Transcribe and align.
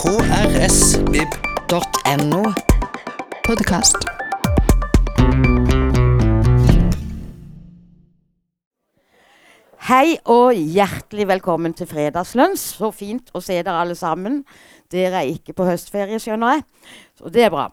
krsvib.no. 0.00 1.32
Podkast. 3.44 3.96
Hei 9.90 10.16
og 10.24 10.56
hjertelig 10.56 11.28
velkommen 11.28 11.76
til 11.76 11.84
Fredagslunsj. 11.90 12.62
Så 12.78 12.88
fint 12.96 13.28
å 13.36 13.42
se 13.44 13.58
dere 13.58 13.76
alle 13.82 13.92
sammen. 13.98 14.48
Dere 14.88 15.20
er 15.20 15.28
ikke 15.34 15.52
på 15.58 15.68
høstferie, 15.68 16.16
skjønner 16.22 16.48
jeg. 16.54 16.64
Så 17.20 17.28
det 17.36 17.44
er 17.50 17.52
bra. 17.52 17.68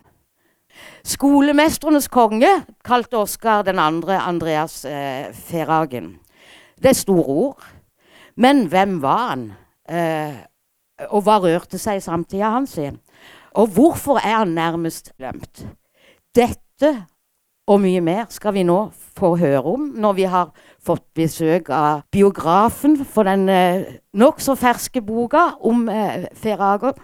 Skolemestrenes 1.07 2.11
konge 2.11 2.51
kalte 2.83 3.23
Oskar 3.23 3.63
den 3.69 3.79
andre 3.79 4.19
Andreas 4.19 4.83
eh, 4.83 5.31
Ferhagen. 5.47 6.19
Det 6.75 6.91
er 6.91 6.99
store 7.05 7.39
ord. 7.47 7.63
Men 8.35 8.67
hvem 8.67 8.99
var 9.07 9.27
han? 9.31 9.55
Eh, 9.87 10.43
og 11.09 11.25
hva 11.25 11.37
rørte 11.43 11.79
seg 11.81 11.99
i 11.99 12.03
samtida 12.03 12.53
hans? 12.55 12.77
Og 13.57 13.69
hvorfor 13.75 14.21
er 14.21 14.41
han 14.41 14.55
nærmest 14.57 15.13
glemt? 15.17 15.65
Dette 16.35 17.07
og 17.67 17.81
mye 17.83 17.99
mer 17.99 18.29
skal 18.31 18.53
vi 18.55 18.63
nå 18.63 18.77
få 19.17 19.33
høre 19.41 19.73
om 19.73 19.89
når 19.99 20.13
vi 20.15 20.27
har 20.31 20.51
fått 20.87 21.03
besøk 21.17 21.71
av 21.73 22.05
biografen 22.13 22.95
for 23.03 23.27
den 23.27 23.49
eh, 23.51 23.97
nokså 24.15 24.55
ferske 24.55 25.01
boka 25.03 25.49
om 25.67 25.89
eh, 25.91 26.29
Ferhager. 26.37 26.95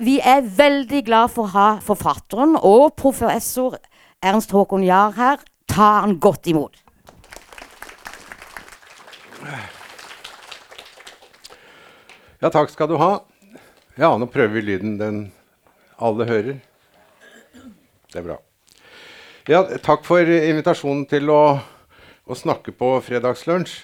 Vi 0.00 0.16
er 0.20 0.46
veldig 0.56 1.02
glad 1.04 1.34
for 1.34 1.44
å 1.44 1.52
ha 1.52 1.68
forfatteren 1.84 2.56
og 2.56 2.96
professor 2.96 3.76
Ernst 4.24 4.56
Håkon 4.56 4.84
Jahr 4.86 5.12
her. 5.16 5.44
Ta 5.68 6.00
han 6.06 6.16
godt 6.20 6.48
imot. 6.48 6.80
Ja, 12.40 12.48
takk 12.48 12.72
skal 12.72 12.88
du 12.88 12.96
ha. 13.00 13.18
Ja, 13.96 14.10
nå 14.20 14.26
prøver 14.28 14.52
vi 14.52 14.60
lyden 14.60 14.98
den 15.00 15.18
alle 15.96 16.26
hører. 16.28 16.56
Det 18.12 18.18
er 18.20 18.26
bra. 18.26 18.34
Ja, 19.48 19.62
takk 19.80 20.02
for 20.04 20.20
invitasjonen 20.20 21.06
til 21.08 21.30
å, 21.32 21.56
å 22.28 22.36
snakke 22.36 22.74
på 22.76 22.90
fredagslunsj. 23.06 23.78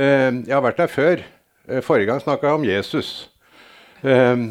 Eh, 0.00 0.30
jeg 0.46 0.54
har 0.54 0.64
vært 0.64 0.80
der 0.80 0.88
før. 0.88 1.26
Eh, 1.68 1.82
forrige 1.84 2.08
gang 2.08 2.22
snakka 2.24 2.48
jeg 2.48 2.60
om 2.60 2.64
Jesus. 2.70 3.10
Eh, 4.00 4.46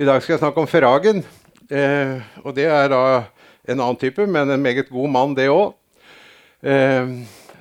I 0.00 0.08
dag 0.08 0.24
skal 0.24 0.38
jeg 0.38 0.42
snakke 0.46 0.64
om 0.64 0.72
Ferragen. 0.72 1.20
Og 2.40 2.56
det 2.56 2.66
er 2.70 2.88
da 2.94 3.04
en 3.68 3.76
annen 3.76 4.00
type, 4.00 4.24
men 4.24 4.56
en 4.56 4.64
meget 4.64 4.88
god 4.88 5.12
mann, 5.12 5.36
det 5.36 5.50
òg. 5.52 5.76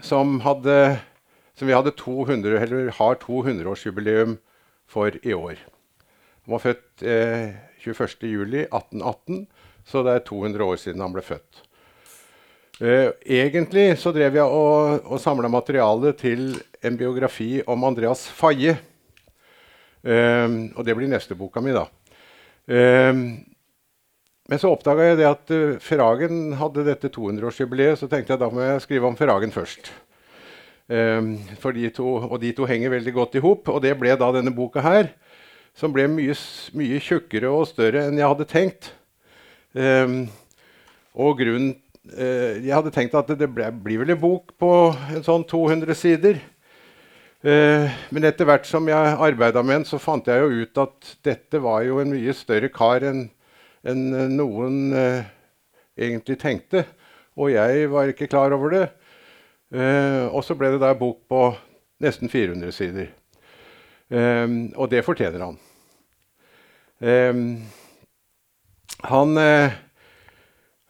Som, 0.04 0.40
som 0.40 1.68
vi 1.68 1.76
hadde 1.76 1.96
200, 2.00 2.56
eller 2.64 2.92
har 3.02 3.20
200-årsjubileum 3.20 4.40
for 4.88 5.20
i 5.20 5.36
år. 5.36 5.60
Han 6.44 6.56
var 6.56 6.64
født 6.64 7.04
eh, 7.08 7.54
21.07.1818, 7.84 9.46
så 9.88 10.04
det 10.04 10.16
er 10.18 10.26
200 10.28 10.66
år 10.66 10.82
siden 10.82 11.04
han 11.04 11.16
ble 11.16 11.24
født. 11.26 11.64
Eh, 12.84 13.10
egentlig 13.40 13.94
så 14.02 14.12
drev 14.16 14.40
jeg 14.40 14.44
og, 14.50 15.06
og 15.06 15.22
samla 15.22 15.52
materiale 15.52 16.12
til 16.20 16.52
en 16.84 17.00
biografi 17.00 17.62
om 17.68 17.88
Andreas 17.88 18.26
Faye. 18.28 18.76
Eh, 20.04 20.48
og 20.76 20.84
det 20.84 20.98
blir 21.00 21.12
neste 21.12 21.38
boka 21.40 21.64
mi, 21.64 21.76
da. 21.76 21.88
Eh, 22.68 23.24
men 24.52 24.60
så 24.60 24.74
oppdaga 24.74 25.06
jeg 25.08 25.20
det 25.22 25.28
at 25.30 25.52
uh, 25.56 25.78
Ferragen 25.82 26.58
hadde 26.60 26.84
dette 26.86 27.12
200-årsjubileet. 27.16 28.00
Så 28.00 28.10
tenkte 28.12 28.36
jeg 28.36 28.42
da 28.42 28.50
må 28.52 28.64
jeg 28.66 28.82
skrive 28.84 29.08
om 29.08 29.16
Ferragen 29.20 29.54
først. 29.56 29.88
Um, 30.92 31.38
de 31.48 31.90
to, 31.96 32.10
og 32.28 32.36
de 32.42 32.52
to 32.52 32.68
henger 32.68 32.92
veldig 32.92 33.14
godt 33.16 33.38
i 33.40 33.44
hop. 33.44 33.72
Og 33.72 33.80
det 33.86 33.96
ble 34.00 34.18
da 34.20 34.32
denne 34.36 34.52
boka 34.56 34.84
her, 34.84 35.14
som 35.78 35.94
ble 35.94 36.06
mye, 36.12 36.36
mye 36.78 37.02
tjukkere 37.02 37.50
og 37.50 37.68
større 37.72 38.06
enn 38.08 38.20
jeg 38.20 38.30
hadde 38.30 38.50
tenkt. 38.50 38.92
Um, 39.74 40.28
og 41.18 41.40
grunnen 41.40 41.72
uh, 42.14 42.62
Jeg 42.62 42.74
hadde 42.76 42.92
tenkt 42.94 43.16
at 43.18 43.32
det 43.40 43.48
ble, 43.50 43.72
blir 43.74 44.04
vel 44.04 44.14
en 44.14 44.22
bok 44.22 44.54
på 44.62 44.70
en 44.94 45.26
sånn 45.26 45.46
200 45.50 45.98
sider. 45.98 46.42
Uh, 47.44 47.90
men 48.14 48.30
etter 48.30 48.48
hvert 48.48 48.70
som 48.70 48.86
jeg 48.88 49.16
arbeida 49.18 49.64
med 49.66 49.82
den, 49.82 49.88
så 49.90 50.00
fant 50.02 50.30
jeg 50.30 50.44
jo 50.44 50.64
ut 50.64 50.84
at 50.86 51.16
dette 51.26 51.62
var 51.64 51.82
jo 51.88 52.00
en 52.04 52.14
mye 52.14 52.38
større 52.38 52.70
kar 52.74 53.06
enn 53.10 53.26
en 53.84 54.04
noen 54.38 54.94
uh, 54.96 55.26
egentlig 56.00 56.38
tenkte. 56.40 56.86
Og 57.34 57.52
jeg 57.52 57.90
var 57.92 58.14
ikke 58.14 58.30
klar 58.30 58.54
over 58.54 58.72
det. 58.72 58.86
Og 59.74 60.44
så 60.46 60.54
ble 60.54 60.70
det 60.76 60.84
da 60.84 60.92
en 60.94 61.00
bok 61.00 61.24
på 61.26 61.40
nesten 62.06 62.30
400 62.30 62.76
sider. 62.78 63.08
Um, 64.14 64.58
og 64.78 64.92
det 64.92 65.02
fortjener 65.08 65.42
han. 65.42 65.56
Um, 67.02 67.64
han 69.10 69.40
uh, 69.40 69.74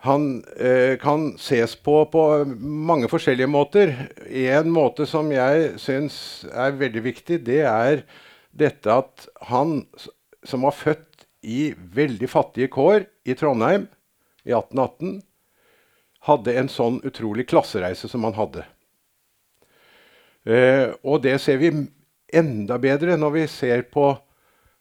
han 0.03 0.25
uh, 0.59 0.97
kan 0.99 1.29
ses 1.39 1.77
på 1.79 2.01
på 2.11 2.23
mange 2.59 3.07
forskjellige 3.07 3.47
måter. 3.47 3.93
En 4.27 4.67
måte 4.75 5.07
som 5.07 5.31
jeg 5.31 5.77
syns 5.79 6.17
er 6.51 6.75
veldig 6.75 7.03
viktig, 7.05 7.39
det 7.47 7.61
er 7.63 8.03
dette 8.51 8.91
at 8.91 9.27
han 9.47 9.85
som 10.43 10.67
var 10.67 10.75
født 10.75 11.23
i 11.47 11.71
veldig 11.95 12.27
fattige 12.27 12.67
kår 12.71 13.07
i 13.23 13.35
Trondheim 13.39 13.87
i 14.43 14.51
1818 14.51 15.21
hadde 16.27 16.55
en 16.59 16.69
sånn 16.71 16.99
utrolig 17.07 17.47
klassereise 17.47 18.11
som 18.11 18.27
han 18.27 18.35
hadde. 18.35 18.67
Uh, 20.43 20.91
og 20.99 21.23
det 21.23 21.37
ser 21.39 21.63
vi 21.63 21.71
enda 22.33 22.79
bedre 22.81 23.17
når 23.19 23.35
vi 23.37 23.45
ser 23.51 23.85
på 23.93 24.09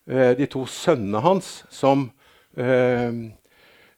eh, 0.09 0.33
de 0.39 0.49
to 0.51 0.65
sønnene 0.69 1.23
hans 1.25 1.63
som 1.71 2.11
eh, 2.57 3.09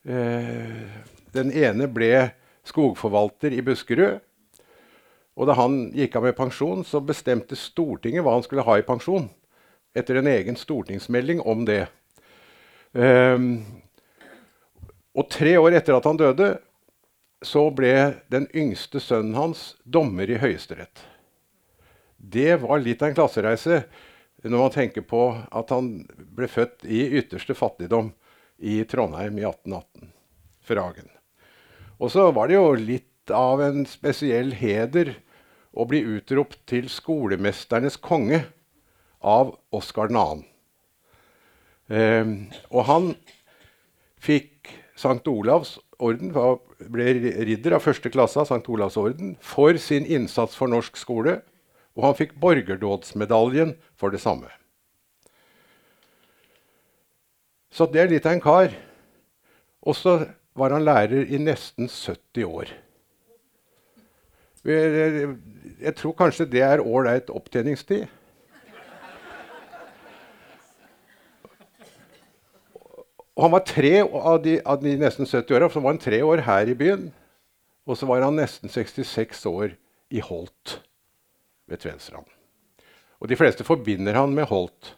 eh 0.04 1.02
Den 1.34 1.50
ene 1.50 1.88
ble 1.90 2.30
skogforvalter 2.62 3.50
i 3.50 3.62
Buskerud. 3.62 4.20
Og 5.34 5.48
da 5.50 5.56
han 5.58 5.88
gikk 5.90 6.14
av 6.14 6.28
med 6.28 6.36
pensjon, 6.38 6.84
så 6.86 7.00
bestemte 7.02 7.58
Stortinget 7.58 8.22
hva 8.22 8.36
han 8.36 8.44
skulle 8.46 8.62
ha 8.62 8.76
i 8.78 8.86
pensjon. 8.86 9.26
Etter 9.98 10.20
en 10.20 10.30
egen 10.30 10.54
stortingsmelding 10.54 11.40
om 11.42 11.64
det. 11.66 11.88
Um, 12.92 13.64
og 15.14 15.26
tre 15.30 15.56
år 15.58 15.74
etter 15.78 15.96
at 15.98 16.06
han 16.06 16.18
døde, 16.18 16.52
så 17.44 17.66
ble 17.74 18.22
den 18.32 18.46
yngste 18.54 19.02
sønnen 19.02 19.34
hans 19.34 19.72
dommer 19.82 20.30
i 20.30 20.38
Høyesterett. 20.38 21.02
Det 22.30 22.56
var 22.62 22.80
litt 22.80 23.02
av 23.02 23.10
en 23.10 23.16
klassereise 23.18 23.82
når 24.44 24.60
man 24.60 24.72
tenker 24.74 25.04
på 25.08 25.22
at 25.34 25.72
han 25.72 25.90
ble 26.36 26.48
født 26.50 26.84
i 26.84 27.02
ytterste 27.20 27.56
fattigdom 27.56 28.12
i 28.64 28.80
Trondheim 28.88 29.38
i 29.40 29.44
1818. 29.44 30.10
Fragen. 30.64 31.10
Og 32.00 32.12
så 32.12 32.30
var 32.32 32.48
det 32.48 32.56
jo 32.56 32.72
litt 32.78 33.32
av 33.32 33.60
en 33.64 33.84
spesiell 33.88 34.54
heder 34.56 35.14
å 35.74 35.84
bli 35.88 36.00
utropt 36.16 36.62
til 36.70 36.88
skolemesternes 36.92 37.98
konge 38.00 38.44
av 39.24 39.54
Oskar 39.74 40.12
2. 40.12 40.24
Eh, 41.92 42.30
og 42.72 42.86
han 42.88 43.10
fikk 44.24 44.72
St. 44.94 45.20
Olavs 45.28 45.76
orden, 45.98 46.32
ble 46.92 47.08
ridder 47.48 47.76
av 47.76 47.84
første 47.84 48.12
klasse 48.12 48.40
av 48.40 48.48
St. 48.48 48.64
Olavs 48.70 48.96
orden 49.00 49.34
for 49.42 49.76
sin 49.80 50.06
innsats 50.06 50.56
for 50.56 50.70
norsk 50.70 50.96
skole. 51.00 51.40
Og 51.94 52.08
han 52.08 52.16
fikk 52.18 52.34
borgerdådsmedaljen 52.42 53.74
for 53.98 54.14
det 54.14 54.20
samme. 54.22 54.50
Så 57.74 57.86
det 57.90 58.02
er 58.02 58.10
litt 58.10 58.26
av 58.26 58.36
en 58.36 58.42
kar. 58.42 58.74
Og 59.84 59.96
så 59.98 60.16
var 60.54 60.74
han 60.74 60.86
lærer 60.86 61.26
i 61.26 61.38
nesten 61.42 61.90
70 61.90 62.46
år. 62.46 62.72
Jeg 64.64 65.94
tror 65.98 66.14
kanskje 66.16 66.46
det 66.48 66.62
er 66.64 66.82
ålreit 66.82 67.30
opptjeningstid. 67.30 68.06
Og 73.34 73.42
han 73.42 73.52
var 73.56 73.64
tre 73.66 73.96
av 74.06 74.38
de, 74.44 74.60
av 74.62 74.78
de 74.82 74.94
nesten 74.98 75.26
70 75.26 75.56
åra, 75.58 75.68
så 75.68 75.82
var 75.82 75.96
han 75.96 76.02
tre 76.02 76.22
år 76.22 76.44
her 76.46 76.70
i 76.70 76.78
byen. 76.78 77.08
Og 77.84 77.98
så 77.98 78.06
var 78.06 78.22
han 78.22 78.38
nesten 78.38 78.70
66 78.70 79.42
år 79.50 79.74
i 80.14 80.22
Holt 80.22 80.78
ved 81.70 81.82
Tvedestrand. 81.82 82.28
Og 83.20 83.30
de 83.30 83.38
fleste 83.38 83.64
forbinder 83.66 84.16
han 84.18 84.34
med 84.36 84.48
Holt. 84.50 84.94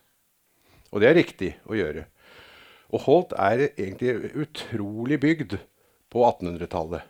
Og 0.90 1.02
det 1.02 1.10
er 1.10 1.18
riktig 1.18 1.52
å 1.68 1.76
gjøre. 1.78 2.06
Og 2.94 3.02
Holt 3.06 3.34
er 3.38 3.68
egentlig 3.68 4.32
utrolig 4.38 5.18
bygd 5.22 5.56
på 6.12 6.24
1800-tallet. 6.24 7.02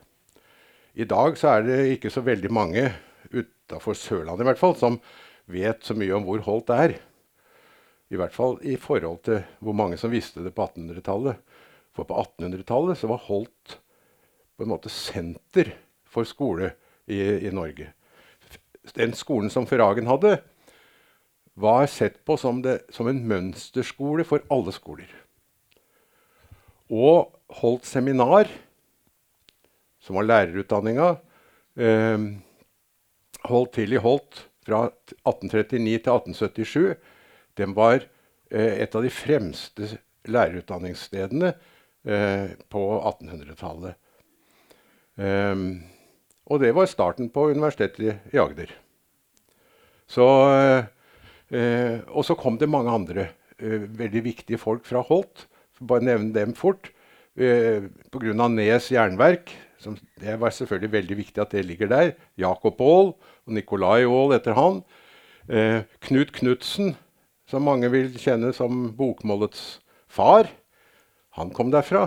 I 0.96 1.04
dag 1.08 1.36
så 1.36 1.56
er 1.56 1.66
det 1.66 1.80
ikke 1.94 2.12
så 2.12 2.22
veldig 2.24 2.50
mange 2.56 2.86
utafor 3.28 3.96
Sørlandet 3.98 4.46
i 4.46 4.48
hvert 4.48 4.60
fall, 4.60 4.76
som 4.80 4.96
vet 5.52 5.84
så 5.84 5.96
mye 5.96 6.14
om 6.16 6.24
hvor 6.26 6.44
Holt 6.46 6.72
er. 6.72 6.96
I 8.08 8.18
hvert 8.18 8.34
fall 8.34 8.56
i 8.64 8.76
forhold 8.80 9.24
til 9.26 9.42
hvor 9.60 9.76
mange 9.76 9.98
som 10.00 10.12
visste 10.12 10.44
det 10.44 10.54
på 10.56 10.64
1800-tallet. 10.68 11.40
For 11.96 12.08
på 12.08 12.16
1800-tallet 12.22 13.00
så 13.00 13.10
var 13.10 13.24
Holt 13.28 13.76
på 14.56 14.64
en 14.64 14.72
måte 14.72 14.92
senter 14.92 15.74
for 16.08 16.28
skole 16.28 16.72
i, 17.04 17.18
i 17.18 17.52
Norge. 17.52 17.92
Den 18.94 19.14
skolen 19.18 19.50
som 19.50 19.66
Ferragen 19.66 20.06
hadde, 20.06 20.36
var 21.56 21.86
sett 21.88 22.20
på 22.24 22.36
som, 22.36 22.60
det, 22.62 22.82
som, 22.92 23.08
en 23.08 23.22
mønsterskole 23.28 24.26
for 24.28 24.44
alle 24.52 24.74
skoler. 24.76 25.08
og 26.86 27.32
holdt 27.50 27.86
seminar, 27.88 28.46
som 29.98 30.14
var 30.20 30.28
lærerutdanninga. 30.28 31.16
Eh, 31.76 32.26
holdt 33.50 33.72
til 33.74 33.96
i 33.96 34.02
Holt 34.02 34.44
fra 34.66 34.84
1839 35.26 35.98
til 36.04 36.12
1877. 36.12 36.94
Den 37.58 37.74
var 37.74 38.04
eh, 38.50 38.82
et 38.84 38.94
av 38.94 39.02
de 39.02 39.10
fremste 39.10 39.90
lærerutdanningsstedene 40.30 41.52
eh, 42.06 42.54
på 42.70 42.84
1800-tallet. 43.00 43.98
Um, 45.16 45.80
og 46.46 46.62
det 46.62 46.72
var 46.76 46.88
starten 46.90 47.30
på 47.32 47.48
Universitetet 47.50 48.32
i 48.32 48.38
Agder. 48.38 48.70
Så, 50.06 50.26
eh, 51.50 51.98
og 52.06 52.24
så 52.26 52.36
kom 52.38 52.58
det 52.58 52.70
mange 52.70 52.92
andre 52.94 53.28
eh, 53.58 53.86
veldig 53.98 54.22
viktige 54.22 54.60
folk 54.62 54.86
fra 54.86 55.02
Holt. 55.02 55.48
Bare 55.82 56.06
nevne 56.06 56.34
dem 56.36 56.54
fort. 56.54 56.92
Eh, 57.36 57.88
Pga. 58.12 58.48
Nes 58.48 58.92
jernverk. 58.92 59.50
Som, 59.82 59.98
det 60.22 60.38
var 60.40 60.54
selvfølgelig 60.54 60.92
veldig 60.92 61.16
viktig 61.18 61.42
at 61.42 61.52
det 61.52 61.66
ligger 61.66 61.90
der. 61.90 62.12
Jakob 62.38 62.80
Aall 62.80 63.12
og 63.12 63.52
Nikolai 63.52 64.06
Aall 64.06 64.36
etter 64.38 64.56
han. 64.56 64.80
Eh, 65.50 65.82
Knut 66.06 66.32
Knutsen, 66.38 66.94
som 67.46 67.66
mange 67.66 67.90
vil 67.92 68.08
kjenne 68.18 68.54
som 68.56 68.88
bokmålets 68.96 69.80
far. 70.08 70.48
Han 71.36 71.52
kom 71.54 71.74
derfra. 71.74 72.06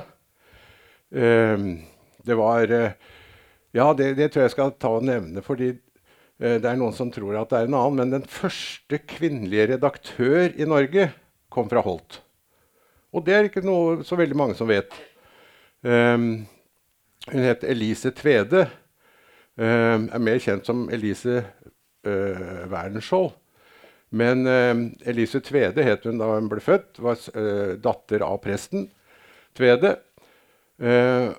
Eh, 1.11 1.69
det 2.25 2.35
var 2.39 2.73
eh, 2.73 2.97
Ja, 3.75 3.91
det, 3.93 4.15
det, 4.17 4.31
tror 4.33 4.47
jeg 4.47 4.53
skal 4.55 4.73
ta 4.81 4.95
og 4.97 5.05
nevne, 5.05 5.43
fordi 5.45 5.69
eh, 5.69 6.57
det 6.57 6.65
er 6.65 6.79
noen 6.79 6.95
som 6.97 7.11
tror 7.13 7.37
at 7.37 7.51
det 7.51 7.59
er 7.59 7.69
en 7.69 7.77
annen. 7.77 7.99
Men 8.01 8.15
den 8.17 8.25
første 8.29 9.01
kvinnelige 9.09 9.75
redaktør 9.75 10.49
i 10.49 10.67
Norge 10.69 11.11
kom 11.53 11.69
fra 11.69 11.83
Holt. 11.85 12.21
Og 13.13 13.25
det 13.25 13.35
er 13.35 13.49
ikke 13.49 13.65
noe 13.65 14.03
så 14.05 14.17
veldig 14.17 14.37
mange 14.37 14.57
som 14.57 14.69
vet. 14.69 14.93
Um, 15.81 16.45
hun 17.29 17.45
het 17.45 17.65
Elise 17.65 18.11
Tvede. 18.13 18.67
Um, 19.59 20.09
er 20.13 20.21
mer 20.23 20.41
kjent 20.41 20.69
som 20.69 20.85
Elise 20.93 21.41
uh, 21.41 22.65
Wernskjold. 22.69 23.33
Men 24.09 24.45
um, 24.49 24.85
Elise 25.05 25.41
Tvede 25.45 25.85
het 25.85 26.05
hun 26.09 26.21
da 26.21 26.31
hun 26.35 26.49
ble 26.51 26.61
født. 26.61 27.01
Var 27.01 27.25
uh, 27.33 27.73
datter 27.81 28.25
av 28.25 28.37
presten 28.45 28.87
Tvede. 29.57 29.95
Uh, 30.81 31.33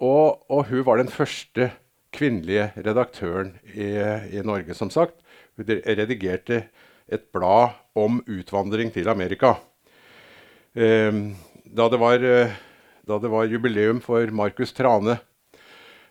og, 0.00 0.40
og, 0.48 0.64
hun 0.70 0.84
var 0.86 1.00
den 1.00 1.12
første 1.12 1.70
kvinnelige 2.16 2.70
redaktøren 2.80 3.52
i, 3.74 3.92
i, 4.32 4.42
Norge, 4.44 4.74
som 4.74 4.90
sagt. 4.90 5.20
Hun 5.56 5.68
redigerte 5.68 6.64
et 7.10 7.28
blad 7.34 7.76
om 7.98 8.22
utvandring 8.24 8.92
til 8.94 9.10
Amerika. 9.12 9.54
Um, 10.74 11.36
da, 11.66 11.88
det 11.90 12.00
var, 12.00 12.22
da, 12.22 13.18
det 13.18 13.30
var, 13.30 13.48
jubileum 13.50 14.00
for 14.00 14.30
Markus 14.32 14.72
Trane 14.72 15.18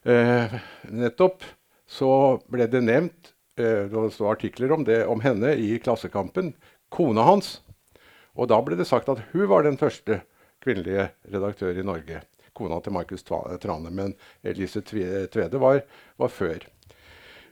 uh, 0.05 0.55
nettopp, 0.91 1.45
så 1.87 2.11
ble 2.51 2.67
det 2.67 2.81
nevnt 2.83 3.31
uh, 3.59 3.87
Det 3.87 4.09
sto 4.13 4.27
artikler 4.29 4.75
om, 4.75 4.83
det, 4.85 5.05
om 5.07 5.23
henne 5.23 5.55
i 5.55 5.77
Klassekampen. 5.81 6.53
Kona 6.93 7.25
hans. 7.25 7.59
Og 8.35 8.51
da 8.51 8.59
ble 8.63 8.77
det 8.79 8.87
sagt 8.87 9.09
at 9.11 9.23
hun 9.33 9.47
var 9.49 9.65
den 9.65 9.79
første 9.79 10.21
kvinnelige 10.63 11.09
redaktør 11.31 11.77
i 11.77 11.85
Norge 11.85 12.21
kona 12.59 12.79
til 12.83 12.95
Markus 12.95 13.25
Trane. 13.25 13.91
Men 13.91 14.13
Elise 14.43 14.83
Tvede 14.83 15.61
var, 15.61 15.81
var 16.19 16.33
før. 16.33 16.65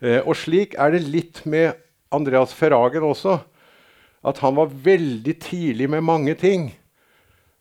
Eh, 0.04 0.20
og 0.22 0.36
slik 0.38 0.76
er 0.78 0.94
det 0.94 1.06
litt 1.08 1.42
med 1.50 1.80
Andreas 2.14 2.54
Ferragen 2.56 3.08
også. 3.08 3.40
At 4.28 4.42
han 4.44 4.58
var 4.58 4.74
veldig 4.74 5.38
tidlig 5.42 5.90
med 5.90 6.06
mange 6.06 6.36
ting. 6.38 6.70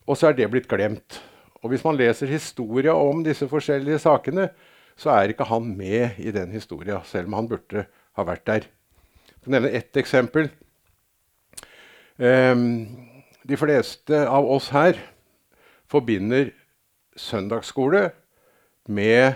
Og 0.06 0.18
så 0.18 0.30
er 0.30 0.38
det 0.38 0.50
blitt 0.52 0.68
glemt. 0.70 1.20
Og 1.62 1.72
hvis 1.72 1.84
man 1.86 1.98
leser 1.98 2.30
historia 2.30 2.94
om 2.94 3.24
disse 3.26 3.48
forskjellige 3.50 4.02
sakene, 4.04 4.50
så 4.96 5.12
er 5.12 5.32
ikke 5.32 5.48
han 5.48 5.72
med 5.76 6.16
i 6.22 6.32
den 6.32 6.52
historia, 6.54 7.02
selv 7.04 7.28
om 7.28 7.36
han 7.36 7.48
burde 7.50 7.84
ha 8.16 8.24
vært 8.24 8.46
der. 8.48 8.68
Jeg 9.28 9.40
skal 9.42 9.56
nevne 9.56 9.72
ett 9.76 9.98
eksempel. 10.00 10.48
Um, 12.16 12.62
de 13.44 13.58
fleste 13.60 14.22
av 14.24 14.46
oss 14.48 14.70
her 14.72 14.96
forbinder 15.90 16.48
søndagsskole 17.16 18.10
med 18.88 19.34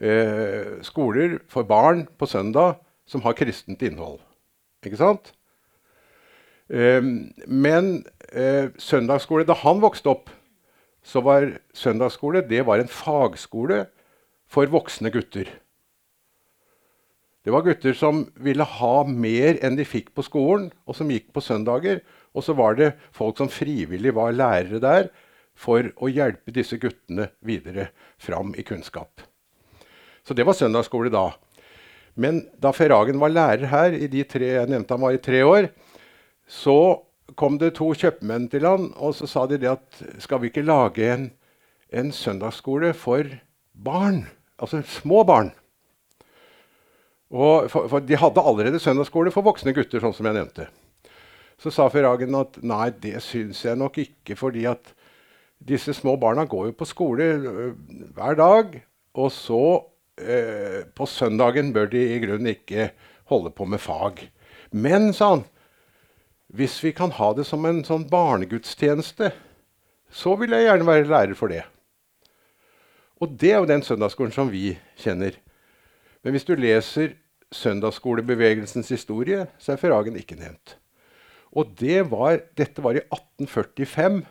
eh, 0.00 0.80
skoler 0.82 1.38
for 1.48 1.66
barn 1.68 2.06
på 2.18 2.26
søndag 2.26 2.78
som 3.06 3.22
har 3.24 3.36
kristent 3.38 3.82
innhold. 3.84 4.20
Ikke 4.84 5.00
sant? 5.00 5.32
Eh, 6.68 7.02
men 7.46 8.06
eh, 8.32 8.72
søndagsskole 8.80 9.44
Da 9.44 9.56
han 9.60 9.82
vokste 9.84 10.12
opp, 10.14 10.30
så 11.04 11.20
var 11.20 11.50
søndagsskole 11.76 12.44
det 12.48 12.64
var 12.66 12.80
en 12.80 12.88
fagskole 12.88 13.84
for 14.48 14.70
voksne 14.72 15.12
gutter. 15.12 15.50
Det 17.44 17.52
var 17.52 17.64
gutter 17.66 17.92
som 17.92 18.22
ville 18.40 18.64
ha 18.64 18.94
mer 19.04 19.58
enn 19.60 19.76
de 19.76 19.84
fikk 19.84 20.14
på 20.16 20.24
skolen, 20.24 20.70
og 20.88 20.96
som 20.96 21.10
gikk 21.12 21.28
på 21.34 21.42
søndager. 21.44 22.00
Og 22.32 22.46
så 22.46 22.54
var 22.56 22.78
det 22.78 22.94
folk 23.12 23.36
som 23.36 23.50
frivillig 23.52 24.14
var 24.16 24.32
lærere 24.32 24.80
der, 24.80 25.10
for 25.54 25.86
å 26.02 26.10
hjelpe 26.10 26.52
disse 26.54 26.78
guttene 26.82 27.30
videre 27.46 27.88
fram 28.18 28.52
i 28.58 28.64
kunnskap. 28.66 29.22
Så 30.26 30.34
det 30.34 30.46
var 30.46 30.56
søndagsskole 30.58 31.12
da. 31.12 31.30
Men 32.14 32.44
da 32.62 32.72
Ferragen 32.74 33.18
var 33.22 33.32
lærer 33.32 33.70
her, 33.70 33.94
i 33.94 34.08
de 34.10 34.22
tre, 34.26 34.52
jeg 34.56 34.70
nevnte 34.70 34.94
han 34.94 35.02
var 35.02 35.16
i 35.16 35.22
tre 35.22 35.42
år, 35.46 35.68
så 36.46 37.04
kom 37.38 37.58
det 37.58 37.74
to 37.78 37.90
kjøpmenn 37.96 38.46
til 38.52 38.66
han, 38.68 38.90
og 38.96 39.16
så 39.18 39.28
sa 39.30 39.44
de 39.50 39.58
det 39.60 39.72
at 39.72 40.02
skal 40.22 40.42
vi 40.42 40.52
ikke 40.52 40.66
lage 40.66 41.08
en, 41.10 41.28
en 41.90 42.12
søndagsskole 42.14 42.92
for 42.96 43.28
barn? 43.72 44.24
Altså 44.60 44.82
små 44.86 45.24
barn. 45.26 45.50
Og 47.34 47.70
for, 47.72 47.88
for 47.90 48.04
de 48.04 48.18
hadde 48.20 48.42
allerede 48.46 48.78
søndagsskole 48.82 49.32
for 49.34 49.46
voksne 49.46 49.74
gutter, 49.74 50.02
sånn 50.02 50.14
som 50.14 50.28
jeg 50.28 50.36
nevnte. 50.36 50.68
Så 51.58 51.72
sa 51.74 51.88
Ferragen 51.90 52.36
at 52.38 52.60
nei, 52.66 52.88
det 53.02 53.18
syns 53.24 53.64
jeg 53.64 53.78
nok 53.80 53.98
ikke, 54.02 54.36
fordi 54.38 54.66
at 54.70 54.94
disse 55.68 55.94
små 55.96 56.16
barna 56.20 56.44
går 56.44 56.70
jo 56.70 56.76
på 56.78 56.88
skole 56.88 57.24
øh, 57.24 57.72
hver 58.16 58.38
dag. 58.38 58.78
Og 59.14 59.32
så 59.32 59.64
eh, 60.18 60.84
på 60.94 61.06
søndagen 61.06 61.72
bør 61.72 61.86
de 61.92 62.02
i 62.16 62.20
grunnen 62.22 62.52
ikke 62.52 62.90
holde 63.30 63.50
på 63.50 63.64
med 63.64 63.78
fag. 63.78 64.26
Men, 64.70 65.12
sa 65.12 65.36
han, 65.36 65.44
hvis 66.54 66.76
vi 66.84 66.92
kan 66.92 67.14
ha 67.14 67.32
det 67.34 67.46
som 67.46 67.64
en 67.66 67.82
sånn 67.86 68.08
barnegudstjeneste, 68.10 69.30
så 70.14 70.34
vil 70.38 70.54
jeg 70.54 70.68
gjerne 70.68 70.86
være 70.86 71.08
lærer 71.10 71.38
for 71.38 71.50
det. 71.50 71.64
Og 73.22 73.34
det 73.40 73.54
er 73.54 73.62
jo 73.62 73.70
den 73.70 73.82
søndagsskolen 73.82 74.34
som 74.34 74.50
vi 74.52 74.74
kjenner. 75.00 75.36
Men 76.22 76.34
hvis 76.34 76.46
du 76.46 76.54
leser 76.58 77.14
søndagsskolebevegelsens 77.54 78.90
historie, 78.90 79.46
så 79.58 79.74
er 79.74 79.80
Ferragen 79.80 80.18
ikke 80.18 80.38
nevnt. 80.38 80.76
Og 81.54 81.70
det 81.78 82.10
var, 82.10 82.40
dette 82.58 82.82
var 82.82 82.98
i 82.98 83.02
1845. 83.04 84.24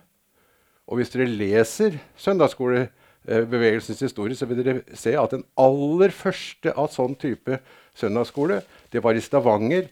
Og 0.87 0.99
hvis 0.99 1.13
dere 1.13 1.29
leser 1.29 1.95
søndagsskolebevegelsens 2.19 4.03
historie, 4.03 4.35
så 4.35 4.47
vil 4.49 4.63
dere 4.63 4.81
se 4.97 5.15
at 5.19 5.31
den 5.31 5.45
aller 5.59 6.11
første 6.15 6.73
av 6.75 6.91
sånn 6.91 7.15
type 7.19 7.61
søndagsskole, 7.95 8.61
det 8.91 9.03
var 9.03 9.15
i 9.15 9.23
Stavanger 9.23 9.87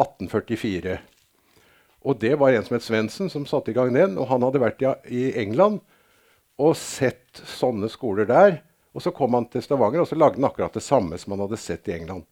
1844. 0.00 0.96
Og 2.06 2.18
det 2.22 2.36
var 2.38 2.54
en 2.54 2.64
som 2.64 2.76
het 2.76 2.86
Svendsen, 2.86 3.30
som 3.32 3.46
satte 3.48 3.72
i 3.72 3.76
gang 3.76 3.90
den. 3.94 4.14
Og 4.20 4.28
han 4.30 4.44
hadde 4.46 4.62
vært 4.62 4.84
i 5.10 5.32
England 5.40 5.80
og 6.62 6.76
sett 6.78 7.42
sånne 7.56 7.90
skoler 7.92 8.28
der. 8.28 8.60
Og 8.96 9.02
så 9.04 9.12
kom 9.12 9.34
han 9.36 9.48
til 9.50 9.64
Stavanger 9.64 10.04
og 10.04 10.08
så 10.08 10.18
lagde 10.18 10.38
han 10.38 10.46
akkurat 10.48 10.76
det 10.76 10.84
samme 10.86 11.18
som 11.20 11.34
han 11.34 11.42
hadde 11.44 11.58
sett 11.60 11.88
i 11.90 11.96
England. 11.98 12.24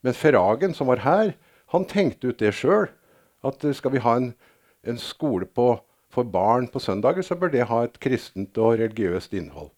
Men 0.00 0.16
Ferragen, 0.16 0.72
som 0.74 0.88
var 0.88 1.04
her, 1.04 1.34
han 1.70 1.84
tenkte 1.86 2.32
ut 2.32 2.40
det 2.40 2.54
sjøl. 2.56 2.88
At 3.46 3.62
skal 3.76 3.92
vi 3.94 4.02
ha 4.02 4.16
en, 4.18 4.32
en 4.88 4.98
skole 5.00 5.46
på 5.46 5.74
for 6.10 6.26
barn 6.26 6.66
på 6.68 6.82
søndager, 6.82 7.22
så 7.22 7.36
bør 7.38 7.52
det 7.52 7.68
ha 7.70 7.84
et 7.86 8.00
kristent 8.02 8.58
og 8.58 8.78
religiøst 8.80 9.34
innhold. 9.38 9.70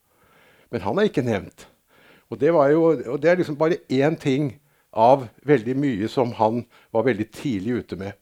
Men 0.73 0.85
han 0.87 0.99
er 0.99 1.11
ikke 1.11 1.25
nevnt. 1.27 1.69
Og 2.33 2.41
det, 2.41 2.49
jo, 2.49 2.85
og 3.12 3.19
det 3.21 3.31
er 3.31 3.37
liksom 3.37 3.59
bare 3.61 3.83
én 3.93 4.17
ting 4.17 4.55
av 4.93 5.27
veldig 5.49 5.75
mye 5.77 6.09
som 6.09 6.33
han 6.39 6.65
var 6.93 7.05
veldig 7.05 7.29
tidlig 7.33 7.83
ute 7.85 7.99
med. 8.01 8.17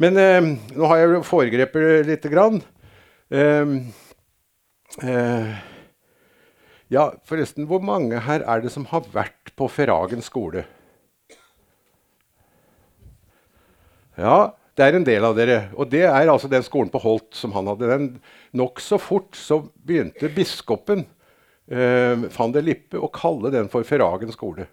Men 0.00 0.16
eh, 0.20 0.52
nå 0.76 0.88
har 0.88 1.00
jeg 1.00 1.24
foregrepet 1.28 2.06
lite 2.08 2.28
grann. 2.32 2.60
Eh, 3.32 3.74
eh, 5.04 5.50
ja, 6.92 7.08
forresten, 7.24 7.68
hvor 7.68 7.80
mange 7.84 8.20
her 8.26 8.44
er 8.44 8.64
det 8.64 8.72
som 8.72 8.88
har 8.92 9.08
vært 9.12 9.52
på 9.56 9.68
Ferragen 9.72 10.24
skole? 10.24 10.64
Ja, 14.20 14.52
det 14.78 14.86
er 14.86 14.96
en 14.96 15.06
del 15.06 15.26
av 15.26 15.36
dere. 15.38 15.60
Og 15.76 15.90
det 15.90 16.04
er 16.06 16.30
altså 16.30 16.48
den 16.50 16.64
skolen 16.66 16.90
på 16.92 17.02
Holt 17.02 17.34
som 17.36 17.54
han 17.56 17.68
hadde. 17.70 17.88
den 17.90 18.10
Nokså 18.56 18.98
fort 19.02 19.38
så 19.38 19.62
begynte 19.74 20.30
biskopen 20.34 21.04
eh, 21.70 22.28
van 22.36 22.54
der 22.54 22.66
Lippe 22.66 23.00
å 23.00 23.10
kalle 23.12 23.52
den 23.54 23.70
for 23.72 23.86
Ferragen 23.86 24.32
skole. 24.34 24.68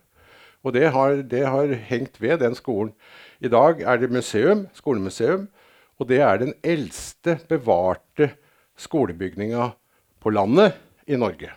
Og 0.66 0.74
det 0.76 0.90
har, 0.94 1.22
det 1.22 1.44
har, 1.46 1.74
hengt 1.90 2.20
ved 2.22 2.42
den 2.42 2.56
skolen. 2.58 2.94
I 3.40 3.52
dag 3.52 3.82
er 3.82 4.02
det 4.02 4.12
museum, 4.12 4.66
skolemuseum, 4.76 5.48
og 5.98 6.10
det 6.10 6.20
er 6.22 6.42
den 6.42 6.54
eldste 6.66 7.38
bevarte 7.50 8.32
skolebygninga 8.78 9.72
på 10.22 10.34
landet 10.34 10.78
i 11.10 11.18
Norge. 11.18 11.54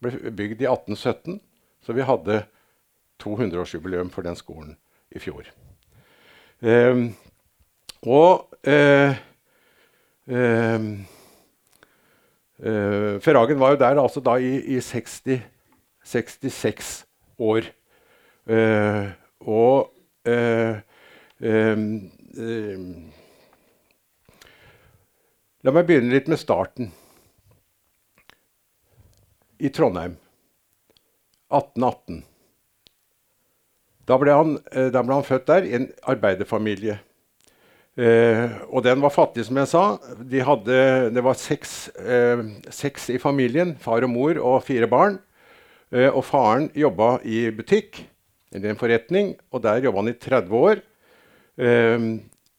Ble 0.00 0.32
bygd 0.32 0.64
i 0.64 0.68
1817, 0.68 1.40
så 1.84 1.96
vi 1.96 2.04
hadde 2.08 2.42
200-årsjubileum 3.20 4.10
for 4.12 4.24
den 4.24 4.36
skolen 4.36 4.74
i 5.12 5.20
fjor. 5.20 5.48
Eh, 6.60 7.04
og 8.06 8.48
eh, 8.64 9.16
eh, 10.28 10.80
Ferragen 13.20 13.60
var 13.60 13.74
jo 13.74 13.80
der 13.80 14.00
altså 14.00 14.20
da 14.24 14.36
i, 14.40 14.56
i 14.76 14.80
60, 14.80 15.40
66 16.04 17.06
år. 17.40 17.70
Eh, 18.50 19.10
og 19.40 19.92
eh, 20.28 20.80
eh, 21.40 21.86
La 25.60 25.72
meg 25.76 25.84
begynne 25.84 26.14
litt 26.14 26.28
med 26.30 26.40
starten. 26.40 26.88
I 29.60 29.68
Trondheim 29.68 30.14
1818. 31.52 32.22
Da 34.08 34.16
ble, 34.16 34.32
han, 34.32 34.54
da 34.94 35.02
ble 35.04 35.18
han 35.18 35.26
født 35.26 35.50
der, 35.50 35.66
i 35.68 35.74
en 35.76 35.90
arbeiderfamilie. 36.08 36.96
Eh, 38.00 38.52
og 38.72 38.84
den 38.86 39.02
var 39.02 39.12
fattig, 39.12 39.44
som 39.44 39.58
jeg 39.60 39.68
sa. 39.68 39.84
De 40.24 40.40
hadde, 40.44 40.76
det 41.12 41.24
var 41.24 41.36
seks, 41.36 41.90
eh, 42.00 42.42
seks, 42.72 43.10
i 43.12 43.18
familien. 43.20 43.74
Far 43.76 44.06
og 44.06 44.12
mor 44.12 44.40
og 44.40 44.62
fire 44.64 44.88
barn. 44.88 45.18
Eh, 45.92 46.08
og 46.08 46.24
faren 46.24 46.70
jobba 46.72 47.18
i 47.26 47.50
butikk, 47.50 48.06
eller 48.54 48.70
en 48.70 48.80
forretning, 48.80 49.34
og 49.52 49.62
der 49.62 49.84
jobba 49.84 50.00
han 50.00 50.14
i 50.14 50.18
30 50.18 50.56
år. 50.56 50.86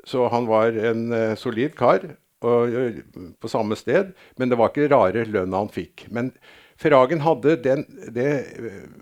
så 0.06 0.28
han 0.30 0.46
var 0.46 0.68
en 0.78 1.36
solid 1.36 1.74
kar 1.76 2.04
og, 2.42 3.02
på 3.40 3.50
samme 3.50 3.76
sted, 3.76 4.12
men 4.38 4.50
det 4.50 4.58
var 4.58 4.70
ikke 4.70 4.92
rare 4.92 5.26
lønna 5.26 5.58
han 5.58 5.72
fikk. 5.74 6.06
Men 6.12 6.32
Ferragen 6.78 7.22
hadde 7.22 7.56
den, 7.64 7.86
det 8.14 8.46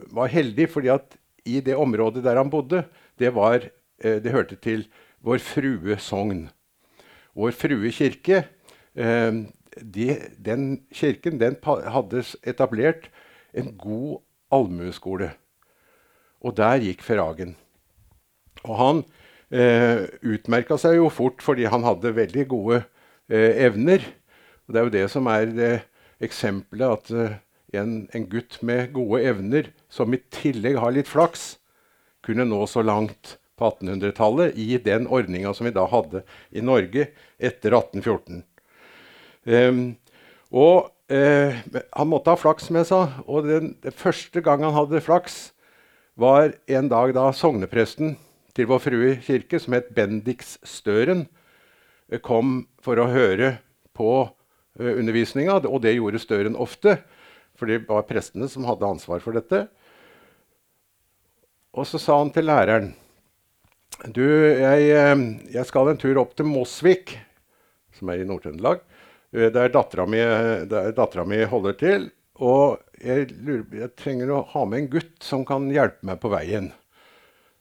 var 0.07 0.31
heldig, 0.31 0.69
fordi 0.71 0.87
at 0.87 1.17
i 1.43 1.59
det 1.59 1.75
området 1.75 2.23
der 2.23 2.37
han 2.37 2.49
bodde, 2.49 2.85
det, 3.19 3.33
var, 3.35 3.59
det 3.99 4.31
hørte 4.31 4.55
til 4.55 4.87
Vår 5.25 5.41
Frue 5.43 5.97
sogn. 5.99 6.47
Vår 7.37 7.51
Frue 7.55 7.91
kirke 7.95 8.43
de, 8.95 10.05
Den 10.37 10.63
kirken 10.91 11.39
den 11.39 11.57
hadde 11.63 12.23
etablert 12.43 13.09
en 13.53 13.73
god 13.77 14.19
allmueskole. 14.51 15.31
Og 16.41 16.55
der 16.57 16.79
gikk 16.83 17.03
Ferragen. 17.03 17.55
Og 18.63 18.75
han 18.79 19.01
eh, 19.51 20.07
utmerka 20.23 20.77
seg 20.79 20.97
jo 20.99 21.09
fort 21.13 21.43
fordi 21.43 21.67
han 21.69 21.85
hadde 21.87 22.15
veldig 22.15 22.47
gode 22.51 22.81
eh, 23.31 23.65
evner. 23.67 24.03
Og 24.67 24.73
det 24.73 24.79
er 24.79 24.87
jo 24.87 24.95
det 24.95 25.05
som 25.11 25.29
er 25.31 25.53
det 25.55 25.73
eksempelet 26.23 26.95
at 26.95 27.11
eh, 27.15 27.37
en, 27.79 28.07
en, 28.15 28.25
gutt 28.31 28.59
med 28.65 28.93
gode 28.95 29.21
evner, 29.29 29.69
som 29.89 30.13
i 30.13 30.21
tillegg 30.33 30.79
har 30.81 30.95
litt 30.95 31.09
flaks, 31.09 31.59
kunne 32.25 32.47
nå 32.47 32.63
så 32.67 32.81
langt 32.81 33.37
på 33.59 33.69
1800-tallet 33.69 34.57
i 34.57 34.77
den 34.83 35.07
ordninga 35.11 35.53
som 35.55 35.67
vi 35.67 35.75
da 35.75 35.85
hadde 35.91 36.23
i 36.49 36.63
Norge 36.63 37.09
etter 37.37 37.75
1814. 37.75 38.41
Um, 39.49 39.83
og 40.49 40.89
uh, 41.11 41.59
han 41.69 42.09
måtte 42.09 42.33
ha 42.33 42.39
flaks, 42.39 42.69
som 42.69 42.79
jeg 42.79 42.89
sa. 42.89 43.01
Og 43.27 43.47
den, 43.47 43.73
den 43.83 43.95
første 43.95 44.43
gang 44.45 44.63
han 44.65 44.75
hadde 44.77 45.03
flaks, 45.03 45.49
var 46.19 46.53
en 46.67 46.89
dag 46.91 47.13
da 47.15 47.29
sognepresten 47.35 48.17
til 48.57 48.67
Vår 48.67 48.81
Frue 48.83 49.13
kirke, 49.23 49.59
som 49.61 49.77
het 49.77 49.93
Bendix 49.95 50.57
Støren, 50.67 51.27
kom 52.25 52.63
for 52.81 52.99
å 52.99 53.11
høre 53.11 53.59
på 53.95 54.11
uh, 54.25 54.91
undervisninga, 54.95 55.61
og 55.69 55.83
det 55.85 55.95
gjorde 55.97 56.21
Støren 56.21 56.57
ofte. 56.59 56.97
For 57.59 57.67
det 57.67 57.83
var 57.89 58.07
prestene 58.07 58.47
som 58.47 58.65
hadde 58.67 58.87
ansvar 58.87 59.19
for 59.23 59.35
dette. 59.35 59.65
Og 61.75 61.85
så 61.87 61.99
sa 62.01 62.17
han 62.21 62.31
til 62.33 62.47
læreren 62.49 62.93
Du, 64.07 64.23
jeg, 64.23 64.83
eh, 64.95 65.21
jeg 65.51 65.67
skal 65.67 65.89
en 65.91 65.97
tur 65.99 66.21
opp 66.21 66.31
til 66.39 66.47
Mosvik, 66.47 67.17
som 67.97 68.07
er 68.13 68.21
i 68.21 68.27
Nord-Trøndelag. 68.27 68.79
Eh, 69.35 69.49
der 69.51 69.73
dattera 69.73 71.25
mi, 71.27 71.41
holder 71.43 71.75
til. 71.75 72.05
Og 72.39 72.79
jeg, 73.03 73.27
lurer, 73.43 73.65
jeg 73.81 73.91
trenger 73.99 74.31
å 74.31 74.45
ha 74.53 74.61
med 74.63 74.85
en 74.85 74.91
gutt 74.93 75.17
som 75.25 75.43
kan 75.47 75.67
hjelpe 75.73 76.07
meg 76.07 76.21
på 76.23 76.31
veien. 76.31 76.69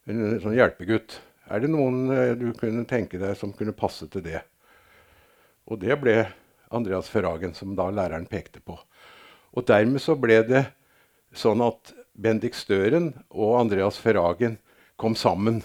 En 0.07 0.39
sånn 0.45 0.55
hjelpegutt. 0.55 1.17
Er 1.51 1.65
det 1.65 1.73
noen 1.73 2.13
eh, 2.15 2.37
du 2.39 2.53
kunne 2.55 2.87
tenke 2.87 3.19
deg 3.19 3.35
som 3.41 3.51
kunne 3.57 3.75
passe 3.75 4.07
til 4.13 4.23
det? 4.23 4.45
Og 5.67 5.81
det 5.83 5.97
ble 5.99 6.21
Andreas 6.71 7.11
Ferragen, 7.11 7.57
som 7.59 7.75
da 7.75 7.89
læreren 7.91 8.29
pekte 8.31 8.63
på. 8.63 8.79
Og 9.59 9.67
dermed 9.67 10.05
så 10.05 10.15
ble 10.15 10.39
det 10.47 10.63
sånn 11.35 11.65
at 11.67 11.97
Bendik 12.15 12.55
Støren 12.55 13.11
og 13.35 13.59
Andreas 13.59 13.99
Ferragen 13.99 14.61
kom 15.01 15.19
sammen. 15.19 15.65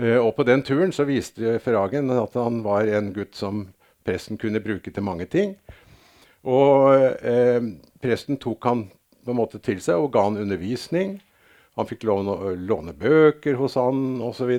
Eh, 0.00 0.16
og 0.16 0.32
på 0.38 0.46
den 0.48 0.64
turen 0.64 0.94
så 0.96 1.04
viste 1.08 1.58
Ferragen 1.60 2.10
at 2.14 2.36
han 2.38 2.62
var 2.64 2.88
en 2.88 3.12
gutt 3.16 3.36
som 3.36 3.66
presten 4.06 4.40
kunne 4.40 4.62
bruke 4.64 4.92
til 4.92 5.04
mange 5.04 5.28
ting. 5.28 5.54
Og 6.48 6.94
eh, 7.20 7.60
presten 8.00 8.40
tok 8.40 8.64
han 8.64 8.86
på 9.20 9.34
en 9.34 9.40
måte 9.42 9.60
til 9.60 9.82
seg 9.84 10.00
og 10.00 10.14
ga 10.14 10.24
han 10.30 10.40
undervisning. 10.40 11.18
Han 11.76 11.88
fikk 11.88 12.06
låne, 12.08 12.54
låne 12.56 12.96
bøker 12.96 13.58
hos 13.60 13.76
han 13.78 14.22
osv. 14.24 14.54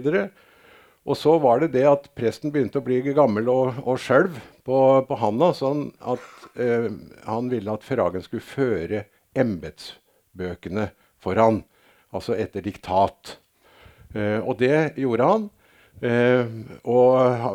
Og 1.01 1.17
så 1.17 1.33
var 1.41 1.63
det 1.63 1.71
det 1.73 1.87
at 1.89 2.11
presten 2.17 2.53
begynte 2.53 2.77
å 2.77 2.85
bli 2.85 3.01
gammel 3.09 3.49
og, 3.49 3.81
og 3.81 3.97
skjelv 4.01 4.37
på, 4.61 4.77
på 5.07 5.17
handa, 5.17 5.49
sånn 5.57 5.87
at 6.05 6.27
eh, 6.61 6.91
han 7.25 7.49
ville 7.49 7.73
at 7.73 7.85
Ferragen 7.85 8.21
skulle 8.21 8.45
føre 8.45 9.07
embetsbøkene 9.33 10.91
for 11.21 11.41
han, 11.41 11.63
altså 12.13 12.37
etter 12.37 12.61
diktat. 12.65 13.40
Eh, 14.15 14.39
og 14.39 14.57
det 14.59 14.93
gjorde 14.99 15.27
han. 15.27 15.49
Eh, 16.01 16.47
og 16.89 17.11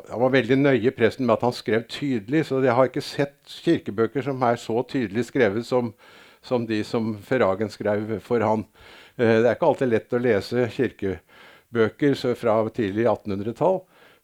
han 0.08 0.20
var 0.22 0.34
veldig 0.36 0.58
nøye 0.60 0.92
presten 0.94 1.26
med 1.26 1.36
at 1.36 1.46
han 1.48 1.56
skrev 1.56 1.86
tydelig, 1.90 2.44
så 2.46 2.60
jeg 2.62 2.76
har 2.78 2.90
ikke 2.90 3.04
sett 3.04 3.56
kirkebøker 3.64 4.24
som 4.28 4.44
er 4.46 4.60
så 4.60 4.82
tydelig 4.86 5.26
skrevet 5.28 5.66
som, 5.66 5.90
som 6.44 6.66
de 6.68 6.82
som 6.86 7.16
Ferragen 7.26 7.72
skrev 7.72 8.18
for 8.24 8.44
han. 8.44 8.64
Eh, 9.16 9.40
det 9.42 9.50
er 9.50 9.56
ikke 9.56 9.72
alltid 9.72 9.92
lett 9.92 10.16
å 10.16 10.22
lese 10.22 10.68
kirkebøker 10.76 11.22
bøker 11.76 12.14
fra 12.38 12.60
tidlig 12.70 13.08
1800-tall. 13.10 13.80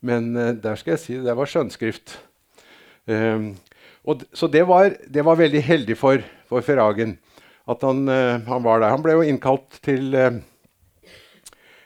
Men 0.06 0.30
der 0.62 0.78
skal 0.78 0.94
jeg 0.94 1.00
si 1.02 1.16
det 1.20 1.34
var 1.36 1.50
skjønnskrift. 1.50 2.14
Og, 3.10 4.22
så 4.32 4.48
det 4.50 4.62
var, 4.66 4.94
det 5.10 5.24
var, 5.26 5.36
veldig 5.38 5.62
heldig 5.66 5.96
for, 5.98 6.22
for 6.48 6.64
Ferragen 6.64 7.16
at 7.68 7.82
han, 7.84 8.06
han, 8.08 8.62
var 8.64 8.80
der. 8.80 8.94
Han 8.94 9.04
ble 9.04 9.18
jo 9.18 9.26
innkalt 9.26 9.82
til, 9.84 10.14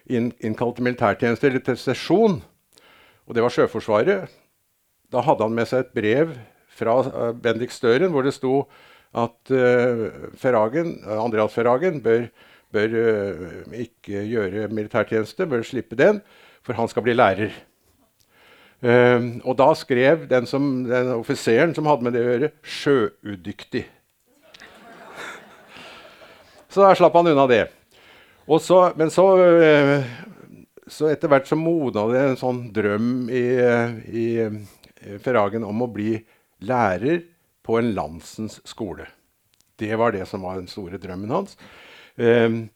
innkalt 0.08 0.76
til 0.78 0.86
militærtjeneste, 0.86 1.46
eller 1.46 1.64
til 1.66 1.78
sesjon. 1.80 2.40
Og 3.26 3.34
det 3.34 3.42
var 3.44 3.54
Sjøforsvaret. 3.54 4.34
Da 5.12 5.22
hadde 5.22 5.46
han 5.46 5.54
med 5.54 5.70
seg 5.70 5.84
et 5.84 5.94
brev 5.94 6.36
fra 6.76 6.98
uh, 7.06 7.32
Bendik 7.32 7.72
Støren 7.74 8.12
hvor 8.12 8.26
det 8.26 8.34
sto 8.36 8.66
at 9.16 9.48
Ferragen, 10.36 10.98
Andreas 11.08 11.54
Ferragen 11.54 12.02
bør 12.04 12.26
bør 12.76 12.88
uh, 12.88 13.72
ikke 13.72 14.24
gjøre 14.26 14.68
militærtjeneste, 14.68 15.46
bør 15.46 15.62
slippe 15.62 15.98
den, 15.98 16.20
for 16.62 16.76
han 16.78 16.88
skal 16.88 17.04
bli 17.06 17.14
lærer. 17.16 17.54
Uh, 18.82 19.40
og 19.44 19.56
da 19.58 19.70
skrev 19.78 20.26
den, 20.30 20.46
som, 20.46 20.84
den, 20.88 21.12
offiseren 21.16 21.74
som 21.74 21.88
hadde 21.88 22.06
med 22.06 22.16
det 22.16 22.24
å 22.24 22.30
gjøre, 22.30 22.52
'sjøudyktig'. 22.62 23.86
så 26.72 26.84
da 26.84 26.94
slapp 26.94 27.16
han 27.16 27.32
unna 27.32 27.48
det. 27.50 27.64
Så, 28.46 28.78
men 28.96 29.10
så, 29.10 29.26
uh, 29.36 30.04
så 30.86 31.10
etter 31.10 31.32
hvert 31.32 31.48
så 31.50 31.58
modna 31.58 32.06
det 32.12 32.22
en 32.22 32.38
sånn 32.38 32.60
drøm 32.74 33.26
i, 33.26 33.46
i 34.06 34.26
Ferragen 35.22 35.66
om 35.66 35.82
å 35.82 35.90
bli 35.90 36.14
lærer 36.66 37.24
på 37.66 37.78
en 37.80 37.92
landsens 37.94 38.60
skole. 38.64 39.08
Det 39.76 39.96
var 39.98 40.14
det 40.14 40.26
som 40.30 40.44
var 40.46 40.60
den 40.60 40.70
store 40.70 41.00
drømmen 41.00 41.32
hans. 41.34 41.56
Ehm, 42.16 42.68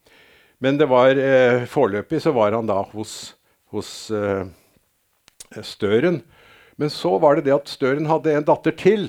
men 0.58 0.78
det 0.80 0.90
var 0.90 1.16
eh, 1.16 1.64
foreløpig 1.70 2.20
så 2.20 2.34
var 2.36 2.52
han 2.52 2.68
da 2.68 2.82
hos, 2.92 3.34
hos 3.72 4.10
eh, 4.10 4.44
Støren. 5.64 6.20
Men 6.76 6.92
så 6.92 7.16
var 7.22 7.38
det 7.38 7.48
det 7.48 7.56
at 7.56 7.70
Støren 7.70 8.10
hadde 8.10 8.34
en 8.36 8.46
datter 8.46 8.76
til 8.76 9.08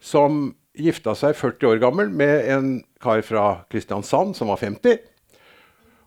som 0.00 0.54
gifta 0.78 1.14
seg 1.18 1.36
40 1.36 1.72
år 1.72 1.82
gammel 1.82 2.10
med 2.14 2.48
en 2.54 2.72
kar 3.02 3.20
fra 3.26 3.64
Kristiansand 3.72 4.36
som 4.38 4.50
var 4.52 4.60
50. 4.62 5.02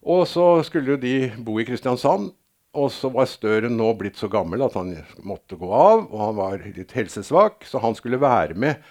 Og 0.02 0.26
så 0.28 0.46
skulle 0.66 0.98
de 0.98 1.32
bo 1.38 1.60
i 1.62 1.66
Kristiansand. 1.68 2.32
Og 2.72 2.88
så 2.96 3.10
var 3.12 3.28
Støren 3.28 3.76
nå 3.76 3.90
blitt 4.00 4.16
så 4.16 4.30
gammel 4.32 4.64
at 4.64 4.78
han 4.80 4.94
måtte 5.28 5.58
gå 5.60 5.68
av. 5.76 6.06
Og 6.08 6.22
han 6.24 6.38
var 6.38 6.64
litt 6.64 6.94
helsesvak, 6.96 7.66
så 7.68 7.82
han 7.84 7.98
skulle 7.98 8.22
være 8.22 8.56
med 8.56 8.82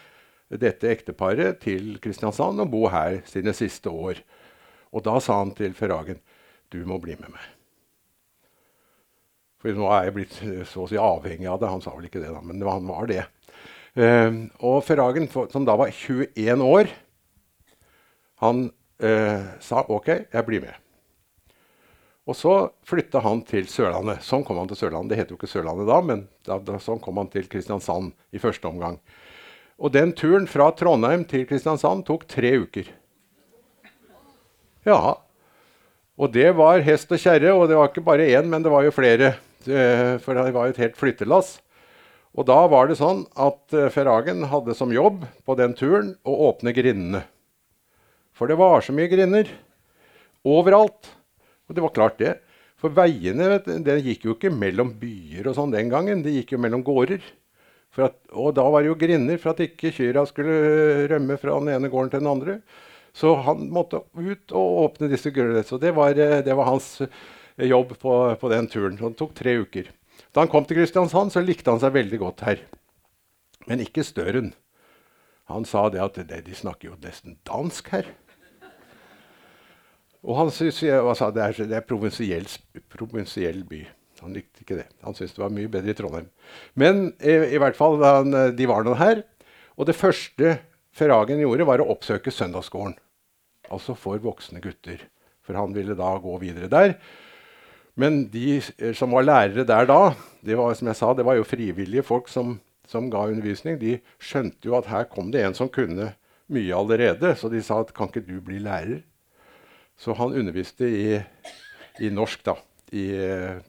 dette 0.60 0.90
ekteparet 0.90 1.60
til 1.62 1.94
Kristiansand 2.02 2.60
og 2.60 2.72
bo 2.72 2.84
her 2.92 3.22
sine 3.30 3.54
siste 3.56 3.90
år. 3.90 4.20
Og 4.90 5.04
da 5.06 5.16
sa 5.22 5.38
han 5.40 5.54
til 5.56 5.74
Ferragen 5.78 6.20
du 6.70 6.82
må 6.86 7.00
bli 7.02 7.16
med 7.18 7.32
meg. 7.32 7.46
For 9.60 9.76
nå 9.76 9.88
er 9.92 10.06
jeg 10.06 10.16
blitt 10.16 10.36
så 10.70 10.84
å 10.84 10.88
si 10.88 10.98
avhengig 11.00 11.48
av 11.50 11.58
det. 11.60 11.70
Han 11.72 11.82
sa 11.84 11.92
vel 11.96 12.06
ikke 12.08 12.22
det, 12.22 12.30
da, 12.32 12.40
men 12.44 12.62
han 12.64 12.86
var 12.88 13.08
det. 13.10 13.24
Eh, 13.98 14.30
og 14.64 14.84
Ferragen, 14.86 15.26
som 15.28 15.66
da 15.68 15.76
var 15.76 15.90
21 15.92 16.64
år, 16.64 16.92
han 18.44 18.68
eh, 19.02 19.50
sa 19.60 19.82
OK, 19.92 20.08
jeg 20.30 20.46
blir 20.46 20.64
med. 20.64 20.89
Og 22.30 22.36
så 22.38 22.54
flytta 22.86 23.24
han 23.24 23.40
til 23.42 23.66
Sørlandet. 23.66 24.22
Sånn 24.22 24.44
kom 24.46 24.60
han 24.60 24.68
til 24.70 24.78
Sørlandet. 24.78 25.10
Det 25.10 25.18
het 25.18 25.32
jo 25.32 25.38
ikke 25.38 25.50
Sørlandet 25.50 25.88
da, 25.90 25.96
men 26.04 26.22
da, 26.46 26.60
da, 26.62 26.78
sånn 26.78 27.00
kom 27.02 27.18
han 27.18 27.30
til 27.32 27.48
Kristiansand 27.50 28.12
i 28.30 28.42
første 28.42 28.70
omgang. 28.70 29.00
Og 29.82 29.90
den 29.96 30.12
turen 30.14 30.46
fra 30.50 30.68
Trondheim 30.76 31.24
til 31.26 31.42
Kristiansand 31.48 32.06
tok 32.06 32.28
tre 32.30 32.52
uker. 32.62 32.92
Ja. 34.86 35.00
Og 36.20 36.30
det 36.36 36.52
var 36.54 36.84
hest 36.86 37.10
og 37.10 37.18
kjerre, 37.18 37.50
og 37.56 37.66
det 37.66 37.80
var 37.80 37.90
ikke 37.90 38.06
bare 38.06 38.28
én, 38.30 38.46
men 38.52 38.62
det 38.62 38.70
var 38.70 38.86
jo 38.86 38.94
flere. 38.94 39.34
Eh, 39.66 40.14
for 40.22 40.38
det 40.38 40.54
var 40.54 40.68
jo 40.68 40.76
et 40.76 40.82
helt 40.84 40.98
flyttelass. 41.00 41.56
Og 42.38 42.46
da 42.46 42.62
var 42.70 42.86
det 42.86 43.00
sånn 43.00 43.24
at 43.34 43.74
eh, 43.74 43.90
Ferragen 43.90 44.46
hadde 44.52 44.76
som 44.78 44.94
jobb 44.94 45.24
på 45.42 45.56
den 45.58 45.74
turen 45.74 46.14
å 46.22 46.36
åpne 46.52 46.76
grindene. 46.76 47.24
For 48.36 48.46
det 48.46 48.60
var 48.60 48.84
så 48.86 48.94
mye 48.94 49.10
grinder 49.10 49.50
overalt. 50.46 51.16
Og 51.70 51.76
det 51.76 51.84
var 51.84 51.94
klart, 51.94 52.18
det. 52.18 52.40
For 52.80 52.90
veiene 52.96 53.60
det 53.84 54.00
gikk 54.02 54.24
jo 54.26 54.34
ikke 54.34 54.50
mellom 54.50 54.94
byer 54.98 55.46
og 55.46 55.54
sånn 55.54 55.74
den 55.74 55.90
gangen. 55.92 56.24
Det 56.24 56.32
gikk 56.34 56.56
jo 56.56 56.62
mellom 56.64 56.82
gårder. 56.82 57.22
At, 58.00 58.16
og 58.30 58.54
da 58.56 58.64
var 58.70 58.82
det 58.82 58.90
jo 58.90 58.98
grinder 58.98 59.38
for 59.42 59.52
at 59.52 59.62
ikke 59.64 59.92
kyrne 59.94 60.22
skulle 60.28 61.08
rømme 61.10 61.36
fra 61.40 61.58
den 61.58 61.72
ene 61.74 61.90
gården 61.92 62.12
til 62.12 62.22
den 62.22 62.30
andre. 62.30 62.56
Så 63.14 63.34
han 63.44 63.66
måtte 63.74 64.02
ut 64.14 64.54
og 64.54 64.78
åpne 64.84 65.10
disse 65.10 65.32
grønnene. 65.34 65.62
Så 65.66 65.78
det 65.82 65.92
var, 65.96 66.14
det 66.14 66.56
var 66.56 66.70
hans 66.70 67.00
jobb 67.58 67.94
på, 67.98 68.14
på, 68.40 68.52
den 68.52 68.70
turen. 68.70 68.98
Og 69.00 69.12
det 69.12 69.20
tok 69.20 69.34
tre 69.38 69.56
uker. 69.60 69.90
Da 70.30 70.44
han 70.44 70.50
kom 70.50 70.66
til 70.66 70.80
Kristiansand, 70.80 71.34
så 71.34 71.42
likte 71.44 71.70
han 71.72 71.82
seg 71.82 71.94
veldig 71.94 72.20
godt 72.22 72.46
her. 72.46 72.64
Men 73.68 73.82
ikke 73.84 74.06
Støren. 74.06 74.54
Han 75.50 75.66
sa 75.66 75.88
det 75.90 76.02
at 76.02 76.18
de 76.30 76.54
snakker 76.54 76.92
jo 76.92 76.98
nesten 77.02 77.36
dansk 77.46 77.90
her. 77.92 78.10
Og 80.26 80.36
han 80.36 80.52
syntes 80.52 80.82
altså, 80.98 81.30
det 81.32 81.44
er, 81.44 81.68
det 81.70 81.78
er 81.78 81.86
provinsiell, 81.86 83.64
by. 83.68 83.84
Han 84.20 84.34
likte 84.36 84.64
ikke 84.64 84.76
det. 84.82 84.88
Han 85.06 85.16
syntes 85.16 85.32
det 85.36 85.42
var 85.42 85.54
mye 85.54 85.70
bedre 85.72 85.94
i 85.94 85.96
Trondheim. 85.96 86.26
Men 86.76 87.06
i, 87.24 87.36
i 87.56 87.60
hvert 87.60 87.78
fall, 87.78 87.96
han, 88.04 88.34
de 88.56 88.68
var 88.68 88.84
nå 88.84 88.98
her. 89.00 89.22
Og 89.80 89.88
det 89.88 89.96
første 89.96 90.58
Ferragen 90.92 91.40
gjorde, 91.40 91.64
var 91.68 91.80
å 91.80 91.88
oppsøke 91.94 92.32
søndagsskolen. 92.34 92.96
Altså 93.70 93.94
for 93.96 94.20
voksne 94.20 94.60
gutter. 94.62 95.06
For 95.46 95.56
han 95.56 95.72
ville 95.74 95.96
da 95.96 96.12
gå 96.20 96.36
videre 96.42 96.68
der. 96.70 96.96
Men 98.00 98.24
de 98.32 98.58
eh, 98.60 98.92
som 98.96 99.14
var 99.14 99.26
lærere 99.26 99.66
der 99.66 99.88
da, 99.88 100.00
det 100.46 100.56
var, 100.58 100.74
som 100.76 100.90
jeg 100.90 100.98
sa, 100.98 101.12
det 101.14 101.26
var 101.26 101.38
jo 101.38 101.46
frivillige 101.48 102.04
folk 102.06 102.30
som, 102.32 102.58
som 102.88 103.10
ga 103.12 103.26
undervisning. 103.30 103.78
De 103.80 103.98
skjønte 104.22 104.68
jo 104.68 104.76
at 104.78 104.90
her 104.90 105.08
kom 105.10 105.32
det 105.34 105.44
en 105.44 105.56
som 105.56 105.70
kunne 105.72 106.12
mye 106.50 106.76
allerede. 106.76 107.34
Så 107.38 107.50
de 107.52 107.62
sa 107.64 107.80
at 107.84 107.94
kan 107.96 108.10
ikke 108.10 108.26
du 108.26 108.38
bli 108.44 108.60
lærer? 108.62 109.02
Så 110.00 110.16
han 110.16 110.32
underviste 110.32 110.88
i, 110.88 111.20
i 112.00 112.10
norsk 112.10 112.44
da, 112.44 112.56
i, 112.96 113.04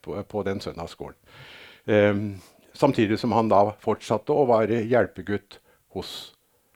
på, 0.02 0.16
på, 0.24 0.44
den 0.48 0.62
søndagsskolen. 0.64 1.18
Um, 1.86 2.22
samtidig 2.74 3.20
som 3.20 3.36
han 3.36 3.52
da 3.52 3.74
fortsatte 3.84 4.32
å 4.32 4.46
være 4.48 4.80
hjelpegutt 4.88 5.60
hos 5.92 6.14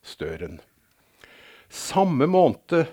Støren. 0.04 0.60
Samme 1.72 2.28
måned 2.28 2.84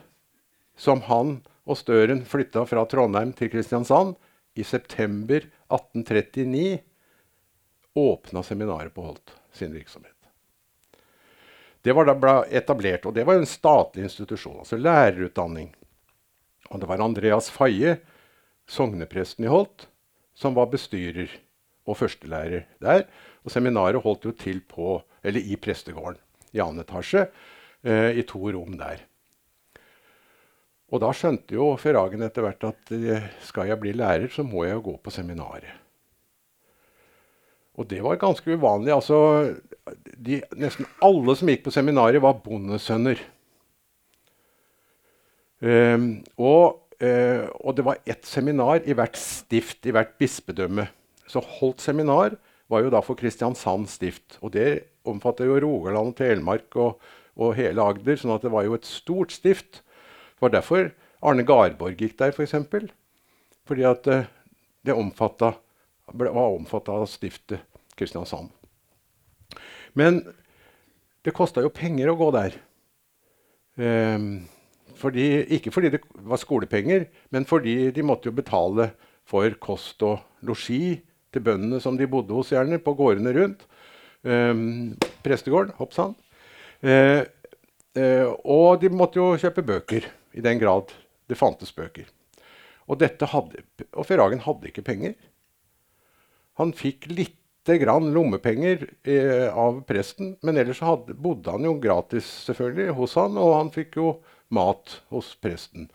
som 0.78 1.02
han 1.10 1.40
og 1.66 1.78
Støren 1.78 2.22
flytta 2.26 2.64
fra 2.66 2.86
Trondheim 2.86 3.34
til 3.36 3.50
Kristiansand, 3.52 4.14
i 4.54 4.64
september 4.64 5.46
1839, 5.72 6.78
åpna 7.94 8.42
seminaret 8.42 8.94
på 8.94 9.02
Holt 9.02 9.32
sin 9.52 9.72
virksomhet. 9.72 10.16
Det 11.82 11.92
var 11.92 12.06
da 12.06 12.34
etablert, 12.46 13.06
og 13.06 13.14
det 13.14 13.24
var 13.26 13.40
en 13.40 13.48
statlig 13.48 14.06
institusjon, 14.06 14.60
altså 14.62 14.78
lærerutdanning. 14.78 15.72
Og 16.72 16.80
det 16.80 16.88
var 16.88 17.04
Andreas 17.04 17.50
Faye, 17.52 17.98
sognepresten 18.68 19.44
i 19.46 19.52
Holt, 19.52 19.86
som 20.34 20.56
var 20.56 20.70
bestyrer 20.72 21.30
og 21.84 21.98
førstelærer 22.00 22.66
der. 22.82 23.06
Og 23.44 23.52
seminaret 23.52 24.00
holdt 24.02 24.26
jo 24.28 24.34
til 24.36 24.62
på, 24.64 25.00
eller 25.22 25.44
i 25.44 25.58
prestegården 25.60 26.20
i 26.52 26.60
annen 26.60 26.84
etasje, 26.84 27.26
eh, 27.84 28.18
i 28.18 28.24
to 28.28 28.40
rom 28.52 28.76
der. 28.80 29.04
Og 30.92 31.00
da 31.00 31.08
skjønte 31.16 31.56
jo 31.56 31.70
Ferragen 31.80 32.24
etter 32.24 32.44
hvert 32.44 32.66
at 32.68 32.92
eh, 32.92 33.28
skal 33.44 33.70
jeg 33.70 33.80
bli 33.80 33.94
lærer, 33.96 34.28
så 34.32 34.44
må 34.44 34.66
jeg 34.66 34.76
jo 34.76 34.88
gå 34.90 34.98
på 35.00 35.14
seminaret. 35.14 35.78
Og 37.80 37.88
det 37.88 38.02
var 38.04 38.20
ganske 38.20 38.52
uvanlig. 38.52 38.92
altså 38.92 39.18
de, 40.20 40.42
Nesten 40.60 40.86
alle 41.00 41.36
som 41.36 41.48
gikk 41.48 41.64
på 41.64 41.72
seminaret, 41.72 42.20
var 42.20 42.42
bondesønner. 42.44 43.16
Um, 45.62 46.06
og, 46.42 46.80
uh, 46.98 47.46
og, 47.62 47.76
det 47.78 47.84
var 47.86 48.00
ett 48.08 48.26
seminar 48.26 48.82
i 48.82 48.96
hvert 48.98 49.18
stift, 49.18 49.86
i 49.86 49.94
hvert 49.94 50.16
bispedømme. 50.18 50.88
Så 51.30 51.42
Holt 51.60 51.80
seminar 51.80 52.34
var 52.72 52.82
jo 52.82 52.90
da 52.92 53.02
for 53.04 53.18
Kristiansand 53.18 53.86
stift. 53.92 54.38
Og 54.42 54.54
det 54.56 54.84
omfatter 55.08 55.46
jo 55.46 55.60
Rogaland 55.62 56.12
og 56.12 56.18
Telemark 56.18 56.74
og, 56.76 56.98
og, 57.36 57.54
hele 57.58 57.84
Agder. 57.84 58.18
sånn 58.18 58.34
at 58.34 58.42
det 58.42 58.52
var 58.52 58.66
jo 58.66 58.74
et 58.74 58.88
stort 58.88 59.34
stift. 59.34 59.82
Det 60.34 60.48
var 60.48 60.56
derfor 60.56 60.90
Arne 61.22 61.46
Garborg 61.46 62.00
gikk 62.00 62.18
der, 62.18 62.34
f.eks. 62.34 62.36
For 62.40 62.48
eksempel. 62.48 62.90
Fordi 63.68 63.86
at 63.86 64.08
uh, 64.10 64.26
det 64.82 64.98
omfatta, 64.98 65.54
var 66.10 66.34
omfatta 66.42 66.96
av 66.98 67.06
stiftet 67.06 67.62
Kristiansand. 67.94 68.50
Men 69.94 70.24
det 71.22 71.34
kosta 71.36 71.62
jo 71.62 71.70
penger 71.70 72.10
å 72.10 72.18
gå 72.18 72.30
der. 72.34 72.56
Um, 73.78 74.48
fordi, 75.02 75.26
ikke 75.58 75.72
fordi 75.74 75.90
det 75.96 76.02
var 76.14 76.40
skolepenger, 76.40 77.08
men 77.34 77.46
fordi 77.48 77.90
de 77.94 78.06
måtte 78.06 78.30
jo 78.30 78.36
betale 78.36 78.92
for 79.28 79.50
kost 79.62 80.02
og 80.06 80.22
losji 80.46 81.00
til 81.32 81.44
bøndene 81.44 81.80
som 81.82 81.98
de 81.98 82.08
bodde 82.10 82.34
hos, 82.36 82.52
gjerne, 82.54 82.80
på 82.82 82.94
gårdene 82.98 83.34
rundt. 83.36 83.66
Um, 84.22 84.94
prestegården, 85.24 85.74
hoppsann. 85.78 86.14
Uh, 86.82 87.22
uh, 87.98 88.28
og 88.44 88.82
de 88.82 88.90
måtte 88.92 89.18
jo 89.18 89.32
kjøpe 89.40 89.64
bøker, 89.66 90.06
i 90.32 90.44
den 90.44 90.60
grad 90.62 90.92
det 91.28 91.38
fantes 91.40 91.72
bøker. 91.74 92.08
Og, 92.90 93.00
hadde, 93.00 93.62
og 93.92 94.06
Ferragen 94.06 94.42
hadde 94.44 94.68
ikke 94.68 94.84
penger. 94.84 95.14
Han 96.60 96.74
fikk 96.76 97.06
lite 97.08 97.78
grann 97.80 98.10
lommepenger 98.12 98.82
eh, 99.08 99.46
av 99.48 99.78
presten, 99.88 100.34
men 100.42 100.58
ellers 100.60 100.82
hadde, 100.84 101.14
bodde 101.14 101.54
han 101.54 101.64
jo 101.64 101.76
gratis 101.80 102.26
selvfølgelig 102.48 102.96
hos 102.98 103.14
han, 103.16 103.38
og 103.40 103.54
han 103.54 103.70
fikk 103.72 103.96
jo 104.00 104.08
mat 104.52 104.98
hos 105.12 105.32
presten. 105.40 105.88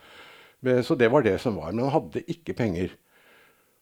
Så 0.84 0.96
det 0.98 1.10
var 1.12 1.22
det 1.22 1.36
som 1.40 1.56
var. 1.58 1.70
Men 1.72 1.86
han 1.86 1.94
hadde 1.94 2.24
ikke 2.26 2.56
penger. 2.58 2.96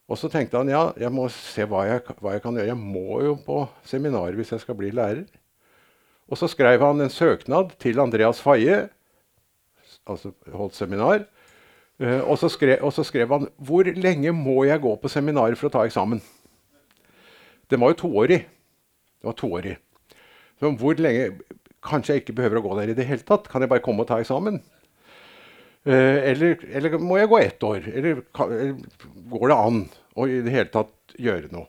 Og 0.07 0.21
så 0.21 0.31
tenkte 0.31 0.61
han 0.61 0.71
ja, 0.71 0.91
jeg 1.01 1.11
må 1.11 1.27
se 1.33 1.65
hva 1.67 1.83
jeg, 1.89 2.03
hva 2.21 2.37
jeg 2.37 2.45
kan 2.45 2.55
gjøre. 2.55 2.71
Jeg 2.71 2.79
må 2.79 3.23
jo 3.25 3.35
på 3.47 3.63
seminar 3.89 4.37
hvis 4.39 4.53
jeg 4.55 4.63
skal 4.63 4.79
bli 4.79 4.93
lærer. 4.95 5.25
Og 6.31 6.39
så 6.39 6.49
skrev 6.51 6.83
han 6.83 7.01
en 7.03 7.13
søknad 7.13 7.75
til 7.83 8.01
Andreas 8.03 8.41
Faye, 8.43 8.89
altså 10.07 10.33
holdt 10.53 10.79
seminar. 10.79 11.25
Uh, 12.03 12.21
og, 12.29 12.37
så 12.39 12.51
skrev, 12.53 12.83
og, 12.85 12.93
så 12.93 13.07
skrev, 13.07 13.31
han 13.33 13.47
hvor 13.57 13.89
lenge 13.97 14.33
må 14.37 14.65
jeg 14.69 14.83
gå 14.83 14.91
på 15.01 15.09
seminar 15.09 15.55
for 15.57 15.71
å 15.71 15.73
ta 15.73 15.85
eksamen. 15.87 16.21
Den 17.71 17.81
var 17.83 17.95
jo 17.95 18.03
toårig. 18.05 18.43
Det 19.17 19.31
var 19.31 19.39
toårig. 19.39 19.77
Så 20.61 20.71
hvor 20.77 20.99
lenge, 21.01 21.39
Kanskje 21.87 22.17
jeg 22.17 22.25
ikke 22.25 22.37
behøver 22.41 22.61
å 22.61 22.65
gå 22.65 22.81
der 22.81 22.93
i 22.93 22.97
det 22.99 23.07
hele 23.09 23.25
tatt. 23.27 23.49
Kan 23.51 23.65
jeg 23.65 23.71
bare 23.71 23.85
komme 23.85 24.05
og 24.05 24.11
ta 24.11 24.19
eksamen? 24.23 24.59
Eh, 25.87 26.33
eller, 26.33 26.59
eller, 26.75 26.99
må 26.99 27.21
jeg 27.21 27.31
gå 27.31 27.39
ett 27.39 27.63
år? 27.63 27.85
Eller, 27.93 28.23
eller, 28.43 28.75
går 29.31 29.53
det 29.53 29.59
an 29.69 29.81
å 30.19 30.27
i 30.27 30.41
det 30.43 30.55
hele 30.55 30.73
tatt 30.75 31.15
gjøre 31.23 31.53
noe? 31.55 31.69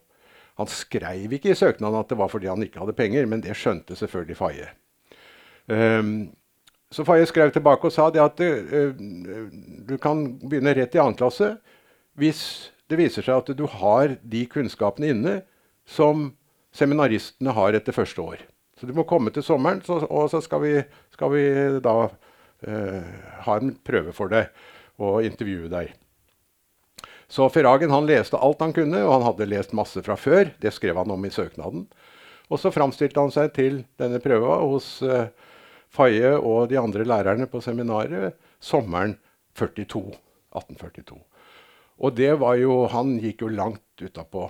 Han 0.58 0.70
skrev 0.74 1.36
ikke 1.38 1.52
i 1.54 1.58
søknaden 1.58 2.00
at 2.00 2.10
det 2.10 2.18
var 2.18 2.32
fordi 2.32 2.50
han 2.50 2.64
ikke 2.66 2.82
hadde 2.82 2.98
penger, 2.98 3.28
men 3.30 3.44
det 3.46 3.54
skjønte 3.60 3.98
selvfølgelig 4.00 4.40
Faye. 4.40 4.72
Um, 5.70 6.32
så 6.90 7.06
Faye 7.06 7.28
skrev 7.30 7.52
tilbake 7.54 7.86
og 7.86 7.94
sa 7.94 8.08
at 8.10 8.42
uh, 8.42 8.90
du 8.98 9.94
kan 10.02 10.24
begynne 10.42 10.74
rett 10.74 10.98
i 10.98 11.02
annen 11.04 11.18
klasse 11.20 11.52
hvis 12.18 12.42
det 12.90 12.98
viser 12.98 13.22
seg 13.22 13.44
at 13.44 13.54
du 13.54 13.68
har 13.70 14.16
de 14.24 14.46
kunnskapene 14.50 15.12
inne 15.14 15.36
som 15.86 16.32
seminaristene 16.74 17.54
har 17.54 17.78
etter 17.78 17.94
første 17.94 18.24
år. 18.24 18.42
Så 18.78 18.86
du 18.86 18.94
må 18.94 19.08
komme 19.10 19.34
til 19.34 19.46
sommeren, 19.46 19.82
så, 19.86 20.00
og 20.06 20.30
så 20.32 20.42
skal 20.46 20.62
vi, 20.64 20.74
skal 21.14 21.32
vi 21.34 21.46
da 21.84 21.96
eh, 22.06 23.16
ha 23.46 23.56
en 23.58 23.74
prøve 23.86 24.14
for 24.14 24.30
deg 24.32 24.52
og 25.02 25.26
intervjue 25.26 25.72
deg. 25.72 25.96
Så 27.28 27.50
Ferragen 27.52 27.92
han 27.92 28.08
leste 28.08 28.40
alt 28.40 28.62
han 28.64 28.76
kunne, 28.76 29.02
og 29.04 29.18
han 29.18 29.26
hadde 29.32 29.50
lest 29.50 29.74
masse 29.76 30.02
fra 30.06 30.16
før. 30.20 30.54
Det 30.62 30.72
skrev 30.76 31.00
han 31.02 31.12
om 31.12 31.26
i 31.28 31.34
søknaden. 31.34 31.88
Og 32.48 32.62
så 32.62 32.72
framstilte 32.72 33.20
han 33.20 33.34
seg 33.34 33.52
til 33.58 33.82
denne 34.00 34.22
prøva 34.24 34.62
hos 34.64 35.02
eh, 35.04 35.28
Faye 35.92 36.36
og 36.38 36.70
de 36.72 36.80
andre 36.80 37.04
lærerne 37.08 37.48
på 37.52 37.60
seminaret 37.64 38.38
sommeren 38.64 39.18
42, 39.58 40.06
1842. 40.54 41.18
Og 41.98 42.16
det 42.16 42.34
var 42.40 42.56
jo, 42.62 42.86
han 42.94 43.18
gikk 43.20 43.44
jo 43.44 43.52
langt 43.52 44.04
utapå 44.04 44.48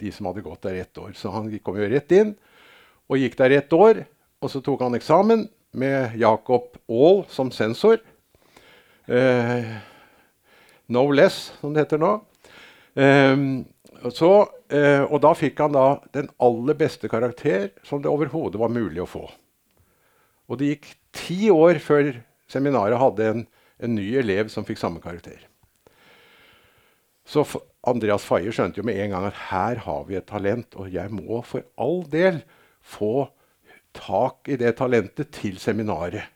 de 0.00 0.12
som 0.12 0.28
hadde 0.28 0.44
gått 0.44 0.62
der 0.66 0.82
ett 0.82 0.98
år. 1.00 1.12
Så 1.16 1.32
han 1.32 1.48
kom 1.64 1.78
jo 1.80 1.88
rett 1.88 2.12
inn. 2.14 2.34
Og 3.10 3.18
gikk 3.18 3.36
der 3.40 3.54
i 3.54 3.58
ett 3.58 3.74
år. 3.74 4.04
Og 4.40 4.52
så 4.52 4.62
tok 4.64 4.84
han 4.86 4.96
eksamen 4.96 5.48
med 5.76 6.16
Jacob 6.18 6.78
Aall 6.88 7.24
som 7.30 7.50
sensor. 7.54 7.98
Eh, 9.10 9.66
no 10.88 11.04
less, 11.10 11.50
som 11.60 11.74
det 11.74 11.84
heter 11.84 12.00
nå. 12.00 12.14
Eh, 12.94 13.36
så, 14.14 14.32
eh, 14.72 15.02
og 15.02 15.20
da 15.26 15.34
fikk 15.36 15.60
han 15.60 15.74
da 15.76 15.86
den 16.14 16.30
aller 16.40 16.78
beste 16.78 17.10
karakter 17.10 17.70
som 17.84 18.00
det 18.02 18.10
overhodet 18.10 18.60
var 18.60 18.72
mulig 18.72 19.02
å 19.02 19.10
få. 19.10 19.26
Og 20.50 20.58
det 20.58 20.74
gikk 20.74 20.92
ti 21.14 21.50
år 21.52 21.82
før 21.82 22.14
seminaret 22.50 22.98
hadde 22.98 23.28
en, 23.34 23.46
en 23.78 23.94
ny 23.94 24.08
elev 24.18 24.48
som 24.50 24.66
fikk 24.66 24.80
samme 24.80 25.02
karakter. 25.02 25.42
Så 27.30 27.44
Andreas 27.86 28.24
Faye 28.26 28.50
skjønte 28.50 28.80
jo 28.80 28.86
med 28.86 28.98
en 29.04 29.12
gang 29.14 29.26
at 29.28 29.36
her 29.50 29.82
har 29.84 30.06
vi 30.08 30.16
et 30.18 30.26
talent, 30.26 30.74
og 30.74 30.90
jeg 30.90 31.12
må 31.14 31.42
for 31.46 31.62
all 31.78 32.02
del 32.10 32.40
få 32.90 33.28
tak 33.96 34.50
i 34.50 34.58
det 34.60 34.76
talentet 34.78 35.32
til 35.34 35.58
seminaret. 35.62 36.28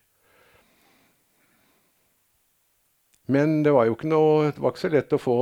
Men 3.27 3.62
det 3.64 3.73
var 3.73 3.88
jo 3.88 3.95
ikke, 3.97 4.11
noe, 4.11 4.51
det 4.53 4.61
var 4.61 4.75
ikke 4.75 4.85
så 4.85 4.93
lett 4.93 5.14
å 5.17 5.21
få 5.23 5.38